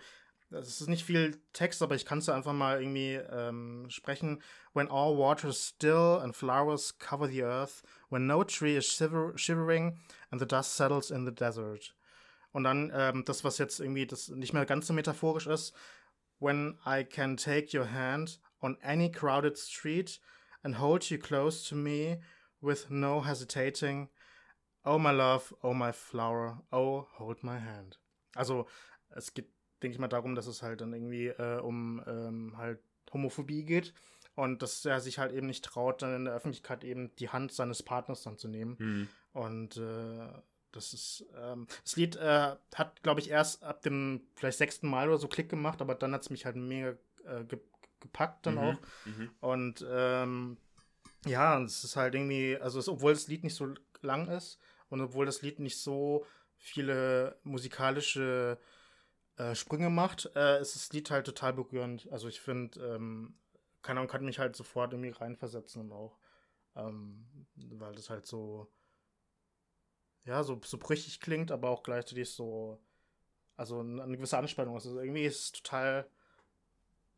es 0.51 0.81
ist 0.81 0.89
nicht 0.89 1.05
viel 1.05 1.41
Text, 1.53 1.83
aber 1.83 1.95
ich 1.95 2.05
kann 2.05 2.19
es 2.19 2.29
einfach 2.29 2.53
mal 2.53 2.81
irgendwie 2.81 3.15
ähm, 3.15 3.87
sprechen. 3.89 4.43
When 4.75 4.91
all 4.91 5.17
water 5.17 5.49
is 5.49 5.69
still 5.69 6.21
and 6.23 6.37
flowers 6.37 6.99
cover 6.99 7.29
the 7.29 7.43
earth, 7.43 7.83
when 8.11 8.27
no 8.27 8.45
tree 8.45 8.77
is 8.77 8.87
shiver 8.87 9.33
shivering 9.37 9.99
and 10.31 10.41
the 10.41 10.47
dust 10.47 10.77
settles 10.77 11.11
in 11.11 11.25
the 11.25 11.35
desert. 11.35 11.95
Und 12.53 12.65
dann 12.65 12.93
ähm, 12.95 13.25
das, 13.25 13.45
was 13.45 13.59
jetzt 13.59 13.81
irgendwie 13.81 14.07
das 14.07 14.29
nicht 14.29 14.53
mehr 14.53 14.67
ganz 14.67 14.87
so 14.87 14.93
metaphorisch 14.93 15.47
ist. 15.47 15.75
When 16.39 16.79
I 16.87 17.05
can 17.05 17.37
take 17.37 17.77
your 17.77 17.91
hand 17.91 18.41
on 18.61 18.79
any 18.83 19.11
crowded 19.11 19.57
street 19.57 20.21
and 20.63 20.79
hold 20.79 21.05
you 21.11 21.19
close 21.19 21.69
to 21.69 21.75
me 21.75 22.21
with 22.61 22.91
no 22.91 23.25
hesitating. 23.25 24.09
Oh 24.85 24.99
my 24.99 25.13
love, 25.13 25.55
oh 25.63 25.73
my 25.73 25.93
flower, 25.93 26.65
oh 26.73 27.07
hold 27.19 27.43
my 27.43 27.59
hand. 27.59 28.01
Also 28.35 28.67
es 29.11 29.35
geht, 29.35 29.49
denke 29.83 29.95
ich 29.95 30.01
mal, 30.01 30.09
darum, 30.09 30.35
dass 30.35 30.47
es 30.47 30.63
halt 30.63 30.81
dann 30.81 30.93
irgendwie 30.93 31.29
äh, 31.29 31.61
um 31.61 32.03
ähm, 32.07 32.57
halt 32.57 32.81
Homophobie 33.13 33.65
geht 33.65 33.95
und 34.35 34.63
dass 34.63 34.85
er 34.85 35.01
sich 35.01 35.19
halt 35.19 35.33
eben 35.33 35.47
nicht 35.47 35.65
traut, 35.65 36.03
dann 36.03 36.15
in 36.15 36.25
der 36.25 36.35
Öffentlichkeit 36.35 36.85
eben 36.85 37.15
die 37.17 37.29
Hand 37.29 37.53
seines 37.53 37.83
Partners 37.83 38.23
dann 38.23 38.39
zu 38.39 38.49
nehmen. 38.49 38.77
Mhm. 38.79 39.09
Und 39.33 39.77
äh, 39.77 40.29
das 40.73 40.93
ist, 40.93 41.25
ähm, 41.37 41.67
das 41.85 41.97
Lied 41.97 42.17
äh, 42.17 42.57
hat, 42.75 43.03
glaube 43.03 43.21
ich, 43.21 43.31
erst 43.31 43.63
ab 43.63 43.83
dem 43.83 44.23
vielleicht 44.35 44.59
sechsten 44.59 44.89
Mal 44.89 45.09
oder 45.09 45.19
so 45.19 45.29
Klick 45.29 45.49
gemacht, 45.49 45.81
aber 45.81 45.95
dann 45.95 46.13
hat 46.13 46.23
es 46.23 46.31
mich 46.31 46.45
halt 46.45 46.57
mega 46.57 46.97
äh, 47.25 47.45
ge 47.45 47.61
gepackt 48.01 48.47
dann 48.47 48.55
mhm, 48.55 48.61
auch. 48.61 48.79
Mhm. 49.05 49.31
Und 49.39 49.87
ähm, 49.89 50.57
ja, 51.25 51.63
es 51.63 51.85
ist 51.85 51.95
halt 51.95 52.17
irgendwie, 52.17 52.59
also 52.61 52.81
es, 52.81 52.89
obwohl 52.89 53.13
das 53.13 53.29
Lied 53.29 53.45
nicht 53.45 53.55
so 53.55 53.75
lang 54.01 54.27
ist 54.27 54.59
und 54.89 55.01
obwohl 55.01 55.25
das 55.25 55.41
Lied 55.41 55.61
nicht 55.61 55.79
so 55.79 56.27
viele 56.57 57.39
musikalische 57.45 58.59
äh, 59.37 59.55
Sprünge 59.55 59.89
macht, 59.89 60.31
äh, 60.35 60.61
ist 60.61 60.75
das 60.75 60.93
Lied 60.93 61.13
halt 61.13 61.27
total 61.27 61.53
berührend. 61.53 62.11
Also 62.11 62.27
ich 62.27 62.41
finde, 62.41 62.81
ähm, 62.81 63.39
keine 63.83 64.01
Ahnung, 64.01 64.11
kann 64.11 64.25
mich 64.25 64.41
halt 64.41 64.57
sofort 64.57 64.93
irgendwie 64.93 65.11
reinversetzen 65.11 65.83
und 65.83 65.93
auch, 65.93 66.19
ähm, 66.75 67.47
weil 67.55 67.95
das 67.95 68.11
halt 68.11 68.27
so 68.27 68.73
ja, 70.25 70.43
so, 70.43 70.61
so 70.65 70.79
brüchig 70.79 71.21
klingt, 71.21 71.51
aber 71.51 71.71
auch 71.71 71.83
gleichzeitig 71.83 72.31
so, 72.31 72.79
also 73.57 73.81
eine 73.81 74.17
gewisse 74.17 74.39
Anspannung. 74.39 74.75
Also 74.75 75.01
irgendwie 75.01 75.25
ist 75.25 75.41
es 75.41 75.53
total, 75.53 76.07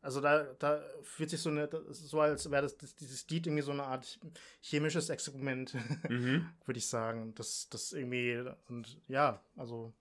also 0.01 0.21
da, 0.21 0.43
da 0.59 0.81
fühlt 1.03 1.29
sich 1.29 1.41
so 1.41 1.49
eine, 1.49 1.69
so 1.91 2.19
als 2.19 2.49
wäre 2.49 2.63
das, 2.63 2.77
das, 2.77 2.95
dieses 2.95 3.27
Lied 3.29 3.47
irgendwie 3.47 3.63
so 3.63 3.71
eine 3.71 3.83
Art 3.83 4.19
chemisches 4.61 5.09
Experiment, 5.09 5.73
mhm. 6.09 6.49
würde 6.65 6.77
ich 6.77 6.87
sagen. 6.87 7.33
Das, 7.35 7.69
das 7.69 7.93
irgendwie, 7.93 8.43
und 8.69 8.99
ja, 9.07 9.41
also 9.55 9.93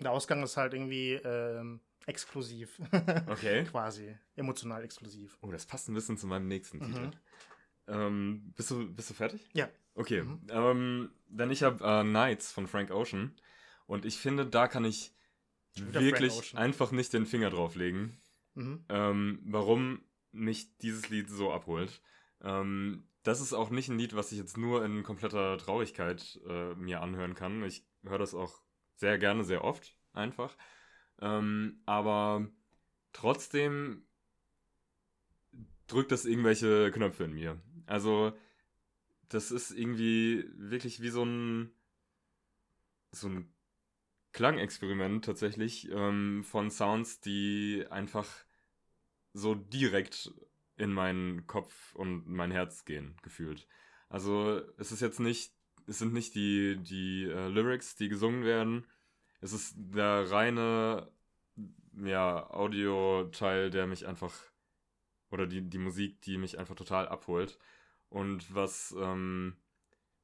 der 0.00 0.12
Ausgang 0.12 0.42
ist 0.42 0.56
halt 0.56 0.74
irgendwie 0.74 1.14
ähm, 1.14 1.80
exklusiv. 2.06 2.80
Okay. 3.26 3.64
Quasi. 3.64 4.16
Emotional 4.36 4.84
exklusiv. 4.84 5.38
Oh, 5.42 5.50
das 5.50 5.66
passt 5.66 5.88
ein 5.88 5.94
bisschen 5.94 6.18
zu 6.18 6.26
meinem 6.26 6.48
nächsten 6.48 6.78
mhm. 6.78 6.84
Titel. 6.84 7.10
Ähm, 7.88 8.52
bist, 8.56 8.70
du, 8.70 8.92
bist 8.92 9.10
du 9.10 9.14
fertig? 9.14 9.48
Ja. 9.52 9.68
Okay, 9.94 10.22
mhm. 10.22 10.40
ähm, 10.50 11.10
denn 11.28 11.50
ich 11.50 11.62
habe 11.62 11.84
äh, 11.84 12.04
Nights 12.04 12.52
von 12.52 12.66
Frank 12.66 12.90
Ocean 12.90 13.34
und 13.86 14.04
ich 14.04 14.16
finde, 14.16 14.46
da 14.46 14.68
kann 14.68 14.84
ich 14.84 15.14
wirklich 15.74 16.56
einfach 16.56 16.92
nicht 16.92 17.12
den 17.12 17.26
Finger 17.26 17.50
drauflegen, 17.50 18.20
mhm. 18.54 18.84
ähm, 18.88 19.40
warum 19.44 20.02
mich 20.32 20.76
dieses 20.78 21.08
Lied 21.08 21.28
so 21.28 21.52
abholt. 21.52 22.02
Ähm, 22.42 23.04
das 23.22 23.40
ist 23.40 23.52
auch 23.52 23.70
nicht 23.70 23.88
ein 23.88 23.98
Lied, 23.98 24.14
was 24.16 24.32
ich 24.32 24.38
jetzt 24.38 24.56
nur 24.56 24.84
in 24.84 25.02
kompletter 25.02 25.58
Traurigkeit 25.58 26.40
äh, 26.48 26.74
mir 26.74 27.00
anhören 27.00 27.34
kann. 27.34 27.62
Ich 27.62 27.86
höre 28.02 28.18
das 28.18 28.34
auch 28.34 28.60
sehr 28.96 29.18
gerne, 29.18 29.44
sehr 29.44 29.64
oft 29.64 29.96
einfach. 30.12 30.56
Ähm, 31.20 31.82
aber 31.86 32.48
trotzdem 33.12 34.06
drückt 35.86 36.10
das 36.10 36.24
irgendwelche 36.24 36.90
Knöpfe 36.90 37.24
in 37.24 37.34
mir. 37.34 37.60
Also 37.86 38.32
das 39.34 39.50
ist 39.50 39.70
irgendwie 39.70 40.48
wirklich 40.56 41.00
wie 41.02 41.10
so 41.10 41.24
ein 41.24 41.72
so 43.12 43.28
ein 43.28 43.52
Klangexperiment 44.32 45.24
tatsächlich 45.24 45.90
ähm, 45.90 46.42
von 46.44 46.70
Sounds, 46.70 47.20
die 47.20 47.84
einfach 47.90 48.28
so 49.34 49.54
direkt 49.54 50.32
in 50.76 50.92
meinen 50.92 51.46
Kopf 51.46 51.94
und 51.94 52.26
mein 52.28 52.50
Herz 52.50 52.84
gehen, 52.84 53.16
gefühlt. 53.22 53.68
Also 54.08 54.62
es 54.78 54.92
ist 54.92 55.00
jetzt 55.00 55.20
nicht, 55.20 55.54
es 55.86 55.98
sind 55.98 56.14
nicht 56.14 56.34
die, 56.34 56.78
die 56.78 57.24
äh, 57.24 57.48
Lyrics, 57.48 57.94
die 57.96 58.08
gesungen 58.08 58.44
werden. 58.44 58.86
Es 59.40 59.52
ist 59.52 59.74
der 59.76 60.30
reine 60.30 61.10
ja, 61.94 62.50
Audio-Teil, 62.50 63.70
der 63.70 63.86
mich 63.86 64.06
einfach, 64.06 64.34
oder 65.30 65.46
die, 65.46 65.62
die 65.62 65.78
Musik, 65.78 66.22
die 66.22 66.38
mich 66.38 66.58
einfach 66.58 66.74
total 66.74 67.08
abholt. 67.08 67.58
Und 68.12 68.54
was 68.54 68.94
ähm, 68.98 69.56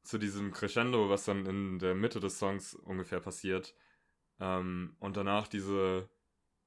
zu 0.03 0.19
diesem 0.19 0.53
Crescendo, 0.53 1.09
was 1.09 1.25
dann 1.25 1.47
in 1.47 1.79
der 1.79 1.95
Mitte 1.95 2.21
des 2.21 2.39
Songs 2.39 2.75
ungefähr 2.75 3.21
passiert, 3.21 3.75
ähm, 4.41 4.95
und 5.01 5.17
danach 5.17 5.49
diese 5.49 6.11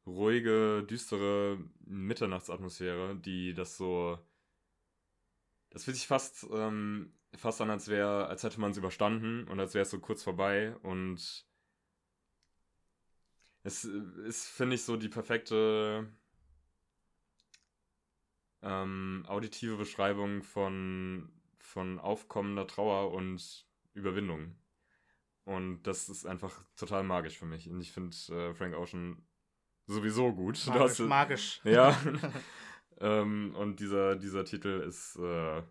ruhige, 0.07 0.83
düstere 0.83 1.59
Mitternachtsatmosphäre, 1.85 3.15
die 3.17 3.53
das 3.53 3.77
so. 3.77 4.17
Das 5.69 5.85
fühlt 5.85 5.97
sich 5.97 6.07
fast, 6.07 6.47
ähm, 6.51 7.13
fast 7.35 7.61
an, 7.61 7.69
als 7.69 7.87
wäre, 7.87 8.27
als 8.27 8.43
hätte 8.43 8.59
man 8.59 8.71
es 8.71 8.77
überstanden 8.77 9.47
und 9.47 9.59
als 9.59 9.75
wäre 9.75 9.83
es 9.83 9.91
so 9.91 9.99
kurz 9.99 10.23
vorbei 10.23 10.75
und 10.83 11.45
es 13.63 13.83
ist, 13.85 14.47
finde 14.47 14.75
ich, 14.75 14.83
so 14.83 14.97
die 14.97 15.07
perfekte 15.07 16.11
ähm, 18.61 19.23
auditive 19.27 19.77
Beschreibung 19.77 20.43
von, 20.43 21.31
von 21.59 21.99
aufkommender 21.99 22.67
Trauer 22.67 23.11
und 23.11 23.65
Überwindung. 23.93 24.55
Und 25.43 25.83
das 25.83 26.09
ist 26.09 26.25
einfach 26.25 26.63
total 26.75 27.03
magisch 27.03 27.37
für 27.37 27.45
mich. 27.45 27.69
Und 27.69 27.81
ich 27.81 27.91
finde 27.91 28.15
äh, 28.29 28.53
Frank 28.53 28.75
Ocean 28.75 29.25
sowieso 29.87 30.33
gut. 30.33 30.63
Magisch. 30.67 30.81
Hast, 30.81 30.99
magisch. 30.99 31.61
Ja. 31.63 31.99
ähm, 32.99 33.55
und 33.55 33.79
dieser, 33.79 34.15
dieser 34.15 34.45
Titel 34.45 34.83
ist 34.87 35.15
äh, 35.17 35.63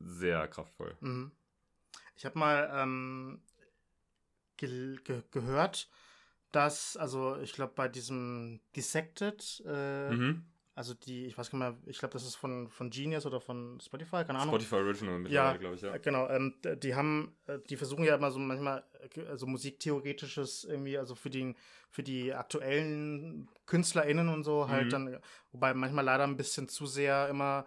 sehr 0.00 0.48
kraftvoll. 0.48 0.96
Mhm. 1.00 1.32
Ich 2.16 2.24
habe 2.24 2.38
mal 2.38 2.70
ähm, 2.72 3.42
ge 4.56 4.96
ge 5.04 5.22
gehört, 5.30 5.90
dass, 6.50 6.96
also 6.96 7.36
ich 7.40 7.52
glaube, 7.52 7.74
bei 7.76 7.88
diesem 7.88 8.60
Dissected 8.74 9.62
äh, 9.66 10.10
mhm. 10.10 10.46
Also 10.76 10.92
die, 10.92 11.24
ich 11.24 11.38
weiß 11.38 11.50
gar 11.50 11.58
nicht 11.58 11.84
mehr, 11.86 11.90
ich 11.90 11.98
glaube, 11.98 12.12
das 12.12 12.22
ist 12.22 12.34
von, 12.34 12.68
von 12.68 12.90
Genius 12.90 13.24
oder 13.24 13.40
von 13.40 13.80
Spotify, 13.80 14.24
keine 14.26 14.40
Ahnung. 14.40 14.54
Spotify 14.54 14.74
Original 14.74 15.18
mittlerweile, 15.20 15.52
ja, 15.52 15.56
glaube 15.56 15.74
ich, 15.74 15.80
ja. 15.80 15.96
Genau, 15.96 16.28
ähm, 16.28 16.54
die 16.82 16.94
haben, 16.94 17.34
äh, 17.46 17.58
die 17.70 17.76
versuchen 17.76 18.04
ja 18.04 18.14
immer 18.14 18.30
so 18.30 18.38
manchmal 18.38 18.84
also 19.26 19.46
musiktheoretisches 19.46 20.64
irgendwie, 20.64 20.98
also 20.98 21.14
für 21.14 21.30
die, 21.30 21.54
für 21.88 22.02
die 22.02 22.34
aktuellen 22.34 23.48
KünstlerInnen 23.64 24.28
und 24.28 24.44
so 24.44 24.68
halt 24.68 24.86
mhm. 24.86 24.90
dann, 24.90 25.18
wobei 25.50 25.72
manchmal 25.72 26.04
leider 26.04 26.24
ein 26.24 26.36
bisschen 26.36 26.68
zu 26.68 26.84
sehr 26.84 27.30
immer 27.30 27.66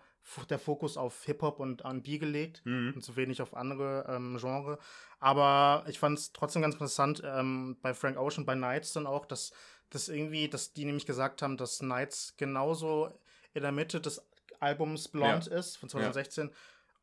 der 0.49 0.59
Fokus 0.59 0.95
auf 0.95 1.23
Hip-Hop 1.23 1.59
und 1.59 1.81
R&B 1.81 2.19
gelegt 2.19 2.61
mhm. 2.63 2.93
und 2.93 3.01
zu 3.01 3.15
wenig 3.15 3.41
auf 3.41 3.55
andere 3.55 4.05
ähm, 4.07 4.37
Genre. 4.39 4.77
Aber 5.19 5.83
ich 5.87 5.97
fand 5.97 6.19
es 6.19 6.31
trotzdem 6.31 6.61
ganz 6.61 6.75
interessant 6.75 7.23
ähm, 7.25 7.77
bei 7.81 7.95
Frank 7.95 8.17
Ocean, 8.17 8.45
bei 8.45 8.53
Nights 8.53 8.93
dann 8.93 9.07
auch, 9.07 9.25
dass 9.25 9.51
dass 9.89 10.09
irgendwie, 10.09 10.47
dass 10.47 10.73
die 10.73 10.85
nämlich 10.85 11.05
gesagt 11.05 11.41
haben, 11.41 11.57
dass 11.57 11.81
Nights 11.81 12.35
genauso 12.37 13.11
in 13.53 13.63
der 13.63 13.71
Mitte 13.71 13.99
des 13.99 14.21
Albums 14.59 15.07
Blonde 15.07 15.49
ja. 15.49 15.57
ist, 15.57 15.77
von 15.77 15.89
2016. 15.89 16.47
Ja. 16.47 16.53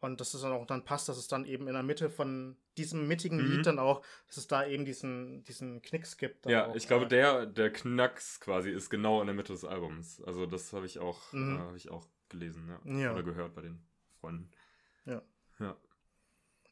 Und 0.00 0.20
dass 0.20 0.34
es 0.34 0.42
dann 0.42 0.52
auch 0.52 0.66
dann 0.66 0.84
passt, 0.84 1.08
dass 1.08 1.16
es 1.16 1.26
dann 1.26 1.46
eben 1.46 1.66
in 1.68 1.72
der 1.72 1.82
Mitte 1.82 2.10
von 2.10 2.56
diesem 2.76 3.08
mittigen 3.08 3.38
mhm. 3.38 3.56
Lied 3.56 3.66
dann 3.66 3.78
auch, 3.78 4.02
dass 4.26 4.36
es 4.36 4.46
da 4.46 4.66
eben 4.66 4.84
diesen, 4.84 5.42
diesen 5.44 5.80
Knicks 5.80 6.18
gibt. 6.18 6.46
Ja, 6.46 6.66
auch, 6.66 6.74
ich 6.74 6.86
glaube, 6.86 7.06
der, 7.06 7.46
der 7.46 7.72
Knacks 7.72 8.38
quasi 8.38 8.70
ist 8.70 8.90
genau 8.90 9.20
in 9.20 9.26
der 9.26 9.34
Mitte 9.34 9.54
des 9.54 9.64
Albums. 9.64 10.22
Also 10.22 10.44
das 10.44 10.72
habe 10.74 10.84
ich 10.84 10.98
auch, 10.98 11.32
mhm. 11.32 11.56
äh, 11.56 11.58
habe 11.60 11.76
ich 11.76 11.90
auch 11.90 12.06
gelesen, 12.28 12.68
ja. 12.68 12.98
ja. 12.98 13.12
Oder 13.12 13.22
gehört 13.22 13.54
bei 13.54 13.62
den 13.62 13.82
Freunden. 14.20 14.50
Ja. 15.06 15.22
Ja. 15.58 15.76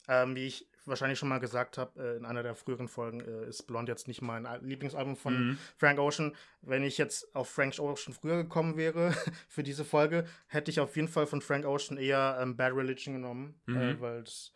Ähm, 0.08 0.36
wie 0.36 0.46
ich 0.46 0.68
wahrscheinlich 0.86 1.18
schon 1.18 1.28
mal 1.28 1.38
gesagt 1.38 1.78
habe, 1.78 2.00
äh, 2.02 2.16
in 2.16 2.24
einer 2.24 2.42
der 2.42 2.54
früheren 2.54 2.88
Folgen 2.88 3.20
äh, 3.20 3.48
ist 3.48 3.62
Blonde 3.62 3.90
jetzt 3.90 4.08
nicht 4.08 4.22
mein 4.22 4.46
Lieblingsalbum 4.60 5.16
von 5.16 5.48
mhm. 5.48 5.58
Frank 5.76 5.98
Ocean. 5.98 6.34
Wenn 6.62 6.82
ich 6.82 6.98
jetzt 6.98 7.34
auf 7.34 7.48
Frank 7.48 7.78
Ocean 7.78 8.14
früher 8.14 8.36
gekommen 8.36 8.76
wäre 8.76 9.14
für 9.48 9.62
diese 9.62 9.84
Folge, 9.84 10.26
hätte 10.46 10.70
ich 10.70 10.80
auf 10.80 10.94
jeden 10.96 11.08
Fall 11.08 11.26
von 11.26 11.40
Frank 11.40 11.64
Ocean 11.64 11.96
eher 11.96 12.38
ähm, 12.40 12.56
Bad 12.56 12.74
Religion 12.74 13.14
genommen, 13.14 13.54
äh, 13.66 13.70
mhm. 13.70 13.78
äh, 13.78 14.00
weil 14.00 14.22
es 14.22 14.52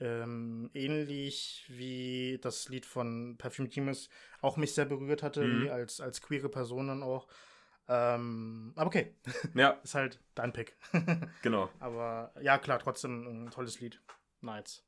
ähm, 0.00 0.70
ähnlich 0.74 1.64
wie 1.68 2.38
das 2.42 2.68
Lied 2.68 2.86
von 2.86 3.36
Perfume 3.38 3.68
Teams 3.68 4.08
auch 4.40 4.56
mich 4.56 4.74
sehr 4.74 4.84
berührt 4.84 5.22
hatte, 5.22 5.44
mhm. 5.44 5.70
als, 5.70 6.00
als 6.00 6.20
queere 6.20 6.48
Person 6.48 6.88
dann 6.88 7.02
auch. 7.02 7.28
Ähm, 7.88 8.72
aber 8.76 8.86
okay. 8.86 9.14
Ja. 9.54 9.70
ist 9.82 9.94
halt 9.94 10.20
dein 10.34 10.52
Pick. 10.52 10.76
genau. 11.42 11.68
Aber 11.78 12.32
ja, 12.40 12.58
klar, 12.58 12.78
trotzdem 12.78 13.26
ein 13.26 13.50
tolles 13.50 13.80
Lied. 13.80 14.00
Nights. 14.40 14.84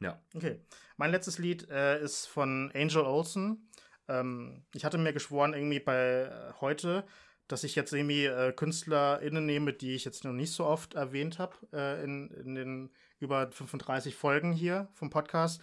Ja. 0.00 0.20
Okay. 0.34 0.60
Mein 0.96 1.10
letztes 1.10 1.38
Lied 1.38 1.68
äh, 1.70 2.02
ist 2.02 2.26
von 2.26 2.72
Angel 2.74 3.02
Olsen. 3.02 3.70
Ähm, 4.08 4.64
ich 4.74 4.84
hatte 4.84 4.98
mir 4.98 5.12
geschworen, 5.12 5.54
irgendwie 5.54 5.80
bei 5.80 6.22
äh, 6.22 6.52
heute, 6.60 7.04
dass 7.48 7.64
ich 7.64 7.74
jetzt 7.74 7.92
irgendwie 7.92 8.26
äh, 8.26 8.52
KünstlerInnen 8.52 9.44
nehme, 9.44 9.72
die 9.72 9.94
ich 9.94 10.04
jetzt 10.04 10.24
noch 10.24 10.32
nicht 10.32 10.52
so 10.52 10.66
oft 10.66 10.94
erwähnt 10.94 11.38
habe 11.38 11.54
äh, 11.72 12.02
in, 12.04 12.30
in 12.30 12.54
den 12.54 12.90
über 13.18 13.50
35 13.52 14.14
Folgen 14.14 14.52
hier 14.52 14.88
vom 14.94 15.10
Podcast. 15.10 15.60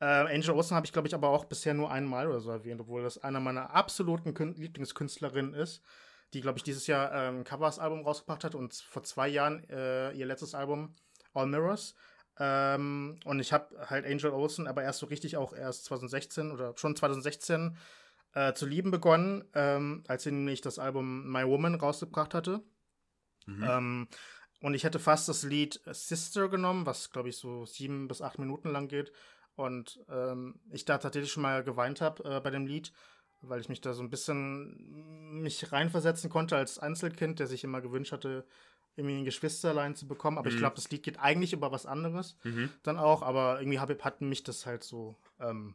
Äh, 0.00 0.04
Angel 0.04 0.50
Olsen 0.50 0.76
habe 0.76 0.86
ich, 0.86 0.92
glaube 0.92 1.08
ich, 1.08 1.14
aber 1.14 1.28
auch 1.28 1.44
bisher 1.44 1.74
nur 1.74 1.90
einmal 1.90 2.28
oder 2.28 2.40
so 2.40 2.50
erwähnt, 2.50 2.80
obwohl 2.80 3.02
das 3.02 3.18
einer 3.18 3.40
meiner 3.40 3.70
absoluten 3.74 4.32
Kün 4.34 4.54
Lieblingskünstlerinnen 4.54 5.54
ist, 5.54 5.82
die, 6.32 6.40
glaube 6.40 6.58
ich, 6.58 6.62
dieses 6.62 6.86
Jahr 6.86 7.10
ein 7.10 7.38
ähm, 7.38 7.44
Covers-Album 7.44 8.02
rausgebracht 8.02 8.44
hat 8.44 8.54
und 8.54 8.74
vor 8.74 9.02
zwei 9.02 9.28
Jahren 9.28 9.68
äh, 9.68 10.12
ihr 10.12 10.26
letztes 10.26 10.54
Album 10.54 10.94
All 11.34 11.46
Mirrors. 11.46 11.94
Ähm, 12.42 13.20
und 13.26 13.38
ich 13.38 13.52
habe 13.52 13.86
halt 13.90 14.06
Angel 14.06 14.30
Olsen 14.30 14.66
aber 14.66 14.82
erst 14.82 15.00
so 15.00 15.06
richtig 15.06 15.36
auch 15.36 15.52
erst 15.52 15.84
2016 15.84 16.50
oder 16.50 16.72
schon 16.76 16.96
2016 16.96 17.76
äh, 18.32 18.54
zu 18.54 18.64
lieben 18.64 18.90
begonnen, 18.90 19.44
ähm, 19.54 20.04
als 20.08 20.22
sie 20.22 20.32
nämlich 20.32 20.62
das 20.62 20.78
Album 20.78 21.30
My 21.30 21.46
Woman 21.46 21.74
rausgebracht 21.74 22.32
hatte. 22.32 22.62
Mhm. 23.46 23.62
Ähm, 23.62 24.08
und 24.62 24.74
ich 24.74 24.84
hätte 24.84 24.98
fast 24.98 25.28
das 25.28 25.42
Lied 25.42 25.80
Sister 25.84 26.48
genommen, 26.48 26.86
was 26.86 27.10
glaube 27.10 27.28
ich 27.28 27.36
so 27.36 27.66
sieben 27.66 28.08
bis 28.08 28.22
acht 28.22 28.38
Minuten 28.38 28.70
lang 28.70 28.88
geht. 28.88 29.12
Und 29.54 30.00
ähm, 30.08 30.60
ich 30.70 30.86
da 30.86 30.96
tatsächlich 30.96 31.32
schon 31.32 31.42
mal 31.42 31.62
geweint 31.62 32.00
habe 32.00 32.24
äh, 32.24 32.40
bei 32.40 32.48
dem 32.48 32.66
Lied, 32.66 32.92
weil 33.42 33.60
ich 33.60 33.68
mich 33.68 33.82
da 33.82 33.92
so 33.92 34.02
ein 34.02 34.08
bisschen 34.08 35.42
mich 35.42 35.72
reinversetzen 35.72 36.30
konnte 36.30 36.56
als 36.56 36.78
Einzelkind, 36.78 37.38
der 37.38 37.46
sich 37.46 37.64
immer 37.64 37.82
gewünscht 37.82 38.12
hatte, 38.12 38.46
irgendwie 38.96 39.18
ein 39.18 39.24
Geschwisterlein 39.24 39.94
zu 39.94 40.06
bekommen. 40.06 40.38
Aber 40.38 40.48
mhm. 40.48 40.54
ich 40.54 40.60
glaube, 40.60 40.76
das 40.76 40.90
Lied 40.90 41.02
geht 41.02 41.18
eigentlich 41.18 41.52
über 41.52 41.72
was 41.72 41.86
anderes 41.86 42.36
mhm. 42.44 42.70
dann 42.82 42.98
auch. 42.98 43.22
Aber 43.22 43.60
irgendwie 43.60 43.78
hab, 43.78 44.04
hat 44.04 44.20
mich 44.20 44.42
das 44.42 44.66
halt 44.66 44.82
so 44.82 45.16
ähm, 45.38 45.74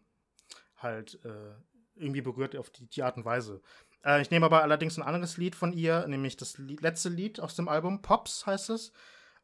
halt 0.77 1.19
äh, 1.23 1.53
irgendwie 1.95 2.21
berührt 2.21 2.55
auf 2.55 2.69
die, 2.69 2.87
die 2.87 3.03
Art 3.03 3.17
und 3.17 3.25
Weise. 3.25 3.61
Äh, 4.03 4.21
ich 4.21 4.31
nehme 4.31 4.45
aber 4.45 4.61
allerdings 4.61 4.97
ein 4.97 5.03
anderes 5.03 5.37
Lied 5.37 5.55
von 5.55 5.73
ihr, 5.73 6.07
nämlich 6.07 6.37
das 6.37 6.57
Lied, 6.57 6.81
letzte 6.81 7.09
Lied 7.09 7.39
aus 7.39 7.55
dem 7.55 7.67
Album, 7.67 8.01
Pops 8.01 8.45
heißt 8.45 8.69
es. 8.69 8.91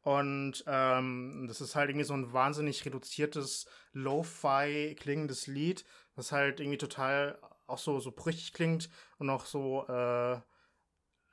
Und 0.03 0.63
ähm, 0.65 1.45
das 1.47 1.61
ist 1.61 1.76
halt 1.76 1.89
irgendwie 1.89 2.05
so 2.05 2.15
ein 2.15 2.34
wahnsinnig 2.34 2.86
reduziertes, 2.86 3.67
lo-fi 3.93 4.95
klingendes 4.99 5.45
Lied, 5.45 5.86
das 6.15 6.32
halt 6.32 6.59
irgendwie 6.59 6.80
total 6.80 7.38
auch 7.67 7.78
so, 7.78 7.99
so 7.99 8.11
brüchig 8.11 8.53
klingt 8.53 8.89
und 9.19 9.30
auch 9.30 9.45
so 9.45 9.86
äh, 9.88 10.39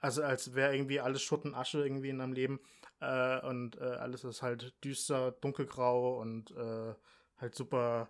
also 0.00 0.22
als 0.22 0.54
wäre 0.54 0.74
irgendwie 0.74 1.00
alles 1.00 1.22
Schutt 1.22 1.44
und 1.44 1.54
Asche 1.54 1.82
irgendwie 1.82 2.10
in 2.10 2.18
deinem 2.18 2.32
Leben. 2.32 2.60
Äh, 3.00 3.40
und 3.46 3.80
äh, 3.80 3.84
alles 3.84 4.24
ist 4.24 4.42
halt 4.42 4.74
düster, 4.84 5.32
dunkelgrau 5.32 6.18
und 6.18 6.50
äh, 6.52 6.94
halt 7.36 7.54
super, 7.54 8.08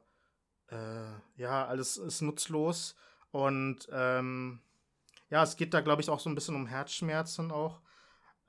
äh, 0.70 1.12
ja, 1.36 1.66
alles 1.66 1.96
ist 1.96 2.22
nutzlos. 2.22 2.94
Und 3.30 3.88
ähm, 3.92 4.60
ja, 5.30 5.42
es 5.42 5.56
geht 5.56 5.74
da, 5.74 5.80
glaube 5.80 6.02
ich, 6.02 6.08
auch 6.08 6.20
so 6.20 6.30
ein 6.30 6.34
bisschen 6.34 6.54
um 6.54 6.66
Herzschmerzen 6.66 7.50
auch. 7.50 7.80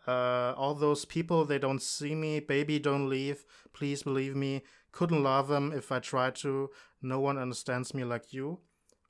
Uh, 0.07 0.55
all 0.55 0.75
those 0.75 1.05
people, 1.05 1.45
they 1.45 1.57
don't 1.57 1.81
see 1.81 2.15
me. 2.15 2.41
Baby, 2.41 2.79
don't 2.79 3.09
leave. 3.09 3.45
Please 3.73 4.03
believe 4.03 4.33
me. 4.33 4.63
Couldn't 4.91 5.21
love 5.21 5.49
them 5.49 5.71
if 5.71 5.91
I 5.91 5.99
tried 5.99 6.35
to. 6.41 6.71
No 7.01 7.19
one 7.19 7.37
understands 7.37 7.93
me 7.93 8.03
like 8.03 8.33
you. 8.33 8.59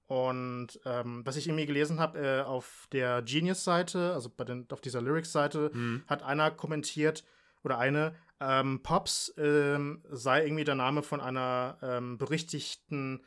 Und 0.10 0.80
ähm, 0.86 1.22
was 1.24 1.36
ich 1.36 1.48
irgendwie 1.48 1.68
gelesen 1.68 2.00
habe, 2.00 2.20
äh, 2.20 2.42
auf 2.42 2.88
der 2.92 3.22
Genius-Seite, 3.22 4.12
also 4.14 4.28
bei 4.28 4.44
den, 4.44 4.66
auf 4.72 4.82
dieser 4.82 5.04
Lyrics-Seite, 5.04 5.70
mhm. 5.72 6.04
hat 6.08 6.24
einer 6.24 6.50
kommentiert, 6.50 7.24
oder 7.64 7.78
eine, 7.78 8.16
ähm, 8.40 8.82
Pops 8.82 9.32
ähm, 9.38 10.02
sei 10.10 10.46
irgendwie 10.46 10.64
der 10.64 10.74
Name 10.74 11.04
von 11.04 11.22
einer 11.22 11.78
ähm, 11.84 12.18
berüchtigten 12.18 13.24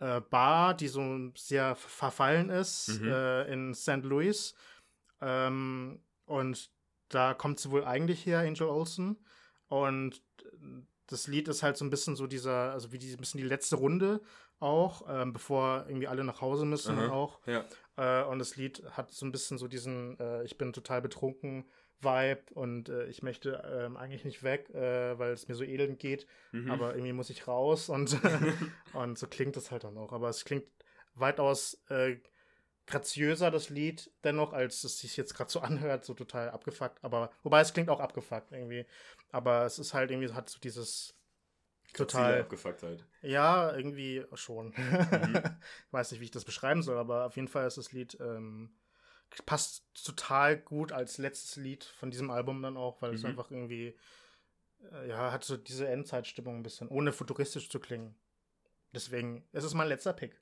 äh, 0.00 0.20
Bar, 0.20 0.74
die 0.74 0.88
so 0.88 1.30
sehr 1.36 1.74
verfallen 1.74 2.50
ist, 2.50 3.00
mhm. 3.00 3.08
äh, 3.08 3.42
in 3.50 3.74
St. 3.74 4.02
Louis. 4.02 4.54
Ähm, 5.22 6.02
und 6.26 6.70
da 7.08 7.32
kommt 7.32 7.60
sie 7.60 7.70
wohl 7.70 7.84
eigentlich 7.84 8.26
her, 8.26 8.40
Angel 8.40 8.68
Olsen. 8.68 9.24
Und 9.68 10.22
das 11.10 11.26
Lied 11.26 11.48
ist 11.48 11.62
halt 11.62 11.76
so 11.76 11.84
ein 11.84 11.90
bisschen 11.90 12.16
so 12.16 12.26
dieser, 12.26 12.72
also 12.72 12.92
wie 12.92 12.98
die, 12.98 13.12
ein 13.12 13.18
bisschen 13.18 13.38
die 13.38 13.46
letzte 13.46 13.76
Runde 13.76 14.20
auch, 14.60 15.04
ähm, 15.08 15.32
bevor 15.32 15.84
irgendwie 15.88 16.08
alle 16.08 16.24
nach 16.24 16.40
Hause 16.40 16.64
müssen 16.64 16.98
Aha, 16.98 17.12
auch. 17.12 17.40
Ja. 17.46 17.64
Äh, 17.96 18.24
und 18.24 18.38
das 18.38 18.56
Lied 18.56 18.82
hat 18.92 19.10
so 19.10 19.26
ein 19.26 19.32
bisschen 19.32 19.58
so 19.58 19.68
diesen, 19.68 20.18
äh, 20.18 20.44
ich 20.44 20.56
bin 20.56 20.72
total 20.72 21.02
betrunken 21.02 21.64
Vibe 22.02 22.42
und 22.54 22.88
äh, 22.88 23.06
ich 23.06 23.22
möchte 23.22 23.62
ähm, 23.66 23.96
eigentlich 23.96 24.24
nicht 24.24 24.42
weg, 24.42 24.70
äh, 24.70 25.18
weil 25.18 25.32
es 25.32 25.48
mir 25.48 25.54
so 25.54 25.64
elend 25.64 25.98
geht, 25.98 26.26
mhm. 26.52 26.70
aber 26.70 26.94
irgendwie 26.94 27.12
muss 27.12 27.30
ich 27.30 27.46
raus 27.46 27.88
und, 27.88 28.18
und 28.94 29.18
so 29.18 29.26
klingt 29.26 29.56
es 29.56 29.70
halt 29.70 29.84
dann 29.84 29.98
auch. 29.98 30.12
Aber 30.12 30.28
es 30.28 30.44
klingt 30.44 30.64
weitaus 31.14 31.82
äh, 31.90 32.16
graziöser, 32.90 33.50
das 33.50 33.70
Lied, 33.70 34.10
dennoch, 34.24 34.52
als 34.52 34.84
es 34.84 34.98
sich 34.98 35.16
jetzt 35.16 35.34
gerade 35.34 35.50
so 35.50 35.60
anhört, 35.60 36.04
so 36.04 36.14
total 36.14 36.50
abgefuckt. 36.50 37.02
Aber, 37.02 37.30
wobei 37.42 37.60
es 37.60 37.72
klingt 37.72 37.88
auch 37.88 38.00
abgefuckt 38.00 38.52
irgendwie. 38.52 38.86
Aber 39.30 39.64
es 39.64 39.78
ist 39.78 39.94
halt 39.94 40.10
irgendwie, 40.10 40.32
hat 40.32 40.50
so 40.50 40.58
dieses 40.58 41.14
total. 41.94 42.42
abgefuckt 42.42 42.82
halt. 42.82 43.04
Ja, 43.22 43.74
irgendwie 43.74 44.24
schon. 44.34 44.74
Mhm. 44.76 45.36
ich 45.36 45.42
weiß 45.92 46.10
nicht, 46.10 46.20
wie 46.20 46.24
ich 46.24 46.30
das 46.30 46.44
beschreiben 46.44 46.82
soll, 46.82 46.98
aber 46.98 47.26
auf 47.26 47.36
jeden 47.36 47.48
Fall 47.48 47.66
ist 47.66 47.78
das 47.78 47.92
Lied. 47.92 48.18
Ähm, 48.20 48.74
passt 49.46 49.84
total 50.04 50.58
gut 50.58 50.92
als 50.92 51.18
letztes 51.18 51.56
Lied 51.56 51.84
von 51.84 52.10
diesem 52.10 52.30
Album 52.30 52.62
dann 52.62 52.76
auch, 52.76 53.00
weil 53.00 53.10
mhm. 53.10 53.16
es 53.16 53.24
einfach 53.24 53.50
irgendwie. 53.50 53.96
Äh, 54.92 55.08
ja, 55.08 55.30
hat 55.32 55.44
so 55.44 55.56
diese 55.56 55.88
Endzeitstimmung 55.88 56.56
ein 56.56 56.62
bisschen, 56.62 56.88
ohne 56.88 57.12
futuristisch 57.12 57.68
zu 57.68 57.80
klingen. 57.80 58.14
Deswegen, 58.92 59.44
es 59.52 59.64
ist 59.64 59.74
mein 59.74 59.88
letzter 59.88 60.12
Pick. 60.12 60.40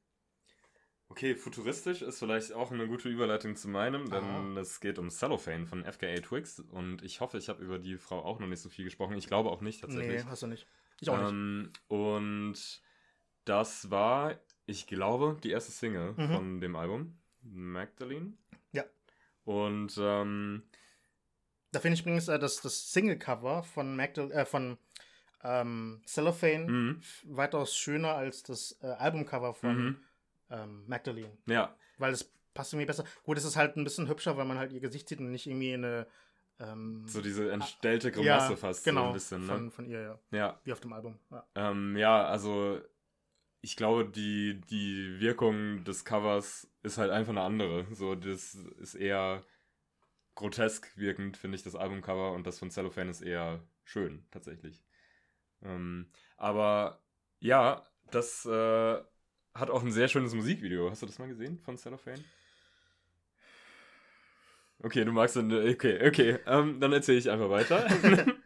Okay, 1.11 1.35
futuristisch 1.35 2.03
ist 2.03 2.19
vielleicht 2.19 2.53
auch 2.53 2.71
eine 2.71 2.87
gute 2.87 3.09
Überleitung 3.09 3.57
zu 3.57 3.69
meinem, 3.69 4.11
denn 4.11 4.57
ah. 4.57 4.61
es 4.61 4.79
geht 4.81 4.99
um 4.99 5.11
Cellophane 5.11 5.67
von 5.67 5.85
FKA 5.85 6.17
Twigs 6.17 6.61
und 6.61 7.03
ich 7.03 7.21
hoffe, 7.21 7.39
ich 7.39 7.49
habe 7.49 7.63
über 7.63 7.79
die 7.79 7.97
Frau 7.97 8.23
auch 8.23 8.39
noch 8.41 8.47
nicht 8.47 8.61
so 8.61 8.69
viel 8.69 8.85
gesprochen. 8.85 9.17
Ich 9.17 9.27
glaube 9.27 9.51
auch 9.51 9.63
nicht 9.63 9.81
tatsächlich. 9.81 10.25
Nee, 10.25 10.31
hast 10.31 10.43
du 10.43 10.49
nicht. 10.49 10.67
Ich 11.01 11.09
auch 11.09 11.29
ähm, 11.31 11.63
nicht. 11.63 11.81
Und 11.89 12.83
das 13.47 13.91
war, 13.91 14.39
ich 14.67 14.87
glaube, 14.87 15.39
die 15.43 15.51
erste 15.51 15.73
Single 15.73 16.13
mhm. 16.13 16.29
von 16.29 16.61
dem 16.61 16.77
Album, 16.77 17.19
Magdalene. 17.41 18.35
Ja. 18.73 18.85
Und 19.45 19.97
ähm, 19.99 20.63
da 21.73 21.81
finde 21.81 21.95
ich 21.95 22.03
übrigens 22.03 22.29
äh, 22.29 22.39
das, 22.39 22.61
das 22.61 22.93
Single-Cover 22.93 23.63
von 23.63 23.97
Magdal 23.97 24.31
äh, 24.31 24.45
von 24.45 24.77
ähm, 25.43 26.03
Cellophane 26.07 26.71
mhm. 26.71 27.01
weitaus 27.25 27.75
schöner 27.75 28.15
als 28.15 28.43
das 28.43 28.77
äh, 28.83 28.89
Albumcover 28.89 29.55
von 29.55 29.85
mhm 29.85 29.97
ähm, 30.51 30.85
Magdalene. 30.87 31.37
Ja. 31.47 31.75
Weil 31.99 32.13
es 32.13 32.25
passt 32.55 32.73
irgendwie 32.73 32.87
besser. 32.87 33.05
Gut, 33.23 33.39
es 33.39 33.45
ist 33.45 33.57
halt 33.57 33.77
ein 33.77 33.85
bisschen 33.85 34.09
hübscher, 34.09 34.37
weil 34.37 34.45
man 34.45 34.59
halt 34.59 34.73
ihr 34.73 34.81
Gesicht 34.81 35.09
sieht 35.09 35.21
und 35.21 35.31
nicht 35.31 35.47
irgendwie 35.47 35.75
eine. 35.75 36.07
Ähm, 36.61 37.05
so 37.07 37.21
diese 37.21 37.53
entstellte 37.53 38.11
Grimasse 38.11 38.51
ja, 38.51 38.57
fast. 38.57 38.85
Genau, 38.85 39.03
so 39.03 39.07
ein 39.09 39.13
bisschen, 39.15 39.41
ne? 39.43 39.47
von, 39.47 39.71
von 39.71 39.87
ihr, 39.87 40.01
ja. 40.01 40.19
Ja. 40.33 40.61
Wie 40.65 40.73
auf 40.73 40.81
dem 40.81 40.93
Album. 40.93 41.19
Ja, 41.31 41.47
ähm, 41.55 41.97
ja 41.97 42.27
also 42.27 42.81
ich 43.61 43.77
glaube, 43.77 44.09
die, 44.09 44.61
die 44.71 45.21
Wirkung 45.21 45.85
des 45.85 46.05
Covers 46.05 46.69
ist 46.83 46.99
halt 46.99 47.11
einfach 47.11 47.33
eine 47.33 47.43
andere. 47.43 47.87
So, 47.95 48.15
das 48.15 48.55
ist 48.55 48.95
eher 48.95 49.45
grotesk 50.35 50.97
wirkend, 50.97 51.37
finde 51.37 51.57
ich, 51.57 51.63
das 51.63 51.75
Albumcover 51.75 52.33
und 52.33 52.47
das 52.47 52.59
von 52.59 52.71
Cellophane 52.71 53.11
ist 53.11 53.21
eher 53.21 53.61
schön, 53.85 54.25
tatsächlich. 54.31 54.85
Ähm, 55.63 56.11
aber 56.37 57.03
ja, 57.41 57.85
das 58.11 58.45
äh, 58.47 59.03
hat 59.55 59.71
auch 59.71 59.83
ein 59.83 59.93
sehr 59.93 60.09
schönes 60.09 60.35
Musikvideo. 60.35 60.91
Hast 60.91 61.03
du 61.03 61.07
das 61.07 61.19
mal 61.19 61.29
gesehen 61.29 61.59
von 61.59 61.77
Cellophane? 61.77 62.25
Okay, 64.81 65.05
du 65.05 65.13
magst 65.13 65.37
dann. 65.37 65.53
Okay, 65.53 66.07
okay. 66.07 66.39
Ähm, 66.47 66.81
dann 66.81 66.93
erzähle 66.93 67.19
ich 67.19 67.31
einfach 67.31 67.51
weiter. 67.51 67.87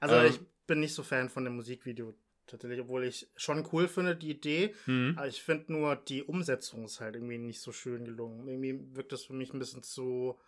also 0.00 0.14
ähm, 0.14 0.26
ich 0.26 0.40
bin 0.66 0.80
nicht 0.80 0.94
so 0.94 1.02
Fan 1.02 1.28
von 1.28 1.44
dem 1.44 1.56
Musikvideo 1.56 2.14
tatsächlich, 2.46 2.80
obwohl 2.80 3.04
ich 3.04 3.28
schon 3.36 3.66
cool 3.72 3.88
finde, 3.88 4.16
die 4.16 4.30
Idee. 4.30 4.74
Mhm. 4.86 5.14
Aber 5.16 5.28
ich 5.28 5.42
finde 5.42 5.72
nur, 5.72 5.96
die 5.96 6.22
Umsetzung 6.22 6.84
ist 6.84 7.00
halt 7.00 7.16
irgendwie 7.16 7.38
nicht 7.38 7.60
so 7.60 7.72
schön 7.72 8.04
gelungen. 8.04 8.46
Irgendwie 8.48 8.96
wirkt 8.96 9.12
das 9.12 9.24
für 9.24 9.34
mich 9.34 9.52
ein 9.52 9.58
bisschen 9.58 9.82
zu, 9.82 10.38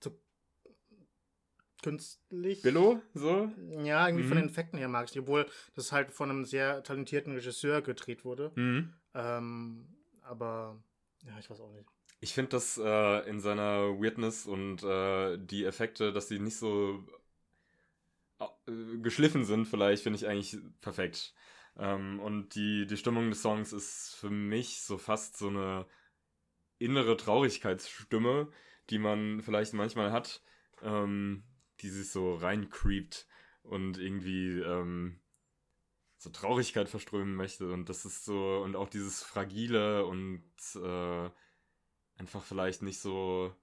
zu 0.00 0.18
künstlich. 1.82 2.62
Billo, 2.62 3.00
so? 3.12 3.50
Ja, 3.84 4.08
irgendwie 4.08 4.24
mhm. 4.24 4.28
von 4.28 4.36
den 4.38 4.48
Effekten 4.48 4.78
her 4.78 4.88
mag 4.88 5.08
ich 5.10 5.18
obwohl 5.18 5.46
das 5.76 5.92
halt 5.92 6.10
von 6.10 6.30
einem 6.30 6.44
sehr 6.44 6.82
talentierten 6.82 7.34
Regisseur 7.34 7.82
gedreht 7.82 8.24
wurde. 8.24 8.50
Mhm. 8.56 8.94
Ähm, 9.14 9.86
aber 10.22 10.82
ja, 11.24 11.38
ich 11.38 11.48
weiß 11.48 11.60
auch 11.60 11.72
nicht. 11.72 11.88
Ich 12.20 12.32
finde 12.32 12.50
das 12.50 12.78
äh, 12.78 13.28
in 13.28 13.40
seiner 13.40 14.00
Weirdness 14.00 14.46
und 14.46 14.82
äh, 14.82 15.36
die 15.38 15.64
Effekte, 15.64 16.12
dass 16.12 16.28
die 16.28 16.38
nicht 16.38 16.56
so 16.56 17.06
äh, 18.38 18.98
geschliffen 19.02 19.44
sind, 19.44 19.66
vielleicht, 19.66 20.02
finde 20.02 20.18
ich 20.18 20.26
eigentlich 20.26 20.56
perfekt. 20.80 21.34
Ähm, 21.76 22.20
und 22.20 22.54
die, 22.54 22.86
die 22.86 22.96
Stimmung 22.96 23.30
des 23.30 23.42
Songs 23.42 23.72
ist 23.72 24.14
für 24.14 24.30
mich 24.30 24.82
so 24.82 24.96
fast 24.96 25.36
so 25.36 25.48
eine 25.48 25.86
innere 26.78 27.16
Traurigkeitsstimme, 27.16 28.48
die 28.90 28.98
man 28.98 29.42
vielleicht 29.42 29.74
manchmal 29.74 30.12
hat, 30.12 30.42
ähm, 30.82 31.44
die 31.80 31.88
sich 31.88 32.10
so 32.10 32.34
reincreept 32.34 33.26
und 33.62 33.98
irgendwie 33.98 34.60
ähm, 34.60 35.20
so 36.24 36.30
Traurigkeit 36.30 36.88
verströmen 36.88 37.36
möchte. 37.36 37.72
Und 37.72 37.88
das 37.88 38.04
ist 38.04 38.24
so, 38.24 38.62
und 38.64 38.76
auch 38.76 38.88
dieses 38.88 39.22
Fragile 39.22 40.04
und 40.06 40.42
äh, 40.76 41.30
einfach 42.18 42.42
vielleicht 42.42 42.82
nicht 42.82 43.00
so 43.00 43.54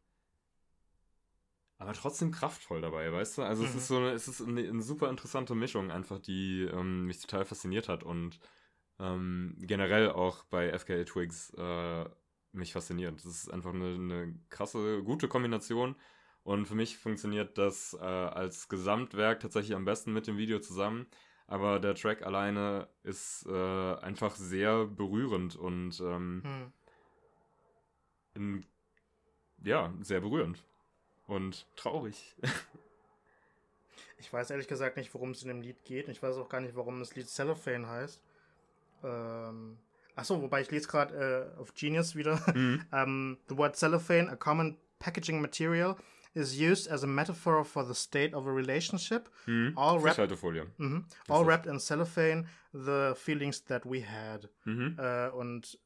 aber 1.81 1.93
trotzdem 1.93 2.29
kraftvoll 2.29 2.79
dabei, 2.79 3.11
weißt 3.11 3.39
du? 3.39 3.41
Also 3.41 3.63
mhm. 3.63 3.69
es 3.69 3.75
ist 3.75 3.87
so 3.87 3.97
eine, 3.97 4.11
es 4.11 4.27
ist 4.27 4.39
eine, 4.39 4.61
eine, 4.61 4.83
super 4.83 5.09
interessante 5.09 5.55
Mischung 5.55 5.89
einfach, 5.89 6.19
die 6.19 6.61
ähm, 6.71 7.07
mich 7.07 7.19
total 7.19 7.43
fasziniert 7.43 7.89
hat 7.89 8.03
und 8.03 8.39
ähm, 8.99 9.55
generell 9.57 10.11
auch 10.11 10.43
bei 10.43 10.77
FKA 10.77 11.03
Twigs 11.05 11.51
äh, 11.57 12.05
mich 12.51 12.73
fasziniert. 12.73 13.15
Das 13.15 13.25
ist 13.25 13.51
einfach 13.51 13.73
eine, 13.73 13.95
eine, 13.95 14.39
krasse, 14.49 15.01
gute 15.01 15.27
Kombination 15.27 15.95
und 16.43 16.67
für 16.67 16.75
mich 16.75 16.99
funktioniert 16.99 17.57
das 17.57 17.97
äh, 17.99 18.05
als 18.05 18.69
Gesamtwerk 18.69 19.39
tatsächlich 19.39 19.75
am 19.75 19.83
besten 19.85 20.13
mit 20.13 20.27
dem 20.27 20.37
Video 20.37 20.59
zusammen. 20.59 21.07
Aber 21.51 21.81
der 21.81 21.95
Track 21.95 22.25
alleine 22.25 22.87
ist 23.03 23.45
äh, 23.45 23.95
einfach 23.95 24.37
sehr 24.37 24.85
berührend 24.85 25.57
und 25.57 25.99
ähm, 25.99 26.35
mhm. 26.35 26.73
in, 28.35 28.65
ja, 29.61 29.93
sehr 29.99 30.21
berührend 30.21 30.63
und 31.27 31.67
traurig. 31.75 32.37
ich 34.17 34.31
weiß 34.31 34.49
ehrlich 34.51 34.69
gesagt 34.69 34.95
nicht, 34.95 35.13
worum 35.13 35.31
es 35.31 35.41
in 35.41 35.49
dem 35.49 35.61
Lied 35.61 35.83
geht. 35.83 36.07
Ich 36.07 36.23
weiß 36.23 36.37
auch 36.37 36.47
gar 36.47 36.61
nicht, 36.61 36.77
warum 36.77 36.99
das 36.99 37.15
Lied 37.17 37.27
Cellophane 37.27 37.85
heißt. 37.85 38.23
Ähm, 39.03 39.77
achso, 40.15 40.41
wobei 40.41 40.61
ich 40.61 40.71
lese 40.71 40.87
gerade 40.87 41.51
äh, 41.53 41.59
auf 41.59 41.73
Genius 41.73 42.15
wieder. 42.15 42.41
Mhm. 42.55 42.85
um, 42.93 42.93
ähm, 42.93 43.37
the 43.49 43.57
word 43.57 43.75
cellophane, 43.75 44.29
a 44.29 44.37
common 44.37 44.77
packaging 44.99 45.41
material, 45.41 45.97
is 46.33 46.59
used 46.59 46.87
as 46.87 47.03
a 47.03 47.07
metaphor 47.07 47.63
for 47.65 47.83
the 47.83 47.93
state 47.93 48.33
of 48.33 48.47
a 48.47 48.51
relationship. 48.51 49.29
Mhm. 49.47 49.73
All, 49.75 49.99
wrapped, 49.99 50.19
mhm. 50.19 51.03
all 51.29 51.43
wrapped 51.43 51.67
in 51.67 51.79
cellophane, 51.79 52.47
the 52.73 53.13
feelings 53.17 53.61
that 53.61 53.85
we 53.85 54.01
had. 54.01 54.49
Mhm. 54.65 54.97
Äh, 54.97 55.29
und 55.29 55.77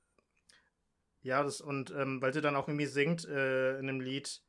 ja, 1.21 1.41
das, 1.41 1.61
und 1.61 1.91
ähm, 1.91 2.21
weil 2.21 2.33
sie 2.33 2.41
dann 2.41 2.55
auch 2.55 2.67
irgendwie 2.67 2.85
singt 2.85 3.25
äh, 3.25 3.79
in 3.79 3.87
dem 3.87 4.01
Lied, 4.01 4.41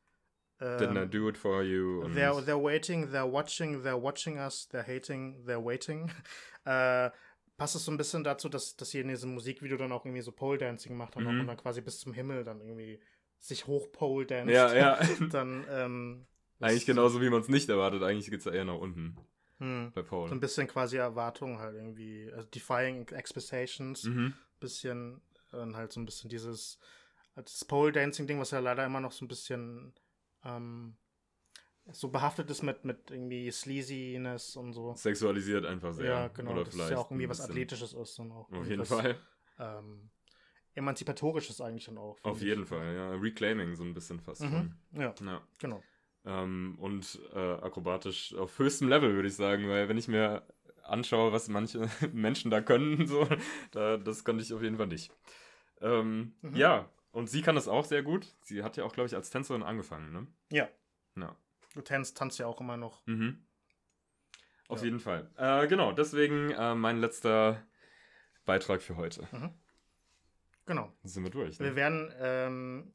Didn't 0.59 0.97
I 0.97 1.03
ähm, 1.03 1.11
do 1.11 1.29
it 1.29 1.37
for 1.37 1.61
you? 1.61 2.03
They're, 2.15 2.41
they're 2.41 2.61
waiting, 2.61 3.11
they're 3.11 3.31
watching, 3.31 3.83
they're 3.83 4.01
watching 4.01 4.39
us, 4.39 4.67
they're 4.71 4.83
hating, 4.83 5.45
they're 5.45 5.63
waiting. 5.63 6.09
äh, 6.65 7.11
passt 7.57 7.75
es 7.75 7.85
so 7.85 7.91
ein 7.91 7.97
bisschen 7.97 8.23
dazu, 8.23 8.49
dass, 8.49 8.75
dass 8.75 8.89
sie 8.89 8.99
in 8.99 9.07
diesem 9.07 9.33
Musikvideo 9.33 9.77
dann 9.77 9.91
auch 9.91 10.05
irgendwie 10.05 10.21
so 10.21 10.31
Pole 10.31 10.57
Dancing 10.57 10.93
gemacht 10.93 11.15
haben 11.15 11.25
mhm. 11.25 11.41
und 11.41 11.47
dann 11.47 11.57
quasi 11.57 11.81
bis 11.81 11.99
zum 11.99 12.13
Himmel 12.13 12.43
dann 12.43 12.61
irgendwie 12.61 12.99
sich 13.39 13.67
hoch 13.67 13.91
Pole 13.91 14.25
danced. 14.25 14.53
Ja, 14.53 14.73
ja. 14.73 14.99
dann, 15.31 15.65
ähm, 15.69 16.25
Eigentlich 16.59 16.85
genauso, 16.85 17.21
wie 17.21 17.29
man 17.29 17.41
es 17.41 17.49
nicht 17.49 17.69
erwartet. 17.69 18.03
Eigentlich 18.03 18.29
geht 18.29 18.39
es 18.39 18.45
ja 18.45 18.51
eher 18.51 18.65
nach 18.65 18.79
unten. 18.79 19.17
Hm. 19.59 19.91
Bei 19.93 20.01
Pole. 20.01 20.29
So 20.29 20.35
ein 20.35 20.39
bisschen 20.39 20.67
quasi 20.67 20.97
Erwartungen 20.97 21.59
halt 21.59 21.75
irgendwie. 21.75 22.31
Also 22.33 22.47
Defying 22.49 23.07
Expectations. 23.09 24.03
Mhm. 24.03 24.33
Bisschen, 24.59 25.21
dann 25.51 25.75
halt 25.75 25.91
so 25.91 25.99
ein 25.99 26.05
bisschen 26.05 26.29
dieses, 26.29 26.79
das 27.35 27.63
Pole 27.65 27.91
Dancing 27.91 28.25
Ding, 28.27 28.39
was 28.39 28.51
ja 28.51 28.59
leider 28.59 28.85
immer 28.85 28.99
noch 28.99 29.11
so 29.11 29.23
ein 29.25 29.27
bisschen 29.27 29.93
ähm, 30.43 30.95
so 31.91 32.09
behaftet 32.09 32.49
ist 32.49 32.63
mit, 32.63 32.85
mit 32.85 33.11
irgendwie 33.11 33.49
Sleaziness 33.51 34.55
und 34.55 34.73
so. 34.73 34.93
Sexualisiert 34.95 35.65
einfach 35.65 35.93
sehr. 35.93 36.05
Ja, 36.05 36.27
genau. 36.27 36.51
Oder 36.51 36.63
das 36.63 36.73
vielleicht 36.73 36.91
ist 36.91 36.95
ja 36.95 36.97
auch 36.97 37.11
irgendwie 37.11 37.29
was 37.29 37.41
Athletisches 37.41 37.93
ist 37.93 38.19
und 38.19 38.31
auch. 38.31 38.51
Auf 38.51 38.67
jeden 38.67 38.85
Fall. 38.85 39.17
Ähm, 39.59 40.09
emanzipatorisches 40.77 41.59
eigentlich 41.59 41.85
dann 41.85 41.97
auch. 41.97 42.17
Auf 42.23 42.41
jeden 42.41 42.63
ich. 42.63 42.69
Fall, 42.69 42.93
ja. 42.93 43.11
Reclaiming 43.15 43.75
so 43.75 43.83
ein 43.83 43.93
bisschen 43.93 44.19
fast. 44.19 44.41
Mhm. 44.41 44.73
Ja, 44.93 45.13
ja, 45.21 45.41
genau. 45.59 45.83
Ähm, 46.25 46.77
und 46.79 47.19
äh, 47.33 47.39
akrobatisch 47.39 48.35
auf 48.35 48.59
höchstem 48.59 48.89
Level, 48.89 49.13
würde 49.13 49.27
ich 49.27 49.35
sagen, 49.35 49.67
weil 49.69 49.89
wenn 49.89 49.97
ich 49.97 50.07
mir 50.07 50.45
anschaue, 50.83 51.31
was 51.31 51.47
manche 51.47 51.89
Menschen 52.13 52.51
da 52.51 52.61
können, 52.61 53.07
so, 53.07 53.27
da, 53.71 53.97
das 53.97 54.23
konnte 54.23 54.43
ich 54.43 54.53
auf 54.53 54.61
jeden 54.61 54.77
Fall 54.77 54.87
nicht. 54.87 55.11
Ähm, 55.81 56.33
mhm. 56.41 56.55
Ja, 56.55 56.89
und 57.11 57.29
sie 57.29 57.41
kann 57.41 57.55
das 57.55 57.67
auch 57.67 57.85
sehr 57.85 58.03
gut. 58.03 58.35
Sie 58.41 58.63
hat 58.63 58.77
ja 58.77 58.83
auch, 58.83 58.93
glaube 58.93 59.07
ich, 59.07 59.15
als 59.15 59.29
Tänzerin 59.29 59.63
angefangen, 59.63 60.11
ne? 60.11 60.27
Ja. 60.51 60.67
ja. 61.15 61.35
Du 61.73 61.81
tanzt, 61.81 62.17
tanzt 62.17 62.39
ja 62.39 62.47
auch 62.47 62.59
immer 62.61 62.77
noch. 62.77 63.05
Mhm. 63.07 63.45
Auf 64.67 64.79
ja. 64.79 64.85
jeden 64.85 64.99
Fall. 64.99 65.31
Äh, 65.37 65.67
genau, 65.67 65.93
deswegen 65.93 66.51
äh, 66.51 66.75
mein 66.75 66.99
letzter 66.99 67.65
Beitrag 68.45 68.81
für 68.81 68.97
heute. 68.97 69.27
Mhm. 69.31 69.53
Genau. 70.67 70.93
Dann 71.01 71.09
sind 71.09 71.23
wir 71.23 71.31
durch. 71.31 71.59
Ne? 71.59 71.65
Wir 71.65 71.75
werden, 71.75 72.13
ähm, 72.19 72.93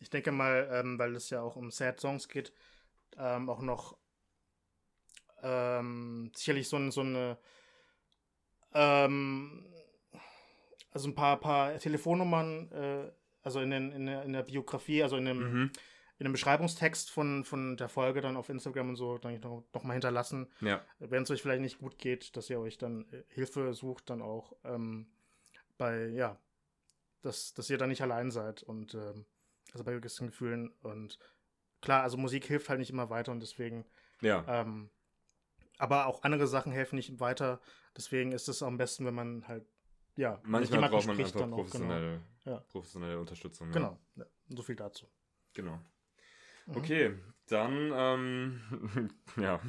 ich 0.00 0.08
denke 0.08 0.32
mal, 0.32 0.68
ähm, 0.72 0.98
weil 0.98 1.14
es 1.14 1.28
ja 1.30 1.42
auch 1.42 1.56
um 1.56 1.70
Sad 1.70 2.00
Songs 2.00 2.28
geht, 2.28 2.52
ähm, 3.18 3.50
auch 3.50 3.60
noch 3.60 3.98
ähm, 5.42 6.32
sicherlich 6.34 6.68
so, 6.68 6.90
so 6.90 7.02
eine 7.02 7.38
ähm, 8.72 9.66
also 10.90 11.08
ein 11.08 11.14
paar, 11.14 11.38
paar 11.38 11.78
Telefonnummern 11.78 12.72
äh, 12.72 13.10
also 13.42 13.60
in, 13.60 13.70
den, 13.70 13.92
in, 13.92 14.06
der, 14.06 14.22
in 14.24 14.32
der 14.32 14.42
Biografie, 14.42 15.02
also 15.02 15.16
in 15.16 15.24
dem, 15.24 15.38
mhm. 15.38 15.70
in 16.18 16.24
dem 16.24 16.32
Beschreibungstext 16.32 17.10
von, 17.10 17.44
von 17.44 17.76
der 17.76 17.88
Folge 17.88 18.20
dann 18.20 18.36
auf 18.36 18.48
Instagram 18.48 18.90
und 18.90 18.96
so 18.96 19.18
dann 19.18 19.40
noch, 19.40 19.64
noch 19.72 19.84
mal 19.84 19.94
hinterlassen. 19.94 20.48
Ja. 20.60 20.84
Wenn 20.98 21.22
es 21.22 21.30
euch 21.30 21.40
vielleicht 21.40 21.62
nicht 21.62 21.78
gut 21.78 21.98
geht, 21.98 22.36
dass 22.36 22.50
ihr 22.50 22.60
euch 22.60 22.78
dann 22.78 23.06
äh, 23.12 23.22
Hilfe 23.28 23.72
sucht, 23.74 24.10
dann 24.10 24.22
auch 24.22 24.54
ähm, 24.64 25.06
bei, 25.78 26.08
ja, 26.08 26.38
dass, 27.22 27.54
dass 27.54 27.70
ihr 27.70 27.78
da 27.78 27.86
nicht 27.86 28.02
allein 28.02 28.30
seid 28.30 28.62
und 28.62 28.94
ähm, 28.94 29.26
also 29.72 29.84
bei 29.84 29.92
gewissen 29.92 30.28
Gefühlen 30.28 30.70
und 30.82 31.18
klar, 31.80 32.02
also 32.02 32.16
Musik 32.16 32.44
hilft 32.46 32.68
halt 32.68 32.78
nicht 32.78 32.90
immer 32.90 33.10
weiter 33.10 33.32
und 33.32 33.40
deswegen 33.40 33.84
ja. 34.20 34.44
Ähm, 34.48 34.90
aber 35.78 36.06
auch 36.06 36.22
andere 36.24 36.46
Sachen 36.46 36.72
helfen 36.72 36.96
nicht 36.96 37.20
weiter. 37.20 37.60
Deswegen 37.96 38.32
ist 38.32 38.48
es 38.48 38.62
am 38.62 38.76
besten, 38.76 39.06
wenn 39.06 39.14
man 39.14 39.46
halt 39.46 39.64
ja, 40.16 40.40
manchmal 40.42 40.88
braucht 40.88 41.06
man 41.06 41.16
einfach 41.16 41.48
professionelle, 41.48 42.16
auch, 42.16 42.44
genau. 42.44 42.56
ja. 42.56 42.64
professionelle 42.68 43.20
Unterstützung. 43.20 43.70
Genau, 43.70 43.96
ja. 44.16 44.24
so 44.48 44.62
viel 44.62 44.74
dazu. 44.74 45.06
Genau. 45.54 45.78
Mhm. 46.66 46.76
Okay, 46.76 47.14
dann, 47.46 47.92
ähm, 47.94 49.10
ja, 49.36 49.60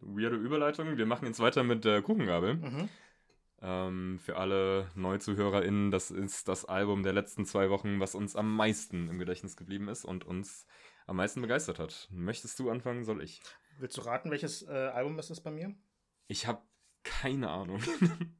weirde 0.00 0.36
Überleitung. 0.36 0.96
Wir 0.96 1.04
machen 1.04 1.26
jetzt 1.26 1.40
weiter 1.40 1.62
mit 1.62 1.84
der 1.84 2.00
Kuchengabel. 2.00 2.54
Mhm. 2.54 2.88
Ähm, 3.60 4.18
für 4.20 4.36
alle 4.36 4.88
NeuzuhörerInnen, 4.94 5.90
das 5.90 6.10
ist 6.10 6.48
das 6.48 6.64
Album 6.64 7.02
der 7.02 7.12
letzten 7.12 7.44
zwei 7.44 7.70
Wochen, 7.70 7.98
was 7.98 8.14
uns 8.14 8.36
am 8.36 8.54
meisten 8.54 9.08
im 9.08 9.18
Gedächtnis 9.18 9.56
geblieben 9.56 9.88
ist 9.88 10.04
und 10.04 10.24
uns 10.24 10.66
am 11.06 11.16
meisten 11.16 11.42
begeistert 11.42 11.78
hat. 11.78 12.08
Möchtest 12.10 12.58
du 12.58 12.70
anfangen, 12.70 13.04
soll 13.04 13.22
ich? 13.22 13.40
Willst 13.78 13.96
du 13.96 14.02
raten, 14.02 14.30
welches 14.30 14.62
äh, 14.62 14.72
Album 14.72 15.18
ist 15.18 15.30
es 15.30 15.40
bei 15.40 15.50
mir? 15.50 15.74
Ich 16.28 16.46
habe 16.46 16.62
keine 17.02 17.50
Ahnung. 17.50 17.80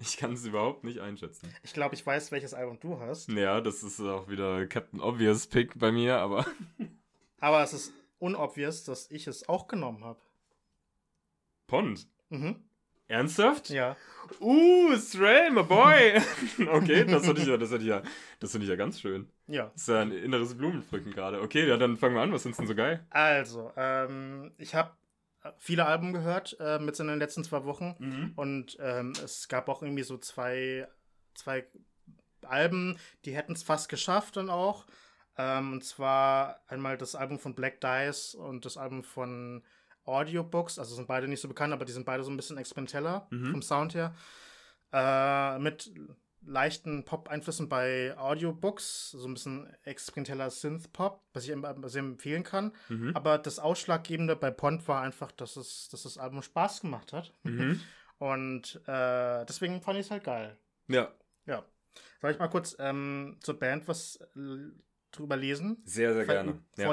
Ich 0.00 0.16
kann 0.16 0.34
es 0.34 0.44
überhaupt 0.44 0.84
nicht 0.84 1.00
einschätzen. 1.00 1.52
Ich 1.62 1.72
glaube, 1.72 1.96
ich 1.96 2.06
weiß, 2.06 2.30
welches 2.30 2.54
Album 2.54 2.78
du 2.78 3.00
hast. 3.00 3.28
Ja, 3.30 3.60
das 3.60 3.82
ist 3.82 4.00
auch 4.00 4.28
wieder 4.28 4.66
Captain 4.66 5.00
Obvious 5.00 5.48
Pick 5.48 5.78
bei 5.78 5.90
mir, 5.90 6.18
aber. 6.18 6.46
Aber 7.38 7.62
es 7.62 7.72
ist 7.74 7.92
unobvious, 8.18 8.84
dass 8.84 9.10
ich 9.10 9.26
es 9.26 9.48
auch 9.48 9.68
genommen 9.68 10.04
habe. 10.04 10.20
Pond? 11.66 12.08
Mhm. 12.30 12.64
Ernsthaft? 13.08 13.70
Ja. 13.70 13.96
Uh, 14.40 14.96
Stray, 14.96 15.50
my 15.50 15.62
boy! 15.62 16.20
okay, 16.68 17.04
das 17.04 17.24
finde 17.24 17.42
ich, 17.42 17.46
ja, 17.46 17.56
das 17.56 17.70
ich, 17.72 17.82
ja, 17.82 18.02
das 18.40 18.50
find 18.50 18.64
ich 18.64 18.70
ja 18.70 18.76
ganz 18.76 19.00
schön. 19.00 19.28
Ja. 19.46 19.70
Das 19.72 19.82
ist 19.82 19.88
ja 19.88 20.00
ein 20.00 20.10
inneres 20.10 20.56
Blumenpflücken 20.56 21.12
gerade. 21.12 21.40
Okay, 21.40 21.68
ja, 21.68 21.76
dann 21.76 21.96
fangen 21.96 22.16
wir 22.16 22.22
an. 22.22 22.32
Was 22.32 22.42
findest 22.42 22.60
du 22.60 22.62
denn 22.64 22.68
so 22.68 22.74
geil? 22.74 23.06
Also, 23.10 23.70
ähm, 23.76 24.52
ich 24.58 24.74
habe 24.74 24.90
viele 25.58 25.86
Alben 25.86 26.12
gehört 26.12 26.56
äh, 26.60 26.78
mit 26.78 26.98
in 26.98 27.06
den 27.06 27.18
letzten 27.18 27.44
zwei 27.44 27.64
Wochen. 27.64 27.94
Mhm. 27.98 28.32
Und 28.36 28.76
ähm, 28.80 29.12
es 29.22 29.48
gab 29.48 29.68
auch 29.68 29.82
irgendwie 29.82 30.02
so 30.02 30.18
zwei, 30.18 30.88
zwei 31.34 31.66
Alben, 32.42 32.98
die 33.24 33.34
hätten 33.34 33.52
es 33.52 33.62
fast 33.62 33.88
geschafft 33.88 34.36
dann 34.36 34.50
auch. 34.50 34.86
Ähm, 35.38 35.74
und 35.74 35.84
zwar 35.84 36.60
einmal 36.66 36.96
das 36.96 37.14
Album 37.14 37.38
von 37.38 37.54
Black 37.54 37.80
Dice 37.80 38.34
und 38.34 38.64
das 38.64 38.76
Album 38.76 39.04
von 39.04 39.62
Audiobooks. 40.06 40.78
Also 40.78 40.94
sind 40.94 41.08
beide 41.08 41.28
nicht 41.28 41.40
so 41.40 41.48
bekannt, 41.48 41.72
aber 41.72 41.84
die 41.84 41.92
sind 41.92 42.06
beide 42.06 42.24
so 42.24 42.30
ein 42.30 42.36
bisschen 42.36 42.58
experimenteller 42.58 43.26
Mhm. 43.30 43.50
vom 43.52 43.62
Sound 43.62 43.94
her. 43.94 44.14
Äh, 44.92 45.58
mit 45.58 45.92
leichten 46.48 47.04
Pop-Einflüssen 47.04 47.68
bei 47.68 48.16
Audiobooks, 48.16 49.10
so 49.10 49.26
ein 49.26 49.34
bisschen 49.34 49.66
experimenteller 49.82 50.48
Synth-Pop, 50.50 51.24
was 51.32 51.44
ich 51.48 51.54
sehr 51.88 52.00
empfehlen 52.00 52.44
kann. 52.44 52.72
Mhm. 52.88 53.16
Aber 53.16 53.38
das 53.38 53.58
Ausschlaggebende 53.58 54.36
bei 54.36 54.52
Pond 54.52 54.86
war 54.86 55.02
einfach, 55.02 55.32
dass, 55.32 55.56
es, 55.56 55.88
dass 55.88 56.04
das 56.04 56.18
Album 56.18 56.42
Spaß 56.42 56.80
gemacht 56.82 57.12
hat. 57.12 57.32
Mhm. 57.42 57.80
Und 58.18 58.80
äh, 58.86 59.44
deswegen 59.44 59.82
fand 59.82 59.98
ich 59.98 60.06
es 60.06 60.10
halt 60.10 60.24
geil. 60.24 60.56
Ja, 60.88 61.12
Ja. 61.46 61.64
Soll 62.20 62.30
ich 62.30 62.38
mal 62.38 62.48
kurz 62.48 62.76
ähm, 62.78 63.38
zur 63.40 63.58
Band 63.58 63.88
was 63.88 64.16
äh, 64.36 64.70
drüber 65.10 65.36
lesen? 65.36 65.82
sehr, 65.84 66.12
sehr 66.14 66.24
Ver- 66.26 66.32
gerne. 66.34 66.62
Ja. 66.76 66.86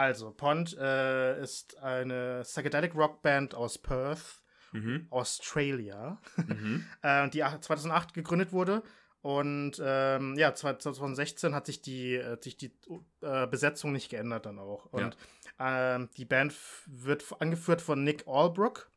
Also, 0.00 0.30
Pond 0.30 0.76
äh, 0.78 1.42
ist 1.42 1.76
eine 1.82 2.40
Psychedelic 2.44 2.94
Rock 2.94 3.20
Band 3.22 3.54
aus 3.54 3.76
Perth, 3.76 4.42
Mhm. 4.72 5.08
Australia, 5.10 6.20
Mhm. 6.36 6.86
äh, 7.02 7.28
die 7.28 7.42
ach- 7.44 7.60
2008 7.60 8.14
gegründet 8.14 8.52
wurde. 8.52 8.82
Und 9.20 9.72
ähm, 9.84 10.36
ja, 10.38 10.54
2016 10.54 11.54
hat 11.54 11.66
sich 11.66 11.82
die, 11.82 12.14
äh, 12.14 12.38
sich 12.40 12.56
die 12.56 12.72
äh, 13.20 13.46
Besetzung 13.46 13.92
nicht 13.92 14.08
geändert 14.10 14.46
dann 14.46 14.58
auch. 14.58 14.86
Und 14.86 15.18
ähm, 15.58 16.08
die 16.16 16.24
Band 16.24 16.54
wird 16.86 17.24
angeführt 17.38 17.82
von 17.82 18.02
Nick 18.02 18.26
Albrook. 18.26 18.90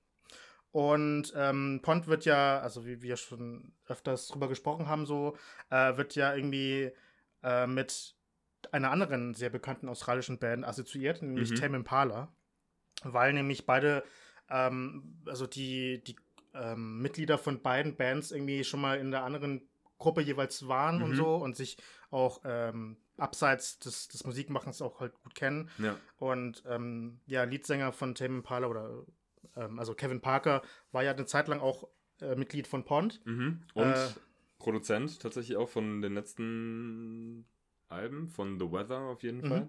Und 0.72 1.34
ähm, 1.36 1.82
Pond 1.84 2.08
wird 2.08 2.24
ja, 2.26 2.60
also 2.62 2.86
wie 2.86 3.02
wir 3.02 3.18
schon 3.18 3.74
öfters 3.88 4.28
drüber 4.30 4.48
gesprochen 4.48 4.88
haben, 4.88 5.06
so, 5.06 5.36
äh, 5.70 5.98
wird 5.98 6.16
ja 6.16 6.34
irgendwie 6.34 6.92
äh, 7.44 7.68
mit 7.68 8.16
einer 8.72 8.92
anderen 8.92 9.34
sehr 9.34 9.50
bekannten 9.50 9.90
australischen 9.90 10.38
Band 10.40 10.64
assoziiert, 10.66 11.22
nämlich 11.22 11.52
Mhm. 11.52 11.56
Tame 11.56 11.78
Impala. 11.78 12.32
Weil 13.04 13.34
nämlich 13.34 13.66
beide, 13.66 14.04
ähm, 14.50 15.20
also 15.26 15.48
die, 15.48 16.04
die 16.04 16.16
ähm, 16.54 17.02
Mitglieder 17.02 17.38
von 17.38 17.62
beiden 17.62 17.96
Bands 17.98 18.32
irgendwie 18.32 18.64
schon 18.64 18.80
mal 18.80 19.00
in 19.00 19.12
der 19.12 19.24
anderen 19.24 19.68
Gruppe 19.98 20.22
jeweils 20.22 20.68
waren 20.68 21.02
und 21.02 21.12
Mhm. 21.12 21.16
so 21.16 21.36
und 21.36 21.56
sich 21.56 21.78
auch 22.12 22.42
ähm, 22.46 22.98
abseits 23.18 23.80
des, 23.80 24.08
des 24.08 24.24
Musikmachens 24.26 24.82
auch 24.82 25.00
halt 25.00 25.14
gut 25.24 25.34
kennen. 25.36 25.70
Ja. 25.80 25.98
Und 26.18 26.64
ähm, 26.68 27.20
ja, 27.26 27.44
Leadsänger 27.44 27.92
von 27.92 28.14
Tame 28.16 28.36
Impala 28.38 28.68
oder 28.68 29.04
ähm, 29.56 29.80
also 29.80 29.94
Kevin 29.96 30.22
Parker 30.22 30.62
war 30.92 31.04
ja 31.04 31.12
eine 31.12 31.26
Zeit 31.26 31.48
lang 31.48 31.60
auch 31.60 31.88
äh, 32.22 32.36
Mitglied 32.36 32.68
von 32.68 32.86
Pond. 32.86 33.22
Mhm. 33.26 33.64
Und 33.74 33.94
Äh, 33.94 34.10
Produzent 34.60 35.20
tatsächlich 35.20 35.58
auch 35.58 35.70
von 35.70 36.02
den 36.02 36.14
letzten 36.14 37.46
Alben, 37.94 38.30
von 38.30 38.60
The 38.60 38.72
Weather 38.72 39.00
auf 39.02 39.24
jeden 39.24 39.42
Mhm. 39.42 39.48
Fall. 39.50 39.68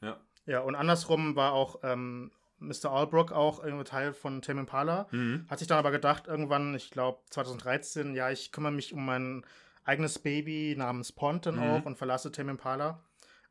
Ja. 0.00 0.20
Ja, 0.46 0.60
und 0.60 0.74
andersrum 0.74 1.36
war 1.36 1.52
auch 1.52 1.80
ähm, 1.82 2.30
Mr. 2.58 2.90
Albrook 2.90 3.32
auch 3.32 3.62
irgendwie 3.64 3.84
Teil 3.84 4.12
von 4.12 4.42
Tame 4.42 4.60
Impala. 4.60 5.08
Mhm. 5.10 5.46
Hat 5.48 5.58
sich 5.58 5.68
dann 5.68 5.78
aber 5.78 5.90
gedacht, 5.90 6.26
irgendwann, 6.26 6.74
ich 6.74 6.90
glaube 6.90 7.22
2013, 7.30 8.14
ja, 8.14 8.30
ich 8.30 8.52
kümmere 8.52 8.72
mich 8.72 8.92
um 8.92 9.04
mein 9.04 9.44
eigenes 9.84 10.18
Baby 10.18 10.74
namens 10.76 11.12
dann 11.12 11.56
Mhm. 11.56 11.60
auch 11.62 11.84
und 11.86 11.96
verlasse 11.96 12.30
Tame 12.32 12.52
Impala. 12.52 13.02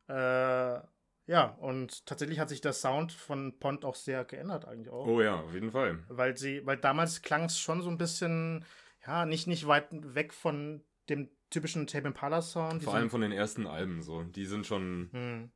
Äh, 0.08 0.80
ja, 1.26 1.56
und 1.58 2.04
tatsächlich 2.06 2.38
hat 2.38 2.48
sich 2.50 2.60
der 2.60 2.72
Sound 2.74 3.10
von 3.12 3.58
Pond 3.58 3.84
auch 3.84 3.94
sehr 3.94 4.24
geändert 4.24 4.66
eigentlich 4.66 4.90
auch. 4.90 5.06
Oh 5.06 5.20
ja, 5.22 5.36
auf 5.40 5.54
jeden 5.54 5.70
Fall. 5.70 6.04
Weil 6.08 6.36
sie, 6.36 6.64
weil 6.66 6.76
damals 6.76 7.22
klang 7.22 7.44
es 7.44 7.58
schon 7.58 7.80
so 7.82 7.88
ein 7.88 7.96
bisschen, 7.98 8.64
ja, 9.06 9.24
nicht, 9.26 9.46
nicht 9.46 9.66
weit 9.66 9.88
weg 9.90 10.34
von 10.34 10.84
dem 11.08 11.30
typischen 11.50 11.86
Tame 11.86 12.08
Impala 12.08 12.42
Sound. 12.42 12.82
Vor 12.82 12.94
allem 12.94 13.10
von 13.10 13.20
den 13.20 13.32
ersten 13.32 13.66
Alben 13.66 14.02
so. 14.02 14.22
Die 14.22 14.46
sind 14.46 14.66
schon. 14.66 15.08
hm. 15.12 15.50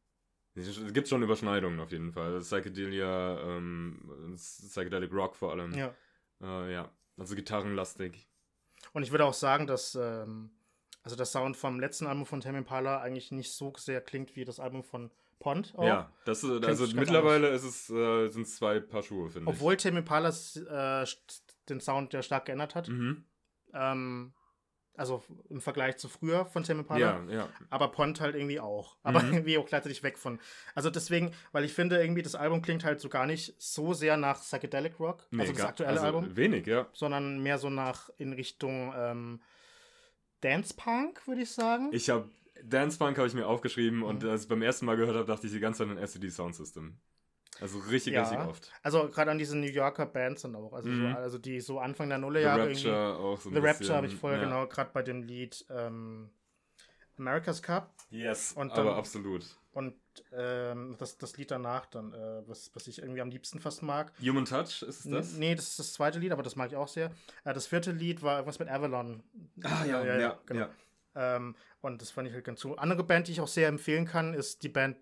Es 0.54 0.92
gibt 0.92 1.06
schon 1.06 1.22
Überschneidungen 1.22 1.78
auf 1.78 1.92
jeden 1.92 2.12
Fall. 2.12 2.40
Psychedelia, 2.40 3.40
ähm, 3.42 4.34
Psychedelic 4.34 5.12
Rock 5.12 5.36
vor 5.36 5.52
allem. 5.52 5.72
Ja. 5.72 5.94
Äh, 6.40 6.72
ja. 6.72 6.90
Also 7.16 7.36
gitarrenlastig. 7.36 8.28
Und 8.92 9.04
ich 9.04 9.12
würde 9.12 9.24
auch 9.24 9.34
sagen, 9.34 9.68
dass 9.68 9.94
ähm, 9.94 10.50
also 11.02 11.16
der 11.16 11.26
Sound 11.26 11.56
vom 11.56 11.80
letzten 11.80 12.06
Album 12.06 12.26
von 12.26 12.40
Tame 12.40 12.58
Impala 12.58 13.00
eigentlich 13.00 13.32
nicht 13.32 13.52
so 13.52 13.72
sehr 13.76 14.00
klingt 14.00 14.36
wie 14.36 14.44
das 14.44 14.60
Album 14.60 14.82
von 14.82 15.10
Pond. 15.38 15.74
Auch. 15.76 15.84
Ja, 15.84 16.12
das 16.24 16.42
ist, 16.42 16.64
also 16.64 16.84
ganz 16.84 16.94
mittlerweile 16.94 17.48
ist 17.48 17.64
es, 17.64 17.90
äh, 17.90 18.28
sind 18.28 18.42
es 18.42 18.56
zwei 18.56 18.80
Paar 18.80 19.02
Schuhe, 19.02 19.30
finde 19.30 19.50
ich. 19.50 19.56
Obwohl 19.56 19.76
Tame 19.76 20.00
Impala 20.00 20.30
äh, 20.30 21.06
den 21.68 21.80
Sound 21.80 22.12
ja 22.12 22.22
stark 22.22 22.46
geändert 22.46 22.74
hat. 22.74 22.88
Mhm. 22.88 23.24
Ähm, 23.72 24.34
also 24.98 25.22
im 25.48 25.60
Vergleich 25.60 25.96
zu 25.96 26.08
früher 26.08 26.44
von 26.46 26.62
Tame 26.64 26.80
Impala. 26.80 27.00
Ja, 27.28 27.32
ja. 27.32 27.48
Aber 27.70 27.88
Pond 27.90 28.20
halt 28.20 28.34
irgendwie 28.34 28.60
auch. 28.60 28.96
Aber 29.02 29.22
Mhm. 29.22 29.32
irgendwie 29.34 29.58
auch 29.58 29.66
gleichzeitig 29.66 30.02
weg 30.02 30.18
von. 30.18 30.38
Also 30.74 30.90
deswegen, 30.90 31.32
weil 31.52 31.64
ich 31.64 31.72
finde, 31.72 32.00
irgendwie 32.00 32.22
das 32.22 32.34
Album 32.34 32.62
klingt 32.62 32.84
halt 32.84 33.00
so 33.00 33.08
gar 33.08 33.26
nicht 33.26 33.54
so 33.58 33.94
sehr 33.94 34.16
nach 34.16 34.40
Psychedelic 34.40 34.98
Rock, 35.00 35.26
Nee, 35.30 35.42
also 35.42 35.52
das 35.54 35.64
aktuelle 35.64 35.92
also 35.92 36.06
Album, 36.06 36.36
Wenig, 36.36 36.66
ja. 36.66 36.86
sondern 36.92 37.42
mehr 37.42 37.58
so 37.58 37.70
nach 37.70 38.10
in 38.18 38.32
Richtung 38.32 38.92
ähm, 38.96 39.40
Dance 40.40 40.74
Punk, 40.76 41.26
würde 41.26 41.42
ich 41.42 41.50
sagen. 41.50 41.88
Ich 41.92 42.10
habe 42.10 42.28
Dance 42.62 42.98
Punk 42.98 43.16
habe 43.18 43.28
ich 43.28 43.34
mir 43.34 43.46
aufgeschrieben 43.46 44.02
und 44.02 44.22
Mhm. 44.24 44.30
als 44.30 44.42
ich 44.42 44.48
beim 44.48 44.62
ersten 44.62 44.86
Mal 44.86 44.96
gehört 44.96 45.16
habe, 45.16 45.26
dachte 45.26 45.46
ich 45.46 45.52
die 45.52 45.60
ganze 45.60 45.84
Zeit 45.84 45.90
an 45.96 45.98
SCD 45.98 46.28
Sound 46.30 46.54
System. 46.56 46.98
Also 47.60 47.78
richtig, 47.80 48.14
Ja. 48.14 48.22
richtig 48.22 48.38
oft. 48.46 48.70
Also 48.82 49.08
gerade 49.08 49.30
an 49.30 49.38
diese 49.38 49.56
New 49.56 49.66
Yorker 49.66 50.06
Bands 50.06 50.42
dann 50.42 50.54
auch. 50.56 50.72
Also, 50.72 50.88
Mhm. 50.88 51.12
so, 51.12 51.18
also 51.18 51.38
die 51.38 51.60
so 51.60 51.80
Anfang 51.80 52.08
der 52.08 52.18
The 52.18 52.22
Nullerjahre 52.22 52.60
irgendwie. 52.70 52.88
Rapture 52.88 53.16
auch 53.18 53.40
so 53.40 53.48
ein 53.50 53.54
The 53.54 53.60
bisschen. 53.60 53.66
Rapture 53.76 53.94
habe 53.96 54.06
ich 54.06 54.16
vorher 54.16 54.38
ja. 54.40 54.44
genau, 54.44 54.66
gerade 54.66 54.90
bei 54.92 55.02
dem 55.02 55.22
Lied 55.22 55.64
ähm, 55.70 56.30
America's 57.18 57.62
Cup 57.62 57.92
Yes, 58.10 58.52
Und 58.52 58.72
aber 58.72 58.84
dann- 58.90 58.94
absolut. 58.98 59.44
und 59.72 59.94
ähm, 60.32 60.94
das, 60.98 61.18
das 61.18 61.36
Lied 61.36 61.50
danach 61.50 61.86
dann, 61.86 62.12
äh, 62.12 62.48
was, 62.48 62.70
was 62.74 62.86
ich 62.86 63.00
irgendwie 63.00 63.20
am 63.20 63.30
liebsten 63.30 63.58
fast 63.60 63.82
mag. 63.82 64.12
Human 64.20 64.44
Touch, 64.44 64.82
ist 64.82 64.82
es 64.82 65.02
das? 65.04 65.32
N- 65.34 65.38
Nee, 65.40 65.54
das 65.54 65.68
ist 65.68 65.78
das 65.78 65.92
zweite 65.92 66.18
Lied, 66.18 66.32
aber 66.32 66.42
das 66.42 66.56
mag 66.56 66.70
ich 66.70 66.76
auch 66.76 66.88
sehr. 66.88 67.10
Äh, 67.44 67.52
das 67.54 67.66
vierte 67.66 67.90
Lied 67.92 68.22
war 68.22 68.36
irgendwas 68.36 68.58
mit 68.60 68.68
Avalon. 68.68 69.22
Ah, 69.64 69.84
ja, 69.84 70.04
ja, 70.18 70.38
genau. 70.46 70.60
ja. 70.60 70.70
Ähm, 71.36 71.56
und 71.80 72.00
das 72.00 72.10
fand 72.12 72.28
ich 72.28 72.34
halt 72.34 72.44
ganz 72.44 72.60
so. 72.60 72.76
Andere 72.76 73.02
Band, 73.04 73.26
die 73.28 73.32
ich 73.32 73.40
auch 73.40 73.48
sehr 73.48 73.68
empfehlen 73.68 74.04
kann, 74.06 74.34
ist 74.34 74.62
die 74.62 74.68
Band 74.68 74.96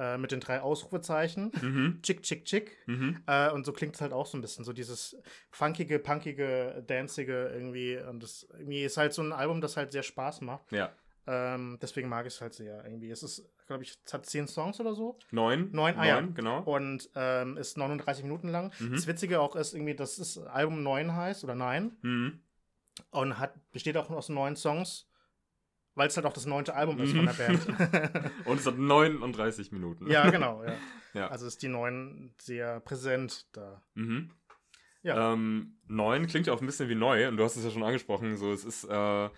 äh, 0.00 0.16
mit 0.18 0.32
den 0.32 0.40
drei 0.40 0.60
Ausrufezeichen. 0.62 1.52
Mhm. 1.60 2.00
Chick, 2.02 2.22
chick, 2.22 2.44
chick. 2.46 2.76
Mhm. 2.86 3.22
Äh, 3.26 3.50
und 3.50 3.66
so 3.66 3.72
klingt 3.72 3.94
es 3.94 4.00
halt 4.00 4.12
auch 4.12 4.26
so 4.26 4.36
ein 4.38 4.40
bisschen. 4.40 4.64
So 4.64 4.72
dieses 4.72 5.16
funkige, 5.50 5.98
punkige, 5.98 6.82
danzige 6.86 7.50
irgendwie. 7.52 7.98
Und 7.98 8.22
das 8.22 8.48
irgendwie 8.52 8.82
ist 8.82 8.96
halt 8.96 9.12
so 9.12 9.22
ein 9.22 9.32
Album, 9.32 9.60
das 9.60 9.76
halt 9.76 9.92
sehr 9.92 10.02
Spaß 10.02 10.40
macht. 10.40 10.72
Ja. 10.72 10.90
Ähm, 11.26 11.78
deswegen 11.82 12.08
mag 12.08 12.26
ich 12.26 12.34
es 12.34 12.40
halt 12.40 12.54
sehr 12.54 12.82
irgendwie. 12.84 13.10
Es 13.10 13.22
ist, 13.22 13.44
glaube 13.66 13.82
ich, 13.82 13.98
es 14.04 14.12
hat 14.14 14.24
zehn 14.26 14.48
Songs 14.48 14.80
oder 14.80 14.94
so. 14.94 15.18
Neun. 15.30 15.68
Neun, 15.70 15.94
ah, 15.98 16.06
ja. 16.06 16.20
genau. 16.22 16.62
Und 16.62 17.10
ähm, 17.14 17.56
ist 17.58 17.76
39 17.76 18.24
Minuten 18.24 18.48
lang. 18.48 18.72
Mhm. 18.80 18.92
Das 18.92 19.06
Witzige 19.06 19.40
auch 19.40 19.54
ist 19.54 19.74
irgendwie, 19.74 19.94
dass 19.94 20.16
das 20.16 20.38
Album 20.38 20.82
9 20.82 21.14
heißt 21.14 21.44
oder 21.44 21.54
9 21.54 21.92
Mhm. 22.00 22.40
und 23.10 23.38
hat, 23.38 23.52
besteht 23.70 23.96
auch 23.98 24.08
aus 24.10 24.28
neun 24.30 24.56
Songs, 24.56 25.09
weil 26.00 26.08
es 26.08 26.16
halt 26.16 26.24
auch 26.26 26.32
das 26.32 26.46
neunte 26.46 26.74
Album 26.74 26.98
ist 26.98 27.12
Mhm. 27.14 27.26
von 27.26 27.26
der 27.26 27.32
Band. 27.34 28.32
Und 28.46 28.58
es 28.58 28.66
hat 28.66 28.78
39 28.78 29.70
Minuten. 29.70 30.10
ja, 30.10 30.28
genau, 30.30 30.64
ja. 30.64 30.74
Ja. 31.12 31.26
Also 31.28 31.46
ist 31.46 31.60
die 31.62 31.68
neun 31.68 32.34
sehr 32.40 32.80
präsent 32.80 33.46
da. 33.52 33.82
Mhm. 33.94 34.30
Ja. 35.02 35.32
Ähm, 35.32 35.76
neun 35.88 36.26
klingt 36.26 36.48
auch 36.48 36.60
ein 36.60 36.66
bisschen 36.66 36.88
wie 36.88 36.94
neu 36.94 37.26
und 37.28 37.36
du 37.36 37.42
hast 37.44 37.56
es 37.56 37.64
ja 37.64 37.70
schon 37.70 37.82
angesprochen. 37.82 38.36
So, 38.36 38.52
es 38.52 38.64
ist, 38.64 38.84
äh, 38.84 39.28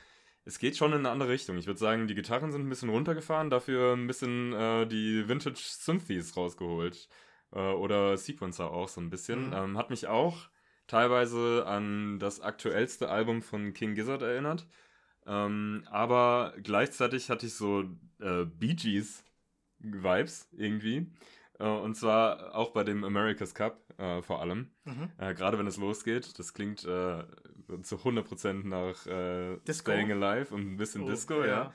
es 0.44 0.58
geht 0.58 0.76
schon 0.76 0.92
in 0.92 0.98
eine 0.98 1.10
andere 1.10 1.30
Richtung. 1.30 1.56
Ich 1.56 1.66
würde 1.66 1.78
sagen, 1.80 2.08
die 2.08 2.14
Gitarren 2.14 2.52
sind 2.52 2.66
ein 2.66 2.68
bisschen 2.68 2.90
runtergefahren, 2.90 3.48
dafür 3.48 3.94
ein 3.94 4.06
bisschen 4.06 4.52
äh, 4.52 4.86
die 4.86 5.28
Vintage 5.28 5.60
Synthes 5.62 6.36
rausgeholt. 6.36 7.08
Äh, 7.54 7.58
oder 7.58 8.16
Sequencer 8.18 8.70
auch 8.70 8.88
so 8.88 9.00
ein 9.00 9.08
bisschen. 9.10 9.46
Mhm. 9.48 9.52
Ähm, 9.54 9.78
hat 9.78 9.88
mich 9.90 10.06
auch 10.08 10.48
teilweise 10.88 11.64
an 11.66 12.18
das 12.18 12.40
aktuellste 12.40 13.08
Album 13.08 13.40
von 13.40 13.72
King 13.72 13.94
Gizzard 13.94 14.20
erinnert. 14.20 14.66
Ähm, 15.26 15.84
aber 15.90 16.54
gleichzeitig 16.62 17.30
hatte 17.30 17.46
ich 17.46 17.54
so 17.54 17.84
äh, 18.20 18.44
Bee 18.44 18.74
Gees 18.74 19.24
Vibes 19.78 20.48
irgendwie. 20.52 21.12
Äh, 21.58 21.66
und 21.68 21.94
zwar 21.96 22.54
auch 22.54 22.70
bei 22.72 22.84
dem 22.84 23.04
America's 23.04 23.54
Cup 23.54 23.78
äh, 23.98 24.22
vor 24.22 24.40
allem. 24.40 24.70
Mhm. 24.84 25.10
Äh, 25.18 25.34
Gerade 25.34 25.58
wenn 25.58 25.66
es 25.66 25.76
losgeht, 25.76 26.38
das 26.38 26.54
klingt 26.54 26.84
äh, 26.84 27.24
zu 27.82 27.96
100% 27.96 28.66
nach 28.66 29.06
äh, 29.06 29.58
Disco? 29.66 29.92
Staying 29.92 30.12
Alive 30.12 30.54
und 30.54 30.72
ein 30.72 30.76
bisschen 30.76 31.02
Oh, 31.04 31.06
Disco, 31.08 31.44
ja. 31.44 31.72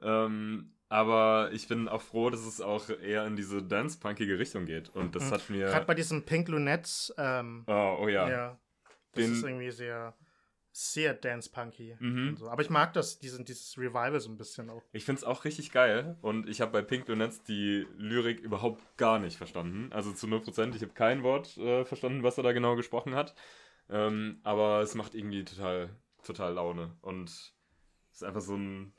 Ähm, 0.00 0.72
aber 0.88 1.50
ich 1.52 1.66
bin 1.68 1.88
auch 1.88 2.02
froh, 2.02 2.30
dass 2.30 2.46
es 2.46 2.60
auch 2.60 2.88
eher 2.90 3.26
in 3.26 3.34
diese 3.36 3.62
dance-punkige 3.62 4.38
Richtung 4.38 4.66
geht. 4.66 4.88
Und 4.90 5.16
das 5.16 5.24
Mhm. 5.30 5.34
hat 5.34 5.50
mir. 5.50 5.66
Gerade 5.66 5.86
bei 5.86 5.94
diesen 5.94 6.24
Pink 6.24 6.48
Lunettes, 6.48 7.12
ähm, 7.18 7.64
oh, 7.66 7.98
oh 8.02 8.08
ja. 8.08 8.28
ja. 8.28 8.60
das 9.12 9.24
Den- 9.24 9.32
ist 9.32 9.42
irgendwie 9.42 9.70
sehr, 9.70 10.14
sehr 10.76 11.14
dance-punky. 11.14 11.96
Mhm. 11.98 12.36
So. 12.36 12.50
Aber 12.50 12.60
ich 12.60 12.68
mag 12.68 12.92
das, 12.92 13.18
diesen, 13.18 13.46
dieses 13.46 13.78
Revival 13.78 14.20
so 14.20 14.28
ein 14.28 14.36
bisschen 14.36 14.68
auch. 14.68 14.82
Ich 14.92 15.06
finde 15.06 15.20
es 15.20 15.24
auch 15.24 15.46
richtig 15.46 15.72
geil 15.72 16.18
und 16.20 16.50
ich 16.50 16.60
habe 16.60 16.70
bei 16.70 16.82
Pink 16.82 17.08
Lunettes 17.08 17.42
die 17.44 17.86
Lyrik 17.96 18.40
überhaupt 18.40 18.82
gar 18.98 19.18
nicht 19.18 19.38
verstanden. 19.38 19.90
Also 19.94 20.12
zu 20.12 20.26
0%. 20.26 20.74
Ich 20.74 20.82
habe 20.82 20.92
kein 20.92 21.22
Wort 21.22 21.56
äh, 21.56 21.86
verstanden, 21.86 22.22
was 22.22 22.36
er 22.36 22.42
da 22.42 22.52
genau 22.52 22.76
gesprochen 22.76 23.14
hat. 23.14 23.34
Ähm, 23.88 24.40
aber 24.42 24.82
es 24.82 24.94
macht 24.94 25.14
irgendwie 25.14 25.46
total, 25.46 25.96
total 26.22 26.52
Laune 26.52 26.94
und 27.00 27.30
es 27.30 27.54
ist 28.12 28.24
einfach 28.24 28.42
so, 28.42 28.56
ein, 28.56 28.92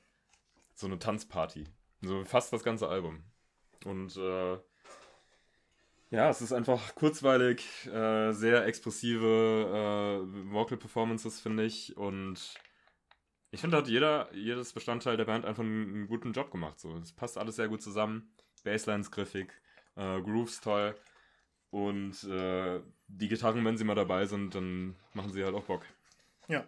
so 0.73 0.88
eine 0.88 0.97
Tanzparty. 0.97 1.65
So 2.01 2.23
fast 2.25 2.51
das 2.53 2.63
ganze 2.63 2.88
Album. 2.88 3.23
Und 3.86 4.17
äh, 4.17 4.57
ja, 6.09 6.29
es 6.29 6.41
ist 6.41 6.53
einfach 6.53 6.95
kurzweilig, 6.95 7.87
äh, 7.87 8.31
sehr 8.31 8.65
expressive 8.65 10.23
äh, 10.25 10.51
Vocal 10.53 10.77
Performances, 10.77 11.39
finde 11.39 11.65
ich. 11.65 11.97
Und 11.97 12.53
ich 13.51 13.61
finde, 13.61 13.77
hat 13.77 13.87
jeder, 13.87 14.33
jedes 14.33 14.73
Bestandteil 14.73 15.17
der 15.17 15.25
Band 15.25 15.45
einfach 15.45 15.63
einen, 15.63 15.93
einen, 15.93 16.07
guten 16.07 16.31
Job 16.31 16.51
gemacht. 16.51 16.79
So. 16.79 16.95
Es 16.97 17.11
passt 17.11 17.37
alles 17.37 17.57
sehr 17.57 17.67
gut 17.67 17.81
zusammen. 17.81 18.31
Basslines 18.63 19.11
griffig, 19.11 19.51
äh, 19.95 20.21
Grooves 20.21 20.61
toll. 20.61 20.95
Und 21.69 22.23
äh, 22.23 22.81
die 23.07 23.27
Gitarren, 23.27 23.65
wenn 23.65 23.77
sie 23.77 23.83
mal 23.83 23.95
dabei 23.95 24.25
sind, 24.25 24.55
dann 24.55 24.95
machen 25.13 25.31
sie 25.33 25.43
halt 25.43 25.55
auch 25.55 25.65
Bock. 25.65 25.85
Ja. 26.47 26.65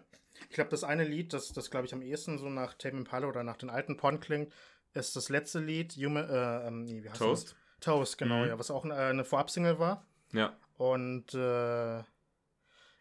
Ich 0.48 0.54
glaube, 0.54 0.70
das 0.70 0.84
eine 0.84 1.04
Lied, 1.04 1.32
das, 1.32 1.52
das 1.52 1.70
glaube 1.70 1.86
ich 1.86 1.92
am 1.92 2.02
ehesten 2.02 2.38
so 2.38 2.48
nach 2.48 2.74
Tame 2.74 2.98
Impala 2.98 3.26
oder 3.26 3.42
nach 3.42 3.56
den 3.56 3.68
alten 3.68 3.96
Pond 3.96 4.20
klingt, 4.20 4.52
ist 4.94 5.16
das 5.16 5.28
letzte 5.28 5.60
Lied, 5.60 5.92
Human, 5.94 6.28
äh, 6.28 6.66
ähm, 6.66 6.84
nee, 6.84 7.02
wie 7.02 7.08
heißt 7.08 7.18
Toast. 7.18 7.50
Das? 7.50 7.59
Toast, 7.80 8.18
genau, 8.18 8.42
mhm. 8.42 8.48
ja, 8.48 8.58
was 8.58 8.70
auch 8.70 8.84
eine, 8.84 8.94
eine 8.94 9.24
Vorabsingle 9.24 9.78
war. 9.78 10.06
Ja. 10.32 10.56
Und 10.76 11.34
äh, 11.34 12.02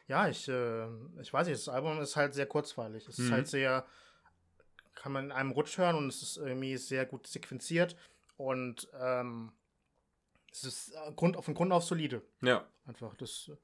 ja, 0.07 0.27
ich, 0.27 0.47
äh, 0.47 0.87
ich 1.21 1.31
weiß 1.31 1.47
nicht, 1.47 1.59
das 1.59 1.69
Album 1.69 1.99
ist 2.01 2.15
halt 2.15 2.33
sehr 2.33 2.47
kurzweilig. 2.47 3.07
Es 3.07 3.17
mhm. 3.17 3.25
ist 3.25 3.31
halt 3.31 3.47
sehr, 3.47 3.85
kann 4.95 5.11
man 5.11 5.25
in 5.25 5.31
einem 5.31 5.51
Rutsch 5.51 5.77
hören 5.77 5.95
und 5.95 6.07
es 6.07 6.21
ist 6.21 6.37
irgendwie 6.37 6.77
sehr 6.77 7.05
gut 7.05 7.27
sequenziert 7.27 7.95
und 8.37 8.89
ähm, 8.99 9.51
es 10.51 10.63
ist 10.63 10.93
äh, 10.93 11.11
Grund, 11.15 11.43
von 11.43 11.53
Grund 11.53 11.71
auf 11.71 11.83
solide. 11.83 12.21
Ja. 12.41 12.67
Einfach, 12.85 13.15
das. 13.15 13.49
Äh, 13.49 13.57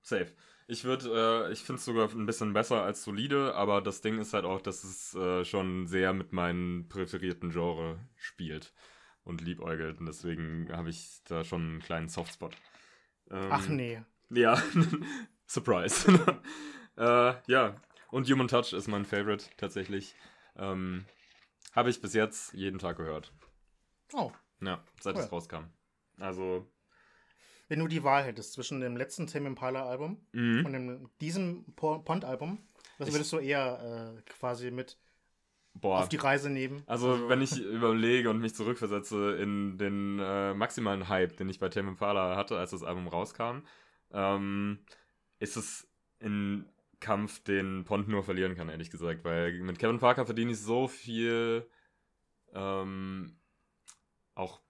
Safe. 0.00 0.32
Ich 0.66 0.84
würde, 0.84 1.46
äh, 1.48 1.52
ich 1.52 1.62
finde 1.62 1.78
es 1.78 1.84
sogar 1.84 2.10
ein 2.10 2.26
bisschen 2.26 2.54
besser 2.54 2.82
als 2.82 3.04
solide, 3.04 3.54
aber 3.54 3.82
das 3.82 4.00
Ding 4.00 4.18
ist 4.18 4.32
halt 4.32 4.46
auch, 4.46 4.62
dass 4.62 4.82
es 4.82 5.14
äh, 5.14 5.44
schon 5.44 5.86
sehr 5.86 6.14
mit 6.14 6.32
meinen 6.32 6.88
präferierten 6.88 7.50
Genre 7.50 7.98
spielt 8.16 8.72
und 9.24 9.40
liebäugelt. 9.40 9.98
Und 10.00 10.06
deswegen 10.06 10.70
habe 10.72 10.90
ich 10.90 11.22
da 11.24 11.44
schon 11.44 11.62
einen 11.62 11.80
kleinen 11.80 12.08
Softspot. 12.08 12.54
Ähm, 13.30 13.48
Ach 13.50 13.68
nee. 13.68 14.02
Ja, 14.30 14.62
Surprise. 15.46 16.08
äh, 16.96 17.34
ja, 17.46 17.76
und 18.10 18.30
Human 18.30 18.48
Touch 18.48 18.72
ist 18.72 18.88
mein 18.88 19.04
Favorite 19.04 19.46
tatsächlich. 19.56 20.14
Ähm, 20.56 21.04
habe 21.72 21.90
ich 21.90 22.00
bis 22.00 22.14
jetzt 22.14 22.52
jeden 22.54 22.78
Tag 22.78 22.96
gehört. 22.96 23.32
Oh. 24.12 24.30
Ja, 24.60 24.82
seit 25.00 25.16
cool. 25.16 25.22
es 25.22 25.32
rauskam. 25.32 25.64
Also 26.18 26.66
wenn 27.68 27.80
du 27.80 27.88
die 27.88 28.04
Wahl 28.04 28.24
hättest 28.24 28.52
zwischen 28.52 28.80
dem 28.80 28.96
letzten 28.96 29.26
Tame 29.26 29.48
Impala 29.48 29.86
Album 29.86 30.24
mhm. 30.32 30.66
und 30.66 30.72
dem, 30.72 31.10
diesem 31.20 31.64
Pond 31.74 32.24
Album, 32.24 32.58
was 32.98 33.12
würdest 33.12 33.32
du 33.32 33.38
eher 33.38 34.16
äh, 34.16 34.22
quasi 34.30 34.70
mit 34.70 34.98
Boah. 35.74 36.00
auf 36.00 36.08
die 36.08 36.16
Reise 36.16 36.50
nehmen? 36.50 36.82
Also, 36.86 37.12
also, 37.12 37.28
wenn 37.28 37.42
ich 37.42 37.60
überlege 37.60 38.30
und 38.30 38.40
mich 38.40 38.54
zurückversetze 38.54 39.36
in 39.36 39.76
den 39.76 40.18
äh, 40.20 40.54
maximalen 40.54 41.08
Hype, 41.08 41.36
den 41.36 41.48
ich 41.48 41.58
bei 41.58 41.68
Tame 41.68 41.90
Impala 41.90 42.36
hatte, 42.36 42.56
als 42.58 42.70
das 42.70 42.82
Album 42.82 43.08
rauskam, 43.08 43.62
ähm, 44.12 44.78
ist 45.40 45.56
es 45.56 45.88
ein 46.20 46.66
Kampf, 47.00 47.42
den 47.44 47.84
Pond 47.84 48.08
nur 48.08 48.22
verlieren 48.22 48.54
kann, 48.54 48.68
ehrlich 48.68 48.90
gesagt, 48.90 49.24
weil 49.24 49.52
mit 49.60 49.78
Kevin 49.78 49.98
Parker 49.98 50.24
verdiene 50.24 50.52
ich 50.52 50.60
so 50.60 50.88
viel 50.88 51.68
ähm, 52.54 53.36
auch 54.34 54.60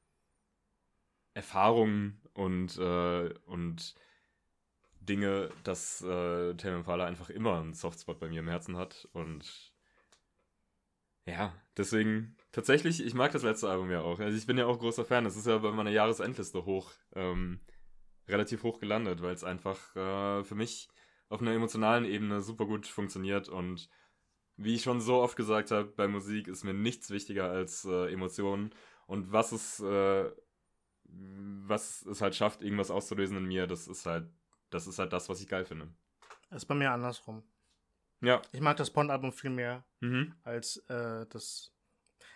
Erfahrungen 1.34 2.20
und, 2.32 2.78
äh, 2.78 3.34
und 3.46 3.94
Dinge, 5.00 5.50
dass 5.64 6.00
äh, 6.02 6.54
Tame 6.54 6.76
Impala 6.76 7.04
einfach 7.04 7.28
immer 7.30 7.58
einen 7.58 7.74
Softspot 7.74 8.18
bei 8.18 8.28
mir 8.28 8.40
im 8.40 8.48
Herzen 8.48 8.76
hat. 8.76 9.08
Und 9.12 9.73
ja, 11.26 11.54
deswegen 11.76 12.36
tatsächlich, 12.52 13.04
ich 13.04 13.14
mag 13.14 13.32
das 13.32 13.42
letzte 13.42 13.68
Album 13.68 13.90
ja 13.90 14.00
auch. 14.02 14.20
Also 14.20 14.36
ich 14.36 14.46
bin 14.46 14.58
ja 14.58 14.66
auch 14.66 14.78
großer 14.78 15.04
Fan. 15.04 15.26
Es 15.26 15.36
ist 15.36 15.46
ja 15.46 15.58
bei 15.58 15.70
meiner 15.70 15.90
Jahresendliste 15.90 16.64
hoch, 16.64 16.92
ähm, 17.14 17.60
relativ 18.28 18.62
hoch 18.62 18.78
gelandet, 18.78 19.22
weil 19.22 19.34
es 19.34 19.44
einfach 19.44 19.94
äh, 19.96 20.44
für 20.44 20.54
mich 20.54 20.88
auf 21.28 21.40
einer 21.40 21.52
emotionalen 21.52 22.04
Ebene 22.04 22.42
super 22.42 22.66
gut 22.66 22.86
funktioniert 22.86 23.48
und 23.48 23.88
wie 24.56 24.74
ich 24.74 24.82
schon 24.82 25.00
so 25.00 25.16
oft 25.16 25.36
gesagt 25.36 25.72
habe, 25.72 25.88
bei 25.88 26.06
Musik 26.06 26.46
ist 26.46 26.62
mir 26.62 26.74
nichts 26.74 27.10
wichtiger 27.10 27.50
als 27.50 27.84
äh, 27.84 28.12
Emotionen. 28.12 28.72
Und 29.06 29.32
was 29.32 29.50
es 29.50 29.80
äh, 29.80 30.30
was 31.06 32.02
es 32.02 32.20
halt 32.20 32.34
schafft, 32.34 32.62
irgendwas 32.62 32.90
auszulösen 32.90 33.36
in 33.36 33.44
mir, 33.44 33.66
das 33.66 33.88
ist 33.88 34.06
halt, 34.06 34.28
das 34.70 34.86
ist 34.86 34.98
halt 34.98 35.12
das, 35.12 35.28
was 35.28 35.40
ich 35.40 35.48
geil 35.48 35.64
finde. 35.64 35.88
Das 36.50 36.62
ist 36.62 36.66
bei 36.66 36.74
mir 36.74 36.90
andersrum. 36.90 37.42
Ja. 38.26 38.42
Ich 38.52 38.60
mag 38.60 38.76
das 38.76 38.90
Bond-Album 38.90 39.32
viel 39.32 39.50
mehr 39.50 39.84
mhm. 40.00 40.34
als 40.42 40.78
äh, 40.88 41.26
das. 41.28 41.70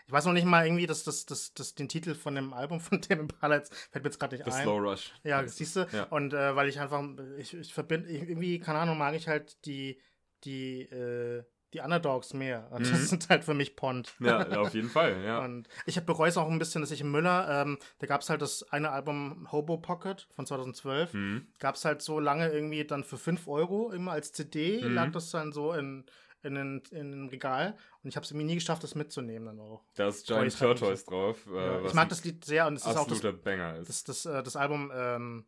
Ich 0.06 0.12
weiß 0.12 0.24
noch 0.24 0.32
nicht 0.32 0.46
mal 0.46 0.64
irgendwie, 0.64 0.86
dass 0.86 1.04
das, 1.04 1.26
das, 1.26 1.52
das 1.52 1.74
den 1.74 1.88
Titel 1.88 2.14
von 2.14 2.34
dem 2.34 2.54
Album 2.54 2.80
von 2.80 3.02
Tim 3.02 3.20
Impala 3.20 3.56
jetzt 3.56 3.74
fällt 3.74 4.04
mir 4.04 4.10
jetzt 4.10 4.18
gerade 4.18 4.36
nicht 4.36 4.44
The 4.44 4.52
ein. 4.52 4.62
Slow 4.62 4.78
Rush. 4.78 5.12
Ja, 5.22 5.46
siehst 5.46 5.76
du? 5.76 5.86
Ja. 5.92 6.04
Und 6.04 6.32
äh, 6.32 6.56
weil 6.56 6.68
ich 6.68 6.80
einfach, 6.80 7.02
ich, 7.36 7.54
ich 7.54 7.74
verbinde, 7.74 8.08
irgendwie, 8.08 8.58
keine 8.58 8.78
Ahnung, 8.78 8.96
mag 8.96 9.14
ich 9.14 9.28
halt 9.28 9.64
die, 9.66 10.00
die, 10.44 10.82
äh, 10.82 11.44
die 11.74 11.80
Underdogs 11.80 12.32
mehr. 12.32 12.68
Und 12.70 12.86
mhm. 12.86 12.90
das 12.90 13.08
sind 13.08 13.28
halt 13.28 13.44
für 13.44 13.54
mich 13.54 13.76
Pond. 13.76 14.14
Ja, 14.20 14.46
auf 14.58 14.74
jeden 14.74 14.88
Fall, 14.88 15.22
ja. 15.22 15.38
Und 15.44 15.68
ich 15.86 16.00
bereue 16.04 16.28
es 16.28 16.36
auch 16.36 16.48
ein 16.48 16.58
bisschen, 16.58 16.80
dass 16.80 16.90
ich 16.90 17.00
in 17.02 17.10
Müller, 17.10 17.62
ähm, 17.62 17.78
da 17.98 18.06
gab 18.06 18.22
es 18.22 18.30
halt 18.30 18.42
das 18.42 18.62
eine 18.72 18.90
Album 18.90 19.48
Hobo 19.52 19.76
Pocket 19.78 20.26
von 20.34 20.46
2012, 20.46 21.12
mhm. 21.12 21.46
gab 21.58 21.74
es 21.74 21.84
halt 21.84 22.02
so 22.02 22.20
lange 22.20 22.48
irgendwie 22.48 22.84
dann 22.84 23.04
für 23.04 23.18
5 23.18 23.46
Euro 23.48 23.90
immer 23.90 24.12
als 24.12 24.32
CD, 24.32 24.82
mhm. 24.82 24.94
lag 24.94 25.12
das 25.12 25.30
dann 25.30 25.52
so 25.52 25.72
in, 25.74 26.06
in, 26.42 26.56
in, 26.56 26.82
in 26.90 27.12
einem 27.12 27.28
Regal 27.28 27.76
und 28.02 28.08
ich 28.08 28.16
habe 28.16 28.24
es 28.24 28.32
mir 28.32 28.44
nie 28.44 28.54
geschafft, 28.54 28.82
das 28.82 28.94
mitzunehmen 28.94 29.46
dann 29.46 29.60
auch. 29.60 29.84
Da 29.94 30.08
ist 30.08 30.26
Giant 30.26 30.58
halt 30.60 30.78
Turtles 30.78 31.04
drauf. 31.04 31.46
Äh, 31.48 31.56
ja, 31.56 31.84
ich 31.84 31.94
mag 31.94 32.08
das 32.08 32.24
Lied 32.24 32.44
sehr 32.44 32.66
und 32.66 32.76
es 32.76 32.86
ist 32.86 32.96
auch 32.96 33.06
das, 33.06 33.20
Banger 33.42 33.76
ist. 33.76 33.88
Das, 33.88 34.04
das, 34.04 34.26
äh, 34.26 34.42
das 34.42 34.56
Album 34.56 34.90
ähm, 34.94 35.44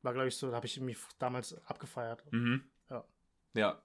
war, 0.00 0.14
glaube 0.14 0.28
ich, 0.28 0.36
so, 0.36 0.48
da 0.48 0.56
habe 0.56 0.66
ich 0.66 0.80
mich 0.80 0.96
damals 1.18 1.54
abgefeiert. 1.66 2.24
Mhm. 2.30 2.64
Ja. 2.88 3.04
Ja, 3.54 3.82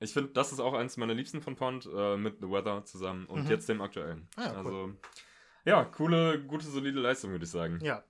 ich 0.00 0.12
finde, 0.12 0.30
das 0.32 0.52
ist 0.52 0.60
auch 0.60 0.74
eins 0.74 0.96
meiner 0.96 1.14
liebsten 1.14 1.40
von 1.40 1.56
Pond, 1.56 1.88
äh, 1.92 2.16
mit 2.16 2.40
The 2.40 2.48
Weather 2.48 2.84
zusammen 2.84 3.26
und 3.26 3.44
mhm. 3.44 3.50
jetzt 3.50 3.68
dem 3.68 3.80
aktuellen. 3.80 4.28
Ah, 4.36 4.44
ja, 4.44 4.52
also, 4.54 4.70
cool. 4.70 4.96
ja, 5.64 5.84
coole, 5.84 6.40
gute, 6.42 6.66
solide 6.66 7.00
Leistung, 7.00 7.30
würde 7.30 7.44
ich 7.44 7.50
sagen. 7.50 7.78
Ja. 7.82 8.04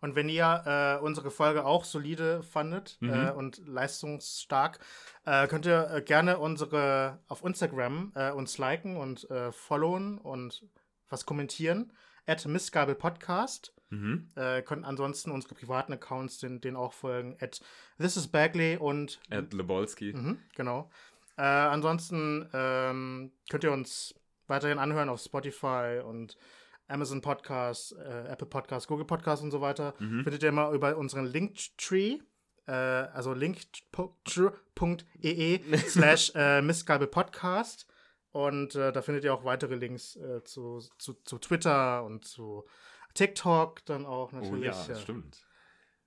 Und 0.00 0.14
wenn 0.14 0.28
ihr 0.28 0.62
äh, 0.64 1.04
unsere 1.04 1.30
Folge 1.30 1.64
auch 1.64 1.84
solide 1.84 2.42
fandet 2.42 2.98
mhm. 3.00 3.10
äh, 3.10 3.30
und 3.32 3.66
leistungsstark, 3.66 4.78
äh, 5.24 5.48
könnt 5.48 5.66
ihr 5.66 5.90
äh, 5.90 6.02
gerne 6.02 6.38
unsere 6.38 7.18
auf 7.26 7.44
Instagram 7.44 8.12
äh, 8.14 8.30
uns 8.30 8.58
liken 8.58 8.96
und 8.96 9.28
äh, 9.30 9.50
followen 9.50 10.18
und 10.18 10.64
was 11.08 11.26
kommentieren. 11.26 11.92
At 12.26 12.46
Missgabel 12.46 12.94
Podcast. 12.94 13.74
Mhm. 13.90 14.28
Äh, 14.36 14.62
könnt 14.62 14.84
ansonsten 14.84 15.30
unsere 15.30 15.54
privaten 15.54 15.92
Accounts 15.94 16.38
den, 16.38 16.60
den 16.60 16.76
auch 16.76 16.92
folgen. 16.92 17.36
At 17.40 17.60
This 17.98 18.16
is 18.16 18.28
Bagley 18.28 18.76
und. 18.76 19.18
At 19.30 19.52
Lebolski. 19.52 20.12
Mhm, 20.12 20.38
genau. 20.54 20.90
Äh, 21.38 21.42
ansonsten 21.42 22.48
ähm, 22.52 23.30
könnt 23.48 23.62
ihr 23.62 23.70
uns 23.70 24.12
weiterhin 24.48 24.80
anhören 24.80 25.08
auf 25.08 25.20
Spotify 25.20 26.02
und 26.04 26.36
Amazon 26.88 27.20
Podcasts, 27.20 27.92
äh, 27.92 28.24
Apple 28.28 28.48
Podcasts, 28.48 28.88
Google 28.88 29.06
Podcasts 29.06 29.44
und 29.44 29.52
so 29.52 29.60
weiter. 29.60 29.94
Mhm. 30.00 30.24
Findet 30.24 30.42
ihr 30.42 30.48
immer 30.48 30.72
über 30.72 30.96
unseren 30.96 31.26
Linktree, 31.26 32.18
äh, 32.66 32.72
also 32.72 33.34
link.ee 33.34 33.60
slash 35.86 36.32
äh, 36.34 36.60
Missgabe 36.60 37.06
Podcast. 37.06 37.86
Und 38.32 38.74
äh, 38.74 38.90
da 38.90 39.00
findet 39.00 39.22
ihr 39.22 39.32
auch 39.32 39.44
weitere 39.44 39.76
Links 39.76 40.16
äh, 40.16 40.42
zu, 40.42 40.80
zu, 40.98 41.14
zu 41.22 41.38
Twitter 41.38 42.02
und 42.04 42.24
zu 42.24 42.66
TikTok 43.14 43.84
dann 43.84 44.06
auch 44.06 44.32
natürlich. 44.32 44.72
Oh 44.72 44.88
ja, 44.88 44.88
ja. 44.88 44.94
stimmt. 44.96 45.46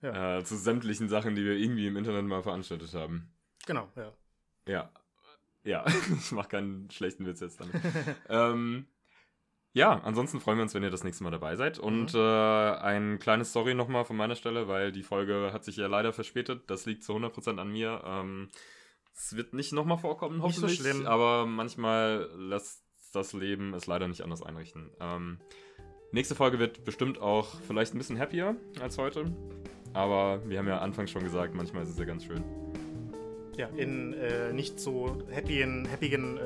Ja. 0.02 0.40
Äh, 0.40 0.44
zu 0.44 0.58
sämtlichen 0.58 1.08
Sachen, 1.08 1.36
die 1.36 1.46
wir 1.46 1.54
irgendwie 1.54 1.88
im 1.88 1.96
Internet 1.96 2.26
mal 2.26 2.44
veranstaltet 2.44 2.94
haben. 2.94 3.34
Genau, 3.66 3.88
ja. 3.96 4.12
Ja, 4.68 4.92
ja, 5.64 5.86
ich 6.20 6.32
mache 6.32 6.50
keinen 6.50 6.90
schlechten 6.90 7.26
Witz 7.26 7.40
jetzt 7.40 7.60
damit. 7.60 7.76
ähm, 8.30 8.88
ja, 9.74 10.02
ansonsten 10.04 10.42
freuen 10.42 10.58
wir 10.58 10.64
uns, 10.64 10.74
wenn 10.74 10.84
ihr 10.84 10.90
das 10.90 11.04
nächste 11.04 11.24
Mal 11.24 11.32
dabei 11.32 11.56
seid. 11.56 11.80
Und 11.80 12.14
mhm. 12.14 12.20
äh, 12.20 12.76
ein 12.78 13.20
kleines 13.20 13.52
Story 13.52 13.74
nochmal 13.74 14.04
von 14.04 14.18
meiner 14.18 14.36
Stelle, 14.36 14.68
weil 14.68 14.92
die 14.92 15.04
Folge 15.04 15.52
hat 15.54 15.64
sich 15.64 15.78
ja 15.78 15.88
leider 15.88 16.12
verspätet. 16.12 16.64
Das 16.68 16.86
liegt 16.86 17.04
zu 17.04 17.14
100% 17.14 17.58
an 17.58 17.72
mir. 17.72 18.02
Ähm, 18.06 18.50
es 19.16 19.36
wird 19.36 19.54
nicht 19.54 19.72
nochmal 19.72 19.98
vorkommen, 19.98 20.42
hoffentlich. 20.42 20.80
Nicht 20.80 20.84
so 20.84 20.90
schlimm. 20.90 21.08
Aber 21.08 21.46
manchmal 21.46 22.30
lässt 22.36 22.84
das 23.14 23.34
Leben 23.34 23.74
es 23.74 23.88
leider 23.88 24.08
nicht 24.08 24.24
anders 24.24 24.42
einrichten. 24.42 24.90
Ähm, 25.00 25.40
nächste 26.12 26.36
Folge 26.36 26.60
wird 26.60 26.84
bestimmt 26.84 27.20
auch 27.20 27.56
vielleicht 27.68 27.94
ein 27.94 27.98
bisschen 27.98 28.20
happier 28.20 28.56
als 28.82 28.98
heute. 28.98 29.26
Aber 29.94 30.42
wir 30.50 30.58
haben 30.58 30.68
ja 30.68 30.80
anfangs 30.80 31.12
schon 31.12 31.24
gesagt, 31.24 31.54
manchmal 31.54 31.84
ist 31.84 31.90
es 31.90 31.98
ja 31.98 32.06
ganz 32.06 32.26
schön 32.26 32.44
ja, 33.58 33.70
in 33.76 34.14
äh, 34.14 34.54
nicht 34.54 34.80
so 34.80 35.18
happyen, 35.34 35.88
happyen 35.92 36.38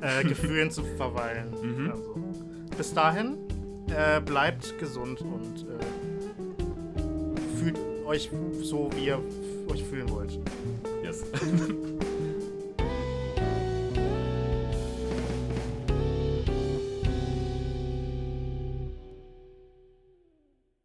äh, 0.00 0.20
äh, 0.20 0.24
Gefühlen 0.24 0.70
zu 0.70 0.84
verweilen. 0.84 1.54
Mhm. 1.62 1.90
Also, 1.90 2.16
bis 2.76 2.94
dahin, 2.94 3.38
äh, 3.88 4.20
bleibt 4.20 4.78
gesund 4.78 5.20
und 5.20 5.66
äh, 5.68 7.58
fühlt 7.58 7.78
euch 8.06 8.30
so, 8.62 8.90
wie 8.96 9.06
ihr 9.06 9.20
euch 9.70 9.84
fühlen 9.84 10.10
wollt. 10.10 10.38
Yes. 11.02 11.24